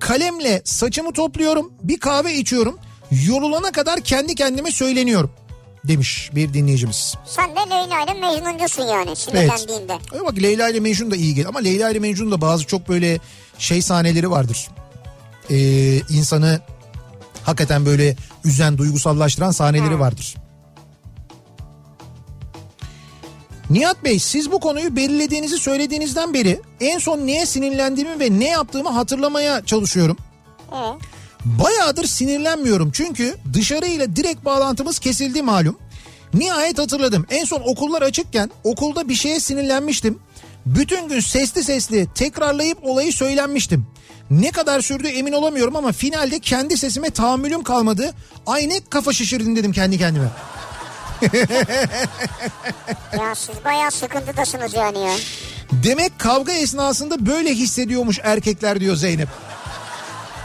[0.00, 2.78] Kalemle saçımı topluyorum, bir kahve içiyorum.
[3.26, 5.30] Yorulana kadar kendi kendime söyleniyorum
[5.88, 7.14] demiş bir dinleyicimiz.
[7.26, 9.18] Sen de Leyla ile Mecnuncusun yani Evet.
[9.18, 9.92] sinirlendiğinde.
[9.92, 12.88] Ay bak Leyla ile Mecnun da iyi gel ama Leyla ile Mecnun da bazı çok
[12.88, 13.18] böyle
[13.58, 14.68] şey sahneleri vardır.
[15.50, 16.60] Ee, insanı
[17.42, 20.34] hakikaten böyle üzen, duygusallaştıran sahneleri vardır.
[23.70, 28.88] Nihat Bey siz bu konuyu belirlediğinizi söylediğinizden beri en son neye sinirlendiğimi ve ne yaptığımı
[28.88, 30.16] hatırlamaya çalışıyorum.
[30.72, 30.76] Ee,
[31.44, 35.78] Bayağıdır sinirlenmiyorum çünkü dışarıyla direkt bağlantımız kesildi malum.
[36.34, 37.26] Nihayet hatırladım.
[37.30, 40.18] En son okullar açıkken okulda bir şeye sinirlenmiştim.
[40.66, 43.86] Bütün gün sesli sesli tekrarlayıp olayı söylenmiştim.
[44.30, 48.14] Ne kadar sürdü emin olamıyorum ama finalde kendi sesime tahammülüm kalmadı.
[48.46, 50.28] Ay ne kafa şişirdin dedim kendi kendime.
[53.18, 55.12] ya siz bayağı sıkıntıdasınız yani ya.
[55.72, 59.28] Demek kavga esnasında böyle hissediyormuş erkekler diyor Zeynep.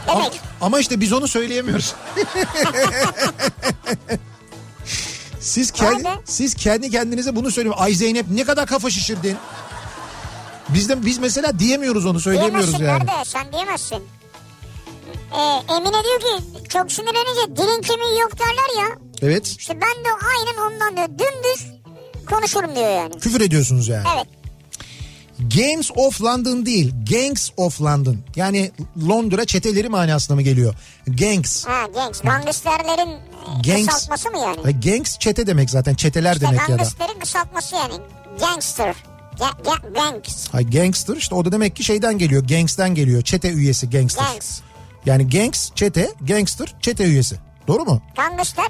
[0.08, 0.30] Ama,
[0.62, 1.94] ama işte biz onu söyleyemiyoruz.
[5.40, 7.76] siz kendi, siz kendi kendinize bunu söyleyin.
[7.78, 9.38] Ay Zeynep ne kadar kafa şişirdin.
[10.70, 13.00] Biz de biz mesela diyemiyoruz onu söyleyemiyoruz Diyemezsin yani.
[13.08, 14.04] nerede sen diyemezsin.
[15.34, 18.88] Ee, Emine diyor ki çok sinirlenince dilin kemiği yok derler ya.
[19.22, 19.48] Evet.
[19.48, 21.68] İşte ben de aynen ondan diyor dümdüz
[22.30, 23.20] konuşurum diyor yani.
[23.20, 24.04] Küfür ediyorsunuz yani.
[24.16, 24.28] Evet.
[25.56, 26.94] Gangs of London değil.
[27.10, 28.18] Gangs of London.
[28.36, 28.72] Yani
[29.08, 30.76] Londra çeteleri manasına mı geliyor?
[31.08, 31.66] Gangs.
[31.66, 32.22] Ha gangs.
[32.22, 33.10] Gangsterlerin
[33.66, 33.86] Gangs.
[33.88, 34.80] kısaltması mı yani?
[34.82, 35.96] Gangs çete demek zaten.
[35.96, 36.76] Çeteler İşte demek ya da.
[36.76, 37.94] gangsterlerin kısaltması yani.
[38.40, 38.96] Gangster.
[39.40, 40.48] Ga- ga- gangs.
[40.50, 42.44] Ha, gangster işte o da demek ki şeyden geliyor.
[42.48, 43.22] Gangs'ten geliyor.
[43.22, 44.24] Çete üyesi gangster.
[44.26, 44.60] Gangs.
[45.06, 47.36] Yani gangs çete, gangster çete üyesi.
[47.68, 48.02] Doğru mu?
[48.16, 48.68] Gangster.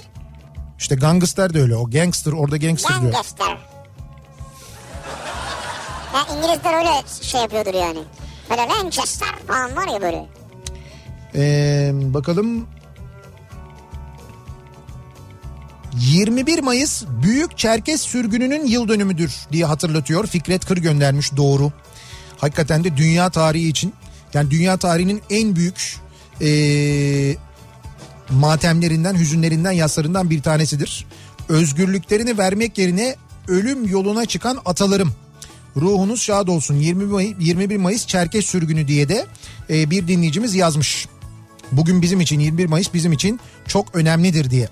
[0.79, 1.75] İşte gangster de öyle.
[1.75, 3.11] O gangster orada gangster diyor.
[3.13, 3.57] Gangster.
[6.13, 7.99] Ya İngilizler öyle şey yapıyordur yani.
[8.49, 10.25] Böyle Manchester falan var ya böyle.
[11.35, 12.67] Ee, bakalım
[15.93, 20.27] 21 Mayıs Büyük Çerkes Sürgünü'nün yıl dönümüdür diye hatırlatıyor.
[20.27, 21.71] Fikret Kır göndermiş doğru.
[22.37, 23.93] Hakikaten de dünya tarihi için
[24.33, 25.97] yani dünya tarihinin en büyük
[26.41, 27.35] ee,
[28.29, 31.05] matemlerinden, hüzünlerinden, yaslarından bir tanesidir.
[31.49, 33.15] Özgürlüklerini vermek yerine
[33.47, 35.13] ölüm yoluna çıkan atalarım.
[35.77, 39.25] Ruhunuz şad olsun 20 May, 21 Mayıs Çerkes Sürgünü diye de
[39.69, 41.07] ee, bir dinleyicimiz yazmış.
[41.71, 44.69] Bugün bizim için 21 Mayıs bizim için çok önemlidir diye.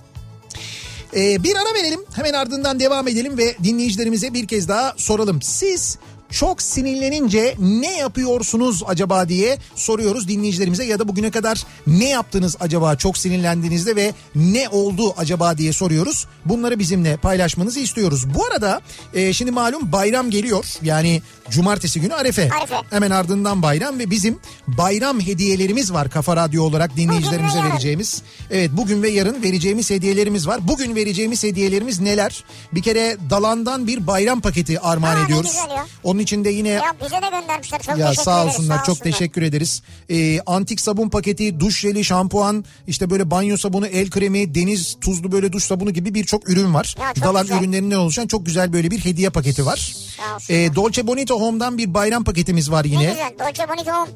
[1.16, 5.42] Ee, bir ara verelim hemen ardından devam edelim ve dinleyicilerimize bir kez daha soralım.
[5.42, 5.98] Siz
[6.32, 12.96] çok sinirlenince ne yapıyorsunuz acaba diye soruyoruz dinleyicilerimize ya da bugüne kadar ne yaptınız acaba
[12.96, 16.28] çok sinirlendiğinizde ve ne oldu acaba diye soruyoruz.
[16.46, 18.34] Bunları bizimle paylaşmanızı istiyoruz.
[18.34, 18.82] Bu arada
[19.14, 22.50] e, şimdi malum bayram geliyor yani cumartesi günü Arefe.
[22.60, 22.76] Arefe.
[22.90, 28.22] Hemen ardından bayram ve bizim bayram hediyelerimiz var Kafa Radyo olarak dinleyicilerimize Bugün vereceğimiz.
[28.52, 30.68] Evet bugün ve yarın vereceğimiz hediyelerimiz var.
[30.68, 32.44] Bugün vereceğimiz hediyelerimiz neler?
[32.74, 35.58] Bir kere Dalan'dan bir bayram paketi armağan Aa, ediyoruz.
[36.04, 37.80] Onun içinde yine Ya bize de göndermişler.
[37.82, 38.56] Çok ya teşekkür sağ ederiz.
[38.60, 39.12] olsunlar sağ çok olsunlar.
[39.12, 39.82] teşekkür ederiz.
[40.10, 45.32] Ee, antik sabun paketi, duş jeli, şampuan, işte böyle banyo sabunu, el kremi, deniz tuzlu
[45.32, 46.96] böyle duş sabunu gibi birçok ürün var.
[47.02, 47.58] Ya çok güzel.
[47.60, 49.96] ürünlerinden oluşan çok güzel böyle bir hediye paketi var.
[50.50, 53.06] Ee, Dolce Bonito Home'dan bir bayram paketimiz var Ne yine.
[53.06, 53.32] güzel.
[53.40, 54.12] Dolce Bonito Home.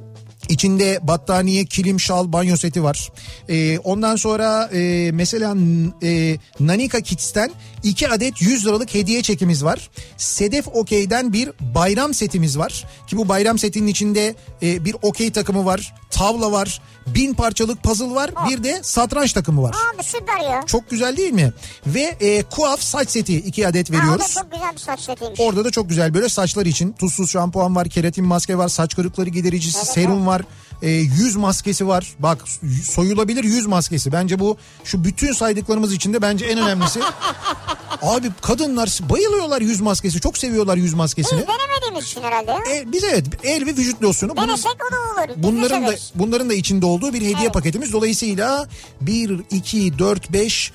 [0.49, 3.11] İçinde battaniye, kilim, şal, banyo seti var.
[3.49, 5.55] Ee, ondan sonra e, mesela
[6.03, 7.51] e, Nanika Kids'ten
[7.85, 9.89] 2 adet 100 liralık hediye çekimiz var.
[10.17, 12.85] Sedef Okey'den bir bayram setimiz var.
[13.07, 18.15] Ki bu bayram setinin içinde e, bir okey takımı var, tavla var, bin parçalık puzzle
[18.15, 19.75] var, bir de satranç takımı var.
[19.95, 20.63] Abi süper ya.
[20.67, 21.53] Çok güzel değil mi?
[21.87, 24.33] Ve e, kuaf saç seti 2 adet veriyoruz.
[24.33, 25.39] çok güzel bir saç setiymiş.
[25.39, 29.29] Orada da çok güzel böyle saçlar için tuzsuz şampuan var, keratin maske var, saç kırıkları
[29.29, 30.41] gidericisi, Evet, serum var,
[30.85, 32.15] e, yüz maskesi var.
[32.19, 32.45] Bak
[32.83, 34.11] soyulabilir yüz maskesi.
[34.11, 36.99] Bence bu şu bütün saydıklarımız içinde bence en önemlisi.
[38.01, 40.21] Abi kadınlar bayılıyorlar yüz maskesi.
[40.21, 41.39] Çok seviyorlar yüz maskesini.
[41.39, 42.75] Biz denemediğimiz için herhalde ya.
[42.75, 44.37] E, biz evet el ve vücut losyonu.
[44.37, 45.43] Denesek o da olur.
[45.43, 47.53] Bunların da bunların da içinde olduğu bir hediye Evet.
[47.53, 47.93] paketimiz.
[47.93, 48.67] Dolayısıyla
[49.01, 50.71] 1 2 4 5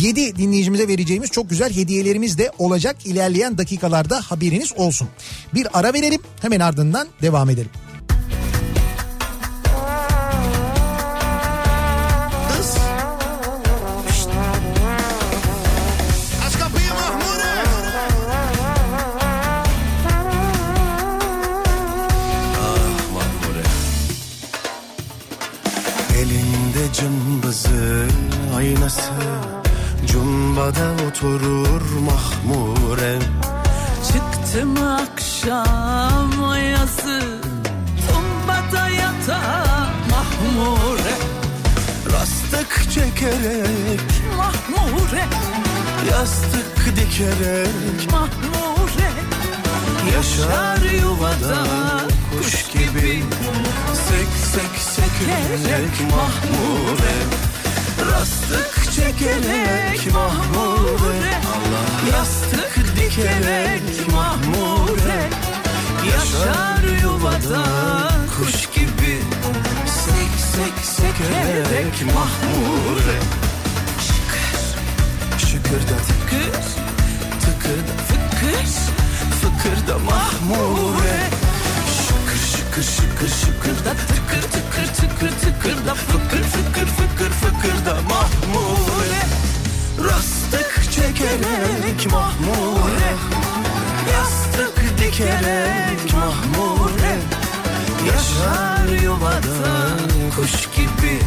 [0.00, 5.08] 7 dinleyicimize vereceğimiz çok güzel hediyelerimiz de olacak ilerleyen dakikalarda haberiniz olsun.
[5.54, 7.70] Bir ara verelim hemen ardından devam edelim.
[28.64, 29.10] Aynası.
[30.06, 33.18] Cumbada oturur Mahmure.
[34.12, 37.20] Çıktım akşam ayazı
[38.08, 39.40] Tumbada yata
[40.10, 41.14] mahmure.
[42.12, 44.00] Rastık çekerek
[44.36, 45.24] Mahmure.
[46.10, 49.10] Yastık dikerek mahmure.
[50.14, 51.64] Yaşar yuvada
[52.32, 53.22] kuş gibi.
[53.94, 57.53] Sek sek sekerek mahmure
[58.12, 61.34] Rastık çekerek mahmure.
[61.54, 65.30] Allah Yastık dikerek mahmure.
[66.12, 67.64] Yaşar yuvada
[68.38, 69.18] kuş gibi.
[69.86, 73.18] Sek sek sekerek mahmure.
[74.06, 74.60] Şıkır.
[75.46, 76.64] Şıkırda tıkır.
[77.40, 78.68] Tıkırda fıkır.
[79.40, 81.43] Fıkırda mahmure
[82.74, 89.22] Şıkır şıkır şıkır da tıkır tıkır tıkır tıkır da fıkır fıkır fıkır fıkır da mahmure
[90.08, 93.12] Rastık çekerek mahmure
[94.12, 97.16] Yastık dikerek mahmure
[98.06, 99.96] Yaşar yuvada
[100.36, 101.18] kuş gibi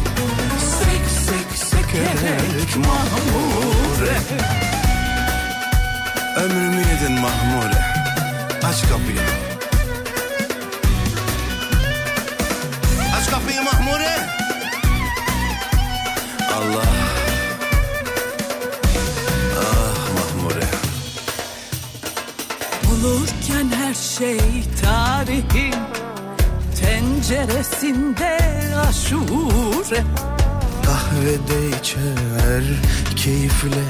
[0.78, 4.18] Sek sek sekerek mahmure
[6.36, 7.82] Ömrümü yedin mahmure
[8.64, 9.57] Aç kapıyı
[13.58, 14.16] Kapıyı mahmure.
[16.54, 16.84] Allah.
[19.60, 20.64] Ah mahmure.
[22.92, 25.74] Olurken her şey tarihin
[26.80, 28.38] tenceresinde
[28.88, 30.04] aşure.
[30.86, 32.64] Kahvede içer
[33.16, 33.84] keyifle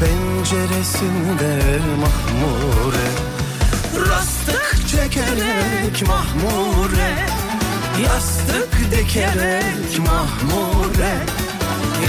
[0.00, 3.10] Penceresinde mahmure.
[4.10, 7.29] Rastık çekerek mahmure
[8.04, 11.14] Yastık dikerek mahmure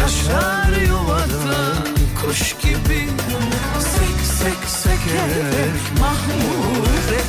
[0.01, 1.73] Yaşar yuvada
[2.25, 3.09] kuş gibi
[3.79, 7.21] Sek sek sekerek mahmure.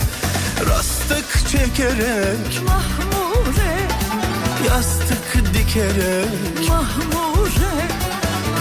[0.71, 3.75] Rastık çekerek Mahmure,
[4.69, 7.75] Yastık dikerek mahmure.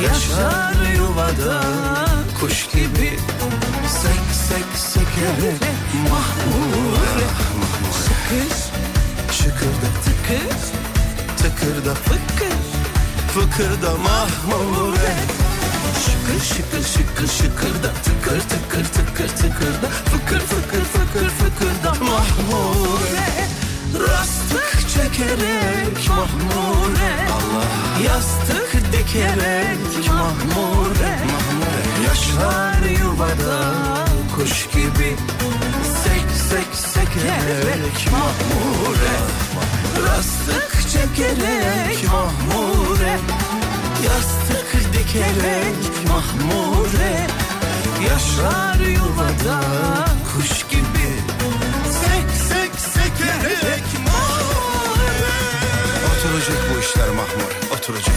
[0.03, 1.61] Yaşar yuvada
[2.39, 3.19] kuş gibi
[3.87, 5.61] Sek sek sekerek
[6.09, 7.27] mahmure.
[8.29, 8.70] Kış,
[9.43, 10.57] Şıkırda tıkır,
[11.37, 12.31] tıkırda fıkır.
[13.33, 15.15] Fıkırda mahmure
[16.05, 23.47] Şıkır şıkır şıkır şıkırda tıkır tıkır tıkır tıkırda Fıkır fıkır fıkır fıkırda mahmure
[23.99, 27.65] Rastık çekerek mahmure Allah
[28.05, 31.19] Yastık dikerek mahmure
[32.07, 35.15] Yaşar yuvada kuş gibi.
[36.03, 39.15] Sek sek sekerek mahmure.
[40.07, 43.19] Rastık çekerek mahmure.
[44.05, 47.27] Yastık dikerek mahmure.
[48.09, 49.59] Yaşar yuvada
[50.35, 51.09] kuş gibi.
[52.01, 55.31] Sek sek sekerek mahmure.
[56.11, 58.15] Oturacak bu işler mahmur oturacak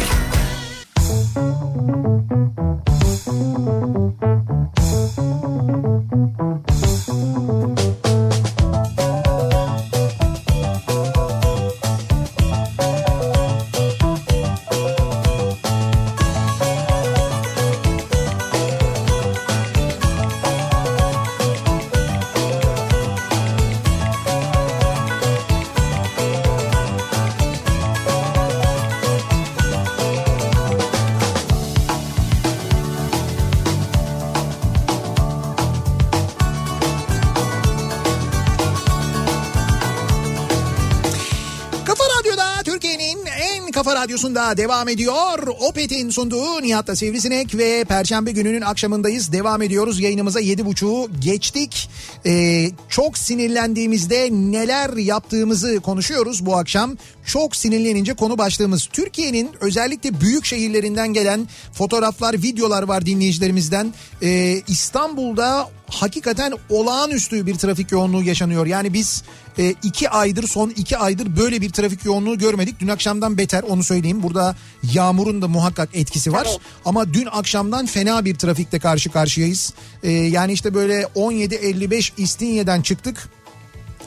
[44.04, 45.46] radyosunda devam ediyor.
[45.60, 49.32] Opet'in sunduğu Nihat'la Sivrisinek ve Perşembe gününün akşamındayız.
[49.32, 51.90] Devam ediyoruz yayınımıza yedi buçuğu geçtik.
[52.26, 56.96] Ee, çok sinirlendiğimizde neler yaptığımızı konuşuyoruz bu akşam.
[57.26, 63.94] Çok sinirlenince konu başlığımız Türkiye'nin özellikle büyük şehirlerinden gelen fotoğraflar, videolar var dinleyicilerimizden.
[64.22, 68.66] Ee, İstanbul'da hakikaten olağanüstü bir trafik yoğunluğu yaşanıyor.
[68.66, 69.22] Yani biz
[69.58, 72.80] e, iki aydır son iki aydır böyle bir trafik yoğunluğu görmedik.
[72.80, 74.22] Dün akşamdan beter onu söyleyeyim.
[74.22, 74.56] Burada
[74.92, 76.48] yağmurun da muhakkak etkisi var.
[76.84, 79.74] Ama dün akşamdan fena bir trafikte karşı karşıyayız.
[80.02, 83.28] E, yani işte böyle 17.55 İstinye'den çıktık.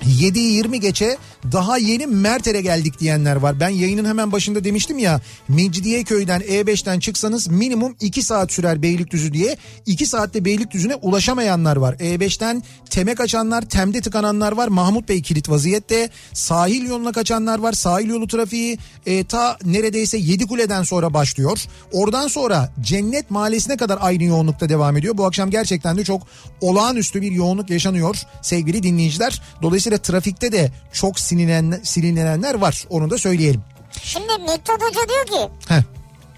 [0.05, 1.17] 7.20 geçe
[1.51, 3.59] daha yeni Merter'e geldik diyenler var.
[3.59, 9.57] Ben yayının hemen başında demiştim ya Mecidiyeköy'den E5'ten çıksanız minimum 2 saat sürer Beylikdüzü diye.
[9.85, 11.93] 2 saatte Beylikdüzü'ne ulaşamayanlar var.
[11.93, 14.67] E5'ten Tem'e kaçanlar, Tem'de tıkananlar var.
[14.67, 16.09] Mahmut Bey kilit vaziyette.
[16.33, 17.73] Sahil yoluna kaçanlar var.
[17.73, 21.59] Sahil yolu trafiği e, ta neredeyse Yedikule'den sonra başlıyor.
[21.91, 25.17] Oradan sonra Cennet Mahallesi'ne kadar aynı yoğunlukta devam ediyor.
[25.17, 26.21] Bu akşam gerçekten de çok
[26.61, 29.41] olağanüstü bir yoğunluk yaşanıyor sevgili dinleyiciler.
[29.61, 32.85] Dolayısıyla trafikte de çok sinirlen, sinirlenenler var.
[32.89, 33.61] Onu da söyleyelim.
[34.03, 35.81] Şimdi Miktat Hoca diyor ki Heh.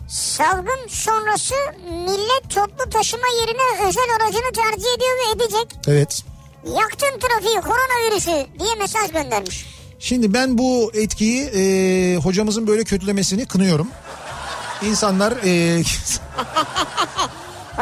[0.07, 1.53] salgın sonrası
[1.91, 5.80] millet toplu taşıma yerine özel aracını tercih ediyor ve edecek.
[5.88, 6.23] Evet.
[6.65, 9.65] Yaktın trafiği koronavirüsü diye mesaj göndermiş.
[9.99, 13.88] Şimdi ben bu etkiyi e, hocamızın böyle kötülemesini kınıyorum.
[14.85, 15.84] İnsanlar e,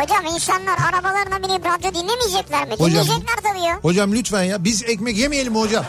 [0.01, 2.73] Hocam insanlar arabalarına binip radyo dinlemeyecekler mi?
[2.73, 3.79] Hocam- Dinleyecekler tabii ya.
[3.81, 5.85] hocam lütfen ya biz ekmek yemeyelim mi hocam?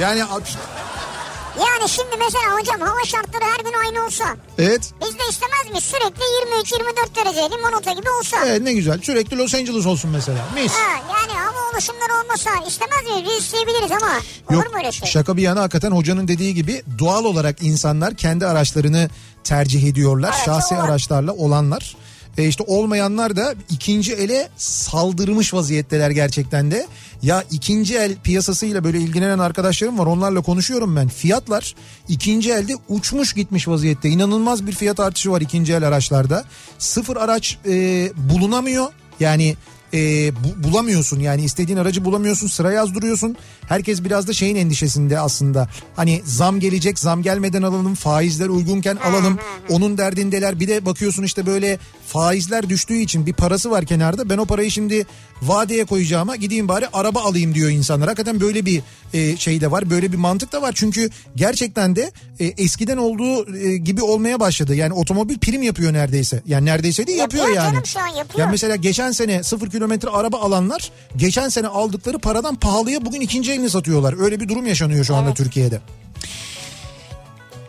[0.00, 4.24] Yani Yani şimdi mesela hocam hava şartları her gün aynı olsa
[4.58, 8.36] evet biz de istemez miyiz sürekli 23-24 derece limonata gibi olsa?
[8.46, 10.72] evet ne güzel sürekli Los Angeles olsun mesela mis.
[10.72, 13.24] Ha, yani hava oluşumları olmasa istemez miyiz?
[13.38, 14.12] Biz isteyebiliriz ama
[14.50, 15.08] olur Yok mu öyle şey?
[15.08, 19.08] şaka bir yana hakikaten hocanın dediği gibi doğal olarak insanlar kendi araçlarını
[19.44, 20.32] tercih ediyorlar.
[20.36, 21.96] Evet, Şahsi araçlarla olanlar.
[22.38, 26.86] E işte olmayanlar da ikinci ele saldırmış vaziyetteler gerçekten de.
[27.22, 31.08] Ya ikinci el piyasasıyla böyle ilgilenen arkadaşlarım var onlarla konuşuyorum ben.
[31.08, 31.74] Fiyatlar
[32.08, 34.08] ikinci elde uçmuş gitmiş vaziyette.
[34.08, 36.44] İnanılmaz bir fiyat artışı var ikinci el araçlarda.
[36.78, 37.72] Sıfır araç e,
[38.16, 38.86] bulunamıyor.
[39.20, 39.56] Yani
[39.94, 39.98] e,
[40.34, 43.36] bu- bulamıyorsun yani istediğin aracı bulamıyorsun sıra yazdırıyorsun.
[43.68, 45.68] Herkes biraz da şeyin endişesinde aslında.
[45.96, 49.38] Hani zam gelecek zam gelmeden alalım faizler uygunken alalım.
[49.68, 51.78] Onun derdindeler bir de bakıyorsun işte böyle
[52.08, 54.30] faizler düştüğü için bir parası var kenarda.
[54.30, 55.06] Ben o parayı şimdi
[55.42, 58.08] vadeye koyacağıma gideyim bari araba alayım diyor insanlar.
[58.08, 58.82] Hakikaten böyle bir
[59.14, 60.72] e, şey de var böyle bir mantık da var.
[60.76, 64.74] Çünkü gerçekten de e, eskiden olduğu e, gibi olmaya başladı.
[64.74, 66.42] Yani otomobil prim yapıyor neredeyse.
[66.46, 67.72] Yani neredeyse değil yapıyor, Yapıyor yani.
[67.72, 68.38] canım, şu an yapıyor.
[68.38, 73.52] Yani mesela geçen sene sıfır kilometre araba alanlar geçen sene aldıkları paradan pahalıya bugün ikinci
[73.52, 74.14] elini satıyorlar.
[74.24, 75.80] Öyle bir durum yaşanıyor şu anda Türkiye'de.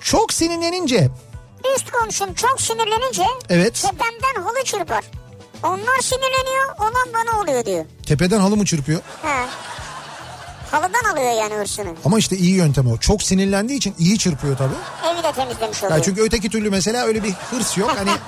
[0.02, 1.10] Çok sinirlenince
[1.76, 3.74] Üst komşum çok sinirlenince Evet.
[3.82, 5.06] tepemden halı çırpar.
[5.64, 7.86] Onlar sinirleniyor olan bana oluyor diyor.
[8.06, 9.00] tepeden halı mı çırpıyor?
[9.24, 9.46] He.
[10.72, 11.90] Halıdan alıyor yani hırsını.
[12.06, 12.98] Ama işte iyi yöntem o.
[12.98, 14.74] Çok sinirlendiği için iyi çırpıyor tabii.
[15.14, 15.98] Evi de temizlemiş oluyor.
[15.98, 17.96] Ya çünkü öteki türlü mesela öyle bir hırs yok.
[17.98, 18.10] Hani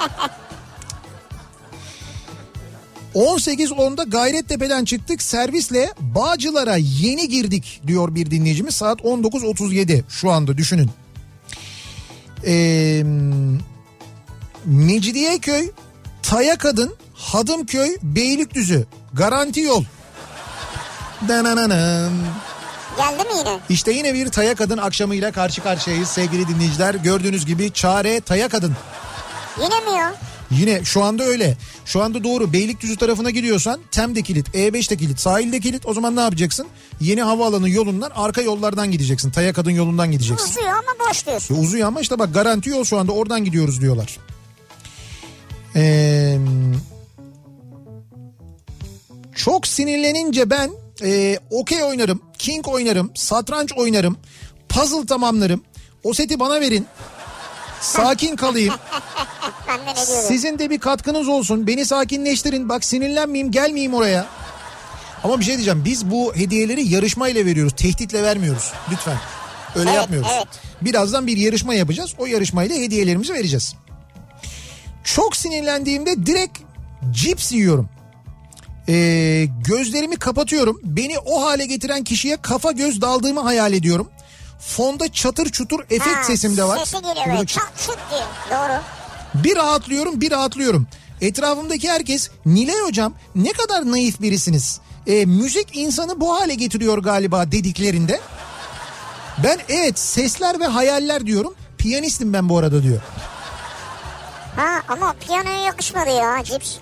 [3.16, 8.76] 18.10'da Gayrettepe'den çıktık servisle Bağcılar'a yeni girdik diyor bir dinleyicimiz.
[8.76, 10.90] Saat 19.37 şu anda düşünün.
[12.46, 13.04] Ee,
[14.66, 15.72] Mecidiyeköy,
[16.24, 19.84] Tayakadın, Hadımköy, Beylikdüzü garanti yol.
[21.28, 22.10] Dananana.
[22.98, 23.60] Geldi mi yine?
[23.70, 26.96] İşte yine bir Taya Kadın akşamıyla karşı karşıyayız sevgili dinleyiciler.
[26.96, 28.76] Gördüğünüz gibi çare Taya Kadın.
[29.62, 30.14] Yine mi ya?
[30.60, 31.58] Yine şu anda öyle.
[31.86, 35.86] Şu anda doğru Beylikdüzü tarafına gidiyorsan Tem'de kilit, E5'te kilit, sahilde kilit.
[35.86, 36.68] O zaman ne yapacaksın?
[37.02, 39.32] Yeni havaalanı yolundan arka yollardan gideceksin.
[39.32, 40.50] Taya Kadın yolundan gideceksin.
[40.50, 41.56] Uzuyor ama boş diyorsun.
[41.56, 44.18] E, Uzuyor ama işte bak garanti yol şu anda oradan gidiyoruz diyorlar.
[45.76, 46.38] Ee,
[49.36, 50.72] çok sinirlenince ben
[51.04, 54.18] e, okey oynarım, king oynarım, satranç oynarım,
[54.70, 55.64] puzzle tamamlarım.
[56.04, 56.86] O seti bana verin.
[57.82, 58.74] Sakin kalayım.
[60.28, 61.68] Sizin de bir katkınız olsun.
[61.68, 62.70] Beni sakinleştirin.
[62.70, 64.26] Bak sinirlenmeyeyim, gelmeyeyim oraya.
[65.24, 65.86] Ama bir şey diyeceğim.
[65.86, 67.74] Biz bu hediyeleri yarışmayla veriyoruz.
[67.76, 68.72] Tehditle vermiyoruz.
[68.92, 69.18] Lütfen.
[69.76, 70.30] Öyle Evet, yapmıyoruz.
[70.36, 70.48] evet.
[70.82, 72.14] Birazdan bir yarışma yapacağız.
[72.18, 73.76] O yarışmayla hediyelerimizi vereceğiz.
[75.04, 76.58] Çok sinirlendiğimde direkt
[77.12, 77.90] cips yiyorum.
[78.90, 80.80] Ee, gözlerimi kapatıyorum.
[80.84, 84.10] Beni o hale getiren kişiye kafa göz daldığımı hayal ediyorum.
[84.62, 86.78] Fonda çatır çutur efekt Ha, sesim de var.
[86.78, 88.24] Sesi geliyor Böyle çat- şut diye.
[88.52, 88.82] Doğru.
[89.44, 90.88] bir rahatlıyorum bir rahatlıyorum.
[91.22, 94.80] Etrafımdaki herkes Nilay hocam ne kadar naif birisiniz.
[95.08, 98.20] E, müzik insanı bu hale getiriyor galiba dediklerinde.
[99.44, 101.54] Ben evet sesler ve hayaller diyorum.
[101.78, 103.02] Piyanistim ben bu arada diyor.
[104.56, 106.76] Ha ama piyanoya yakışmadı ya cips.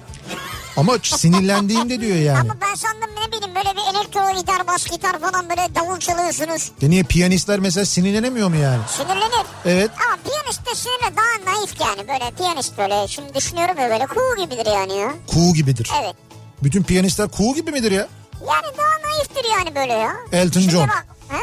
[0.80, 2.40] Ama sinirlendiğimde diyor yani.
[2.40, 6.72] Ama ben sandım ne bileyim böyle bir elektro gitar, bas gitar falan böyle davul çalıyorsunuz.
[6.82, 8.82] E niye piyanistler mesela sinirlenemiyor mu yani?
[8.88, 9.46] Sinirlenir.
[9.66, 9.92] Evet.
[10.06, 13.08] Ama piyanist de sinirle daha naif yani böyle piyanist böyle.
[13.08, 15.14] Şimdi düşünüyorum ya böyle cool gibidir yani ya.
[15.28, 15.92] Kuğu gibidir.
[16.02, 16.16] Evet.
[16.64, 18.08] Bütün piyanistler kuğu gibi midir ya?
[18.42, 20.14] Yani daha naiftir yani böyle ya.
[20.32, 20.88] Elton Şimdi John.
[20.88, 21.40] Bak, ha?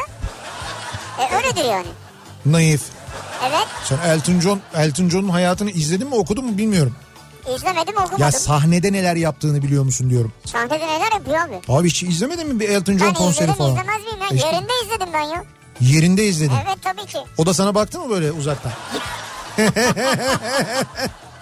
[1.23, 1.87] E öyledir yani.
[2.45, 2.81] Naif.
[3.47, 3.67] Evet.
[3.83, 6.95] Sen Elton John, Elton John'un hayatını izledin mi okudun mu bilmiyorum.
[7.55, 8.17] İzlemedim okumadım.
[8.19, 10.33] Ya sahnede neler yaptığını biliyor musun diyorum.
[10.45, 11.59] Sahnede neler yapıyor abi?
[11.67, 13.71] Abi hiç izlemedin mi bir Elton John Ben konseri izledim falan?
[13.71, 14.27] izlemez miyim ya?
[14.35, 15.43] İşte Yerinde izledim ben ya.
[15.81, 16.53] yerinde izledin.
[16.67, 17.17] Evet tabii ki.
[17.37, 18.71] O da sana baktı mı böyle uzaktan?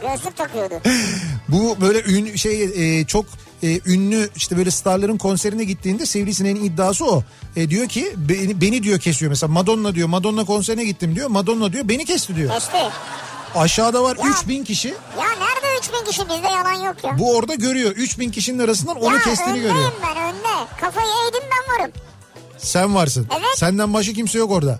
[0.02, 0.73] Gözlük takıyordu.
[1.48, 2.64] Bu böyle ün şey
[2.99, 3.26] e, çok
[3.64, 7.23] e, ünlü işte böyle starların konserine gittiğinde Sivrisineğin iddiası o.
[7.56, 11.30] E, diyor ki beni, beni diyor kesiyor mesela Madonna diyor Madonna konserine gittim diyor.
[11.30, 12.53] Madonna diyor beni kesti diyor.
[12.53, 12.77] Kesti.
[13.56, 14.30] Aşağıda var Ya.
[14.32, 14.88] 3000 kişi.
[14.88, 14.95] Ya
[15.90, 17.20] 3000 kişi bizde yalan yok ya.
[17.20, 17.91] Bu orada görüyor.
[17.91, 19.91] 3000 kişinin arasından onu ya kestiğini görüyor.
[20.03, 20.68] ben önde.
[20.82, 21.91] Kafayı eğdim ben varım.
[22.57, 23.28] Sen varsın.
[23.32, 23.57] Evet.
[23.57, 24.80] Senden başka kimse yok orada.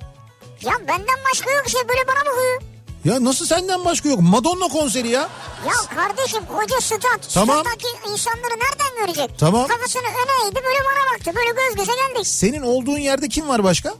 [0.62, 2.62] Ya benden başka yok işte böyle bana bakıyor.
[3.06, 4.20] Ya nasıl senden başka yok?
[4.22, 5.22] Madonna konseri ya.
[5.66, 7.30] Ya kardeşim koca stat.
[7.34, 7.60] Tamam.
[7.60, 9.40] Stat'taki insanları nereden görecek?
[9.40, 9.68] Tamam.
[9.68, 11.32] Kafasını öne eğdi böyle bana baktı.
[11.36, 12.28] Böyle göz göze geldik.
[12.28, 13.94] Senin olduğun yerde kim var başka?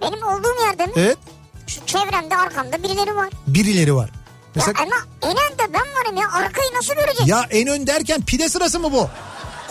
[0.00, 0.92] Benim olduğum yerde mi?
[0.96, 1.18] Evet.
[1.66, 3.28] Şu çevremde arkamda birileri var.
[3.46, 4.10] Birileri var.
[4.56, 6.28] Ya Mesela ama en önde ben varım ya.
[6.32, 7.26] Arkayı nasıl görecek?
[7.26, 9.08] Ya en ön derken pide sırası mı bu?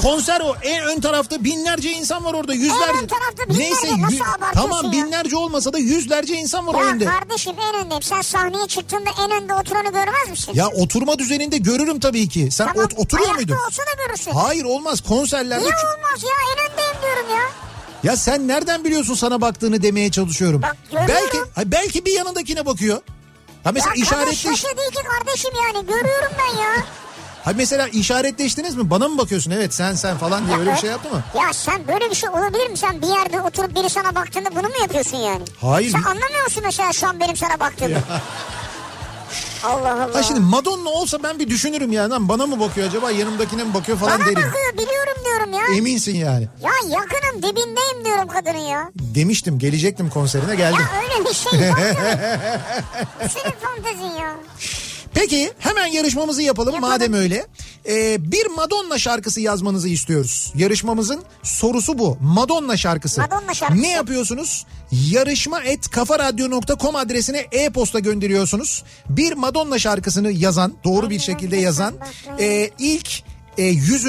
[0.02, 0.56] Konser o.
[0.62, 2.54] En ön tarafta binlerce insan var orada.
[2.54, 2.84] Yüzlerce.
[2.98, 3.72] En ön tarafta binlerce,
[4.02, 4.92] nasıl abartıyorsun Tamam ya?
[4.92, 7.06] binlerce olmasa da yüzlerce insan var o Ya önde.
[7.06, 8.02] kardeşim en öndeyim.
[8.04, 10.52] Sen sahneye çıktığında en önde oturanı görmez misin?
[10.56, 12.50] Ya oturma düzeninde görürüm tabii ki.
[12.52, 13.66] Sen Tamam, ot- oturuyor ayakta muydun?
[13.68, 14.32] olsa da görürsün.
[14.32, 15.64] Hayır olmaz konserlerde.
[15.64, 17.44] Niye olmaz ya en öndeyim diyorum ya.
[18.12, 20.62] Ya sen nereden biliyorsun sana baktığını demeye çalışıyorum.
[20.62, 21.16] Bak, görüyorum.
[21.56, 23.02] belki belki bir yanındakine bakıyor.
[23.64, 26.70] Ha mesela ya işaretli değil ki kardeşim yani görüyorum ben ya.
[27.44, 28.90] Ha mesela işaretleştiniz mi?
[28.90, 29.52] Bana mı bakıyorsun?
[29.52, 31.24] Evet sen sen falan diye öyle bir şey yaptı mı?
[31.36, 32.78] Ya sen böyle bir şey olabilir mi?
[32.78, 35.44] Sen bir yerde oturup biri sana baktığında bunu mu yapıyorsun yani?
[35.62, 35.92] Hayır.
[35.92, 37.96] Sen anlamıyor musun mesela şu an benim sana baktığımı?
[39.64, 40.16] Allah Allah.
[40.16, 42.10] Ha şimdi Madonna olsa ben bir düşünürüm yani.
[42.10, 44.36] Lan bana mı bakıyor acaba yanımdakine mi bakıyor falan Bana derim.
[44.36, 45.78] bakıyor biliyorum diyorum ya.
[45.78, 46.48] Eminsin yani.
[46.64, 48.92] Ya yakınım dibindeyim diyorum kadının ya.
[48.96, 50.80] Demiştim gelecektim konserine geldim.
[50.80, 51.78] Ya öyle bir şey yok.
[51.80, 52.62] ya.
[53.30, 54.36] Senin fantezin ya.
[55.20, 57.48] Peki hemen yarışmamızı yapalım, madem öyle.
[57.90, 60.54] Ee, bir Madonna şarkısı yazmanızı istiyoruz.
[60.56, 62.18] Yarışmamızın sorusu bu.
[62.22, 63.22] Madonna şarkısı.
[63.22, 63.82] Madonna şarkısı.
[63.82, 64.66] Ne yapıyorsunuz?
[64.92, 68.84] Yarışma et kafaradyo.com adresine e-posta gönderiyorsunuz.
[69.10, 71.94] Bir Madonna şarkısını yazan, doğru bir şekilde yazan
[72.40, 73.10] e, ilk
[73.58, 74.08] e, 100.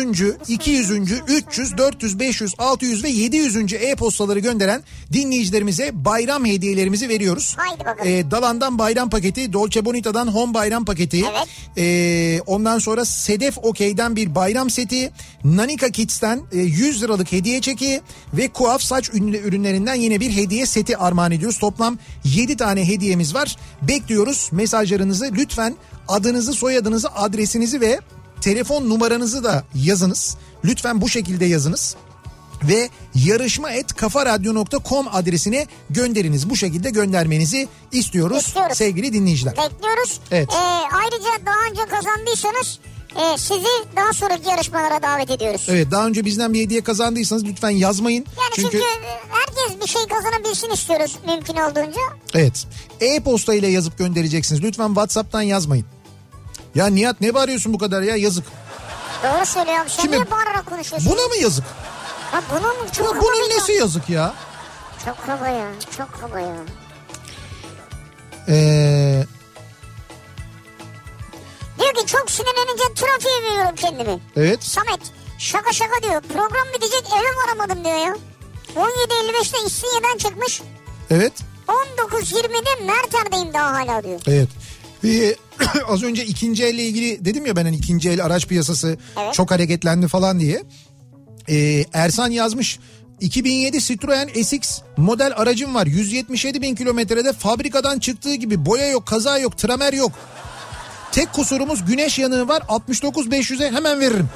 [0.49, 0.91] 200.
[1.29, 3.73] 300, 400, 500, 600 ve 700.
[3.73, 7.55] e-postaları gönderen dinleyicilerimize bayram hediyelerimizi veriyoruz.
[7.59, 8.13] Haydi bakalım.
[8.13, 11.25] E, Dalan'dan bayram paketi, Dolce Bonita'dan home bayram paketi.
[11.31, 11.49] Evet.
[11.79, 15.11] E, ondan sonra Sedef Okey'den bir bayram seti,
[15.45, 18.01] Nanika Kids'ten e, 100 liralık hediye çeki
[18.35, 21.59] ve Kuaf saç ürünlerinden yine bir hediye seti armağan ediyoruz.
[21.59, 23.57] Toplam 7 tane hediyemiz var.
[23.83, 25.31] Bekliyoruz mesajlarınızı.
[25.33, 25.77] Lütfen
[26.09, 28.01] adınızı, soyadınızı, adresinizi ve
[28.41, 30.37] telefon numaranızı da yazınız.
[30.65, 31.97] Lütfen bu şekilde yazınız
[32.63, 36.51] ve yarışma et kafaradyo.com adresine gönderiniz.
[36.51, 38.77] Bu şekilde göndermenizi istiyoruz, İstiyoruz.
[38.79, 39.53] sevgili dinleyiciler.
[39.57, 40.21] Bekliyoruz.
[40.31, 40.49] Evet.
[40.53, 40.57] Ee,
[40.97, 42.79] ayrıca daha önce kazandıysanız
[43.17, 45.67] e, sizi daha sonraki yarışmalara davet ediyoruz.
[45.69, 48.27] Evet daha önce bizden bir hediye kazandıysanız lütfen yazmayın.
[48.39, 48.77] Yani çünkü...
[48.79, 48.81] e,
[49.31, 52.01] herkes bir şey kazanabilsin istiyoruz mümkün olduğunca.
[52.35, 52.67] Evet.
[53.01, 54.63] E-posta ile yazıp göndereceksiniz.
[54.63, 55.87] Lütfen WhatsApp'tan yazmayın.
[56.75, 58.45] Ya Nihat ne bağırıyorsun bu kadar ya yazık.
[59.23, 59.87] Doğru söylüyorum.
[59.89, 61.13] Sen Kime- niye bağırarak konuşuyorsun?
[61.13, 61.65] Buna mı yazık?
[62.33, 62.93] Ha, buna mı?
[62.93, 63.57] Çok Ya bunun ya.
[63.57, 64.35] nesi yazık ya?
[65.05, 65.69] Çok kaba ya.
[65.97, 66.57] Çok kaba ya.
[68.49, 69.25] Ee,
[71.79, 74.21] Diyor ki çok sinirlenince trafiğe veriyorum kendimi.
[74.37, 74.65] evet.
[74.65, 75.01] Samet
[75.39, 76.23] şaka şaka diyor.
[76.23, 78.17] Program bitecek eve varamadım diyor ya.
[78.77, 80.63] 17.55'te İstinye'den çıkmış.
[81.11, 81.33] Evet.
[81.69, 84.21] 19.20'de Merter'deyim daha hala diyor.
[84.27, 84.49] Evet.
[85.05, 85.37] Ve
[85.89, 89.35] az önce ikinci elle ilgili dedim ya ben hani ikinci el araç piyasası Evet.
[89.35, 90.63] çok hareketlendi falan diye.
[91.49, 92.79] Ee, Ersan yazmış.
[93.21, 95.87] 2007 Citroen SX model aracım var.
[95.87, 100.13] 177 bin kilometrede fabrikadan çıktığı gibi boya yok, kaza yok, tramer yok.
[101.13, 102.63] Tek kusurumuz güneş yanığı var.
[102.69, 104.29] 69 500'e hemen veririm.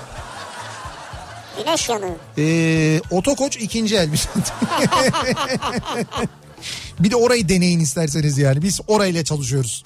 [1.59, 2.17] Güneş yanığı.
[2.39, 4.09] Ee, otokoç ikinci el.
[6.99, 8.63] bir de orayı deneyin isterseniz yani.
[8.63, 9.83] Biz orayla çalışıyoruz.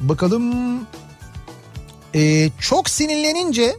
[0.00, 0.54] Bakalım.
[2.14, 3.76] Ee, çok sinirlenince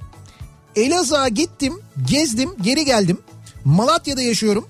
[0.75, 1.73] Elazığ'a gittim,
[2.09, 3.17] gezdim, geri geldim.
[3.65, 4.67] Malatya'da yaşıyorum.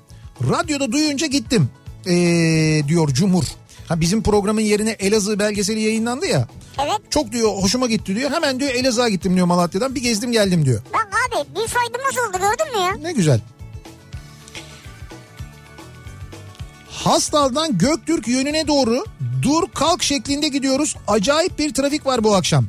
[0.49, 1.69] Radyoda duyunca gittim.
[2.07, 3.43] Ee, diyor Cumhur.
[3.88, 6.47] Ha bizim programın yerine Elazığ belgeseli yayınlandı ya.
[6.81, 6.99] Evet.
[7.09, 8.31] Çok diyor hoşuma gitti diyor.
[8.31, 9.95] Hemen diyor Elazığ'a gittim diyor Malatya'dan.
[9.95, 10.81] Bir gezdim geldim diyor.
[10.93, 12.95] Bak abi bir faydamız oldu gördün mü ya?
[13.01, 13.41] Ne güzel.
[17.03, 19.05] Hastal'dan Göktürk yönüne doğru
[19.41, 20.95] dur kalk şeklinde gidiyoruz.
[21.07, 22.65] Acayip bir trafik var bu akşam.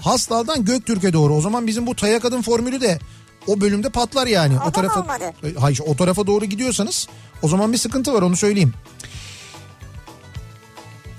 [0.00, 1.34] Hastal'dan Göktürk'e doğru.
[1.34, 2.98] O zaman bizim bu Taya Kadın formülü de
[3.46, 4.54] o bölümde patlar yani.
[4.58, 5.32] O da mı olmadı?
[5.58, 7.08] Hayır o tarafa doğru gidiyorsanız
[7.42, 8.72] o zaman bir sıkıntı var onu söyleyeyim.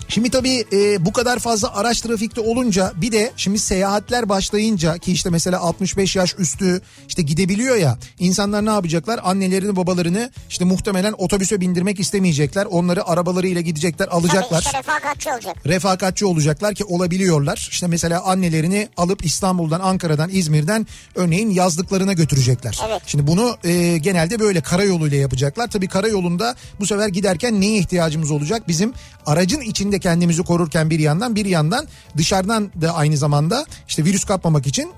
[0.09, 5.11] Şimdi tabii e, bu kadar fazla araç trafikte olunca bir de şimdi seyahatler başlayınca ki
[5.11, 11.13] işte mesela 65 yaş üstü işte gidebiliyor ya insanlar ne yapacaklar annelerini babalarını işte muhtemelen
[11.17, 15.55] otobüse bindirmek istemeyecekler onları arabalarıyla gidecekler alacaklar Tabii işte refakatçi olacak.
[15.65, 17.67] refakatçi olacaklar ki olabiliyorlar.
[17.71, 22.79] İşte mesela annelerini alıp İstanbul'dan, Ankara'dan, İzmir'den örneğin yazlıklarına götürecekler.
[22.89, 23.01] Evet.
[23.05, 25.67] Şimdi bunu e, genelde böyle karayoluyla yapacaklar.
[25.67, 28.67] Tabii karayolunda bu sefer giderken neye ihtiyacımız olacak?
[28.67, 28.93] Bizim
[29.25, 34.67] aracın içinde kendimizi korurken bir yandan bir yandan dışarıdan da aynı zamanda işte virüs kapmamak
[34.67, 34.91] için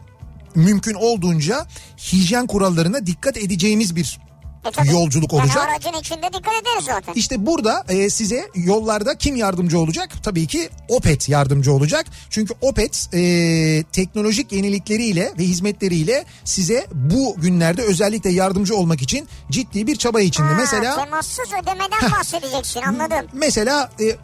[0.55, 1.65] mümkün olduğunca
[1.97, 4.19] hijyen kurallarına dikkat edeceğimiz bir
[4.67, 4.87] E tabii.
[4.91, 5.67] yolculuk yani olacak.
[5.71, 7.13] aracın içinde dikkat ederiz zaten.
[7.13, 10.09] İşte burada e, size yollarda kim yardımcı olacak?
[10.23, 12.05] Tabii ki Opet yardımcı olacak.
[12.29, 13.19] Çünkü Opet e,
[13.91, 20.47] teknolojik yenilikleriyle ve hizmetleriyle size bu günlerde özellikle yardımcı olmak için ciddi bir çaba içinde.
[20.47, 23.27] Ha, Mesela Temassız ödemeden bahsedeceksin anladım.
[23.33, 24.15] mesela e,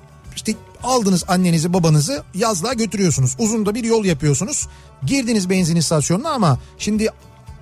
[0.83, 3.35] aldınız annenizi babanızı yazlığa götürüyorsunuz.
[3.39, 4.67] Uzun da bir yol yapıyorsunuz.
[5.05, 7.09] Girdiniz benzin istasyonuna ama şimdi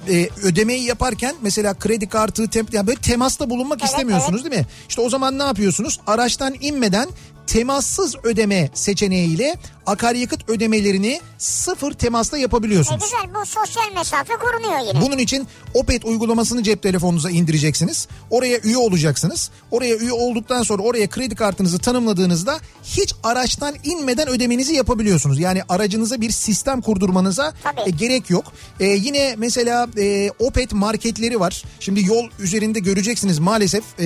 [0.09, 4.67] e, ödemeyi yaparken mesela kredi kartı tem, yani böyle temasta bulunmak Evet, istemiyorsunuz değil mi?
[4.89, 5.99] İşte o zaman ne yapıyorsunuz?
[6.07, 7.09] Araçtan inmeden
[7.47, 9.55] temassız ödeme seçeneğiyle
[9.85, 13.03] akaryakıt ödemelerini sıfır temasla E yapabiliyorsunuz.
[13.03, 15.01] güzel bu sosyal mesafe korunuyor yine.
[15.01, 18.07] Bunun için Opet uygulamasını cep telefonunuza indireceksiniz.
[18.29, 19.49] Oraya üye olacaksınız.
[19.71, 25.39] Oraya üye olduktan sonra oraya kredi kartınızı tanımladığınızda hiç araçtan inmeden ödemenizi yapabiliyorsunuz.
[25.39, 27.81] Yani aracınıza bir sistem kurdurmanıza Tabii.
[27.85, 28.45] e, gerek yok.
[28.79, 31.63] E, yine mesela e, Opet marketleri var.
[31.79, 34.05] Şimdi yol üzerinde göreceksiniz maalesef e,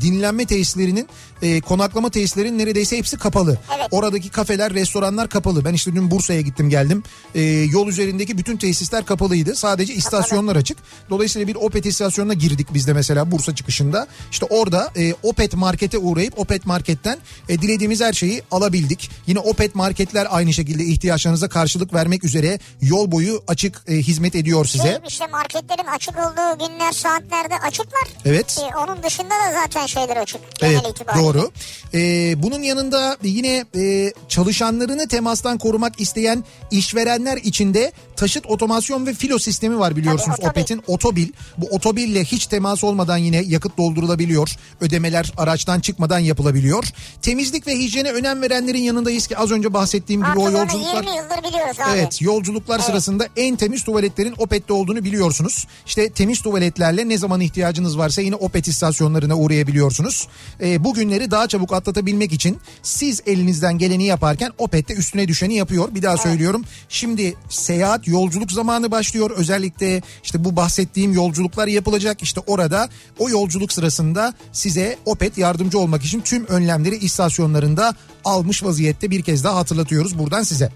[0.00, 1.08] dinlenme tesislerinin
[1.42, 3.58] e, konaklama tesislerinin neredeyse hepsi kapalı.
[3.76, 3.86] Evet.
[3.90, 5.64] Oradaki kafeler, restoranlar kapalı.
[5.64, 7.02] Ben işte dün Bursa'ya gittim geldim.
[7.34, 9.56] E, yol üzerindeki bütün tesisler kapalıydı.
[9.56, 10.78] Sadece istasyonlar açık.
[11.10, 14.06] Dolayısıyla bir Opet istasyonuna girdik biz de mesela Bursa çıkışında.
[14.30, 19.10] İşte orada e, Opet markete uğrayıp Opet marketten e, dilediğimiz her şeyi alabildik.
[19.26, 24.64] Yine Opet marketler aynı şekilde ihtiyaçlarınıza karşılık vermek üzere yol boyu açık e, hizmet ediyor
[24.64, 24.82] size.
[24.84, 28.08] Şey, işte marketlerin açık olduğu günler saatlerde açıklar.
[28.24, 28.58] Evet.
[28.60, 30.40] E, onun dışında da zaten şeyler açık.
[30.62, 31.31] Evet itibariyle.
[31.34, 31.50] Doğru.
[31.94, 39.14] Ee, bunun yanında yine e, çalışanlarını temastan korumak isteyen işverenler için de taşıt otomasyon ve
[39.14, 40.36] filo sistemi var biliyorsunuz.
[40.36, 40.60] Tabii, otobil.
[40.60, 41.28] Opet'in otobil.
[41.58, 44.56] Bu otobille hiç temas olmadan yine yakıt doldurulabiliyor.
[44.80, 46.84] Ödemeler araçtan çıkmadan yapılabiliyor.
[47.22, 51.04] Temizlik ve hijyene önem verenlerin yanındayız ki az önce bahsettiğim gibi Artık o yolculuklar...
[51.04, 51.98] 20 yıldır biliyoruz abi.
[51.98, 55.66] Evet yolculuklar sırasında en temiz tuvaletlerin Opet'te olduğunu biliyorsunuz.
[55.86, 60.28] İşte temiz tuvaletlerle ne zaman ihtiyacınız varsa yine Opet istasyonlarına uğrayabiliyorsunuz.
[60.60, 65.94] Ee, bu günleri daha çabuk atlatabilmek için siz elinizden geleni yaparken Opet'te üstüne düşeni yapıyor.
[65.94, 66.64] Bir daha söylüyorum.
[66.88, 69.30] Şimdi seyahat yolculuk zamanı başlıyor.
[69.30, 72.22] Özellikle işte bu bahsettiğim yolculuklar yapılacak.
[72.22, 72.88] İşte orada
[73.18, 77.94] o yolculuk sırasında size Opet yardımcı olmak için tüm önlemleri istasyonlarında
[78.24, 80.72] almış vaziyette bir kez daha hatırlatıyoruz buradan size.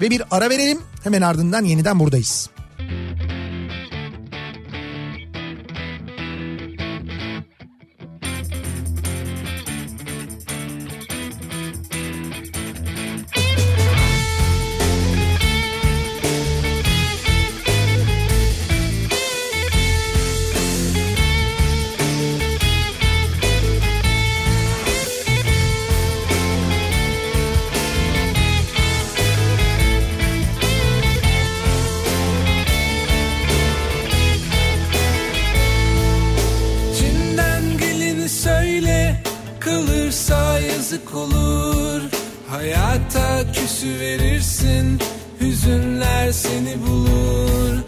[0.00, 2.50] Ve bir ara verelim hemen ardından yeniden buradayız.
[2.78, 3.37] İçinden
[40.98, 42.00] yazık olur.
[42.50, 44.98] Hayata küsü verirsin
[45.40, 47.78] Hüzünler seni bulur.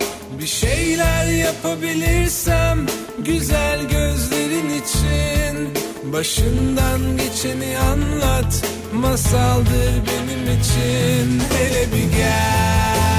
[0.41, 2.87] Bir şeyler yapabilirsem
[3.19, 5.75] Güzel gözlerin için.
[6.13, 8.63] Başından geçeni anlat
[8.93, 11.43] Masaldır benim için.
[11.59, 13.11] Hele bir gel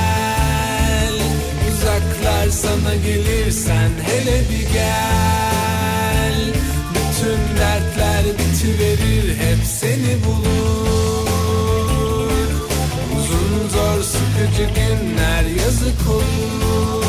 [1.72, 5.31] Uzaklar sana gelirsen hele bir gel
[14.62, 17.01] sıkıcı günler yazık olur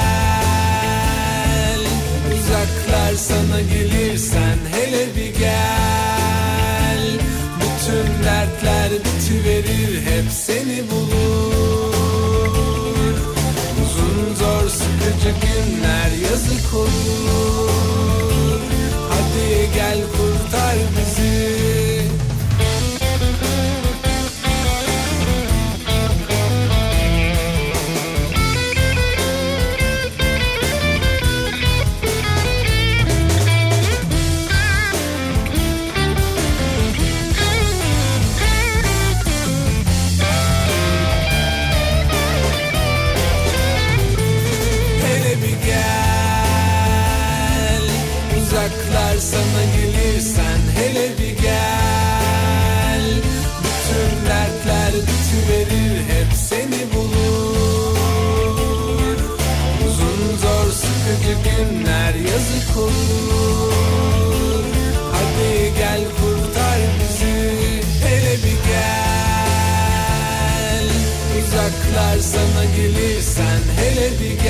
[2.34, 7.00] Uzaklar sana gelirsen hele bir gel.
[7.58, 11.94] Bütün dertler bitiverir hep seni bulur.
[13.84, 18.60] Uzun zor sıkıcı günler yazık olur.
[19.10, 21.13] Hadi gel kurtar bizi
[61.44, 64.64] günler yazık olur.
[65.12, 67.36] Hadi gel kurtar bizi
[68.06, 68.94] hele bir gel.
[71.40, 74.43] Uzaklar sana gelirsen hele bir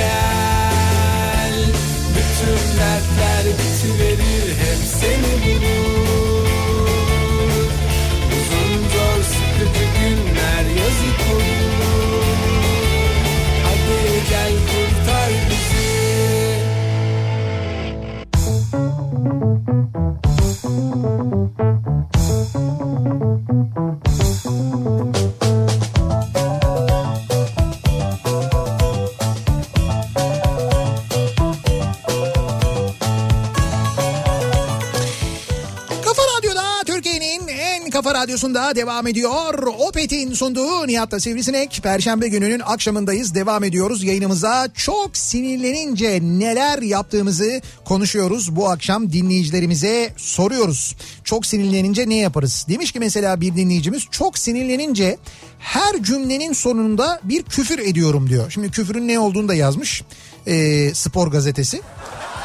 [38.43, 39.63] radyosunda devam ediyor.
[39.79, 41.79] Opet'in sunduğu Nihat'la Sivrisinek.
[41.83, 43.35] Perşembe gününün akşamındayız.
[43.35, 44.67] Devam ediyoruz yayınımıza.
[44.73, 48.55] Çok sinirlenince neler yaptığımızı konuşuyoruz.
[48.55, 50.95] Bu akşam dinleyicilerimize soruyoruz.
[51.23, 52.65] Çok sinirlenince ne yaparız?
[52.69, 55.17] Demiş ki mesela bir dinleyicimiz çok sinirlenince
[55.59, 58.51] her cümlenin sonunda bir küfür ediyorum diyor.
[58.51, 60.03] Şimdi küfürün ne olduğunu da yazmış.
[60.47, 61.81] Ee, spor gazetesi.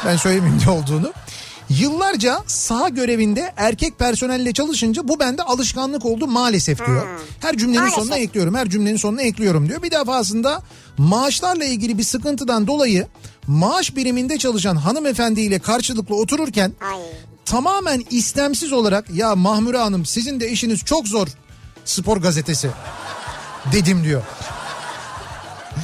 [0.05, 1.13] Ben söylemeyeyim ne olduğunu.
[1.69, 7.07] Yıllarca saha görevinde erkek personelle çalışınca bu bende alışkanlık oldu maalesef diyor.
[7.39, 7.99] Her cümlenin Maalesef.
[8.03, 9.83] sonuna ekliyorum, her cümlenin sonuna ekliyorum diyor.
[9.83, 10.61] Bir defasında
[10.97, 13.07] maaşlarla ilgili bir sıkıntıdan dolayı
[13.47, 16.99] maaş biriminde çalışan hanımefendiyle karşılıklı otururken Ay.
[17.45, 21.27] tamamen istemsiz olarak ya Mahmure Hanım sizin de işiniz çok zor
[21.85, 22.69] spor gazetesi
[23.71, 24.23] dedim diyor.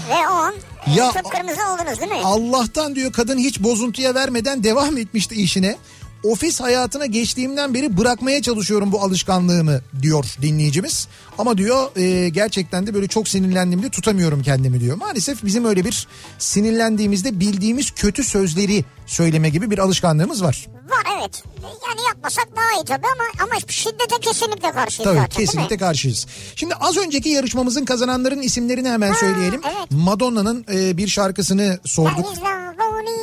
[0.10, 0.52] Ve o
[0.96, 2.22] Ya- kıpkırmızı oldunuz değil mi?
[2.24, 5.78] Allah'tan diyor kadın hiç bozuntuya vermeden devam etmişti işine.
[6.26, 11.08] Ofis hayatına geçtiğimden beri bırakmaya çalışıyorum bu alışkanlığımı diyor dinleyicimiz.
[11.38, 14.98] Ama diyor e, gerçekten de böyle çok sinirlendiğimde tutamıyorum kendimi diyor.
[14.98, 16.08] Maalesef bizim öyle bir
[16.40, 20.68] sinirlendiğimizde bildiğimiz kötü sözleri söyleme gibi bir alışkanlığımız var.
[20.90, 21.44] Var evet.
[21.64, 26.26] Yani yapmasak daha iyi tabii ama ama şiddete kesinlikle karşıyız Tabii zaten kesinlikle karşıyız.
[26.56, 29.62] Şimdi az önceki yarışmamızın kazananların isimlerini hemen söyleyelim.
[29.66, 29.92] evet.
[29.92, 32.26] Madonna'nın e, bir şarkısını sorduk.
[32.26, 32.76] Bonita.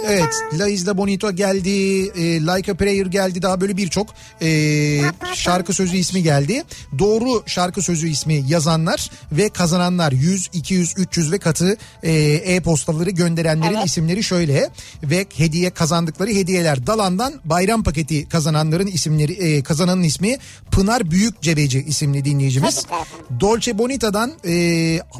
[0.06, 1.70] Evet La Isla Bonito geldi,
[2.06, 4.06] e, Like a Prayer geldi daha böyle birçok
[4.42, 4.48] e,
[5.34, 6.62] şarkı sözü ismi geldi.
[6.98, 13.74] Doğru şarkı sözü ismi yazanlar ve kazananlar 100, 200, 300 ve katı e, e-postaları gönderenlerin
[13.74, 13.86] Evet.
[13.86, 14.68] isimleri şöyle
[15.02, 20.36] ve hediye kazandıkları hediyeler Dalan'dan bayram paketi kazananların isimleri e, kazananın ismi
[20.70, 22.86] Pınar Büyükcebeci isimli dinleyicimiz.
[23.40, 24.52] Dolce Bonita'dan e,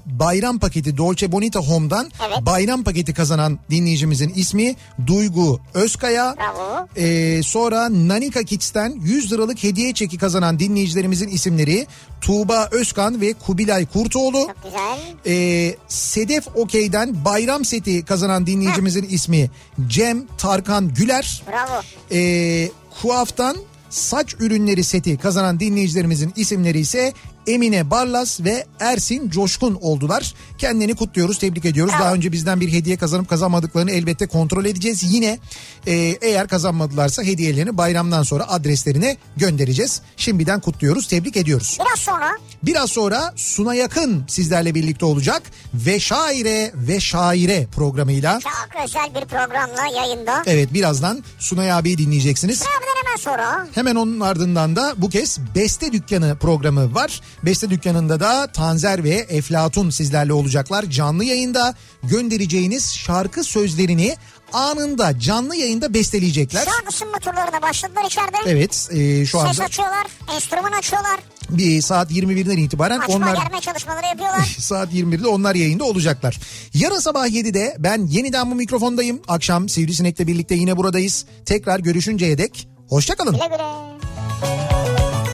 [0.07, 2.39] bayram paketi Dolce Bonita Home'dan Evet.
[2.47, 4.72] bayram paketi kazanan dinleyicimizin ismi
[5.07, 6.37] Duygu Özkaya.
[6.37, 6.89] Bravo.
[6.97, 11.87] E, sonra Nanika Kids'ten 100 liralık hediye çeki kazanan dinleyicilerimizin isimleri
[12.21, 14.47] Tuğba Özkan ve Kubilay Kurtoğlu.
[14.47, 14.99] Çok güzel.
[15.27, 19.51] E, Sedef Okey'den bayram seti kazanan dinleyicimizin ismi
[19.89, 21.43] Cem Tarkan Güler.
[21.49, 21.83] Bravo.
[22.13, 22.71] E,
[23.03, 23.57] Kuaf'tan
[23.91, 27.13] saç ürünleri seti kazanan dinleyicilerimizin isimleri ise
[27.47, 30.35] Emine Barlas ve Ersin Coşkun oldular.
[30.59, 31.95] Kendini kutluyoruz, tebrik ediyoruz.
[32.01, 35.03] Daha önce bizden bir hediye kazanıp kazanmadıklarını elbette kontrol edeceğiz.
[35.15, 35.39] Yine
[35.87, 35.93] e,
[36.23, 40.03] eğer kazanmadılarsa hediyelerini bayramdan sonra adreslerine göndereceğiz.
[40.17, 41.79] Şimdiden kutluyoruz, tebrik ediyoruz.
[41.81, 42.31] Biraz sonra
[42.63, 45.43] Biraz sonra Suna Yakın sizlerle birlikte olacak
[45.75, 48.41] ve Şaire ve Şaire programıyla.
[48.41, 50.43] çok özel bir programla yayında.
[50.47, 52.63] Evet birazdan Sunay abiyi dinleyeceksiniz.
[52.63, 57.21] Programdan hemen sonra Hemen onun ardından da bu kez Beste Dükkanı programı var.
[57.45, 60.85] Beste Dükkanı'nda da Tanzer ve Eflatun sizlerle olacaklar.
[60.85, 64.17] Canlı yayında göndereceğiniz şarkı sözlerini
[64.53, 66.65] anında canlı yayında besteleyecekler.
[66.65, 68.37] şu an ısınma turlarına başladılar içeride.
[68.47, 71.21] Evet e, şu Ses anda açıyorlar, enstrüman açıyorlar,
[71.51, 74.45] bir saat 21'den itibaren açma onlar germe çalışmaları yapıyorlar.
[74.59, 76.41] saat 21'de onlar yayında olacaklar.
[76.75, 79.23] Yarın sabah 7'de ben yeniden bu mikrofondayım.
[79.29, 81.27] Akşam Sivrisinek'le birlikte yine buradayız.
[81.47, 83.33] Tekrar görüşünceye dek hoşçakalın.
[83.33, 84.72] güle güle.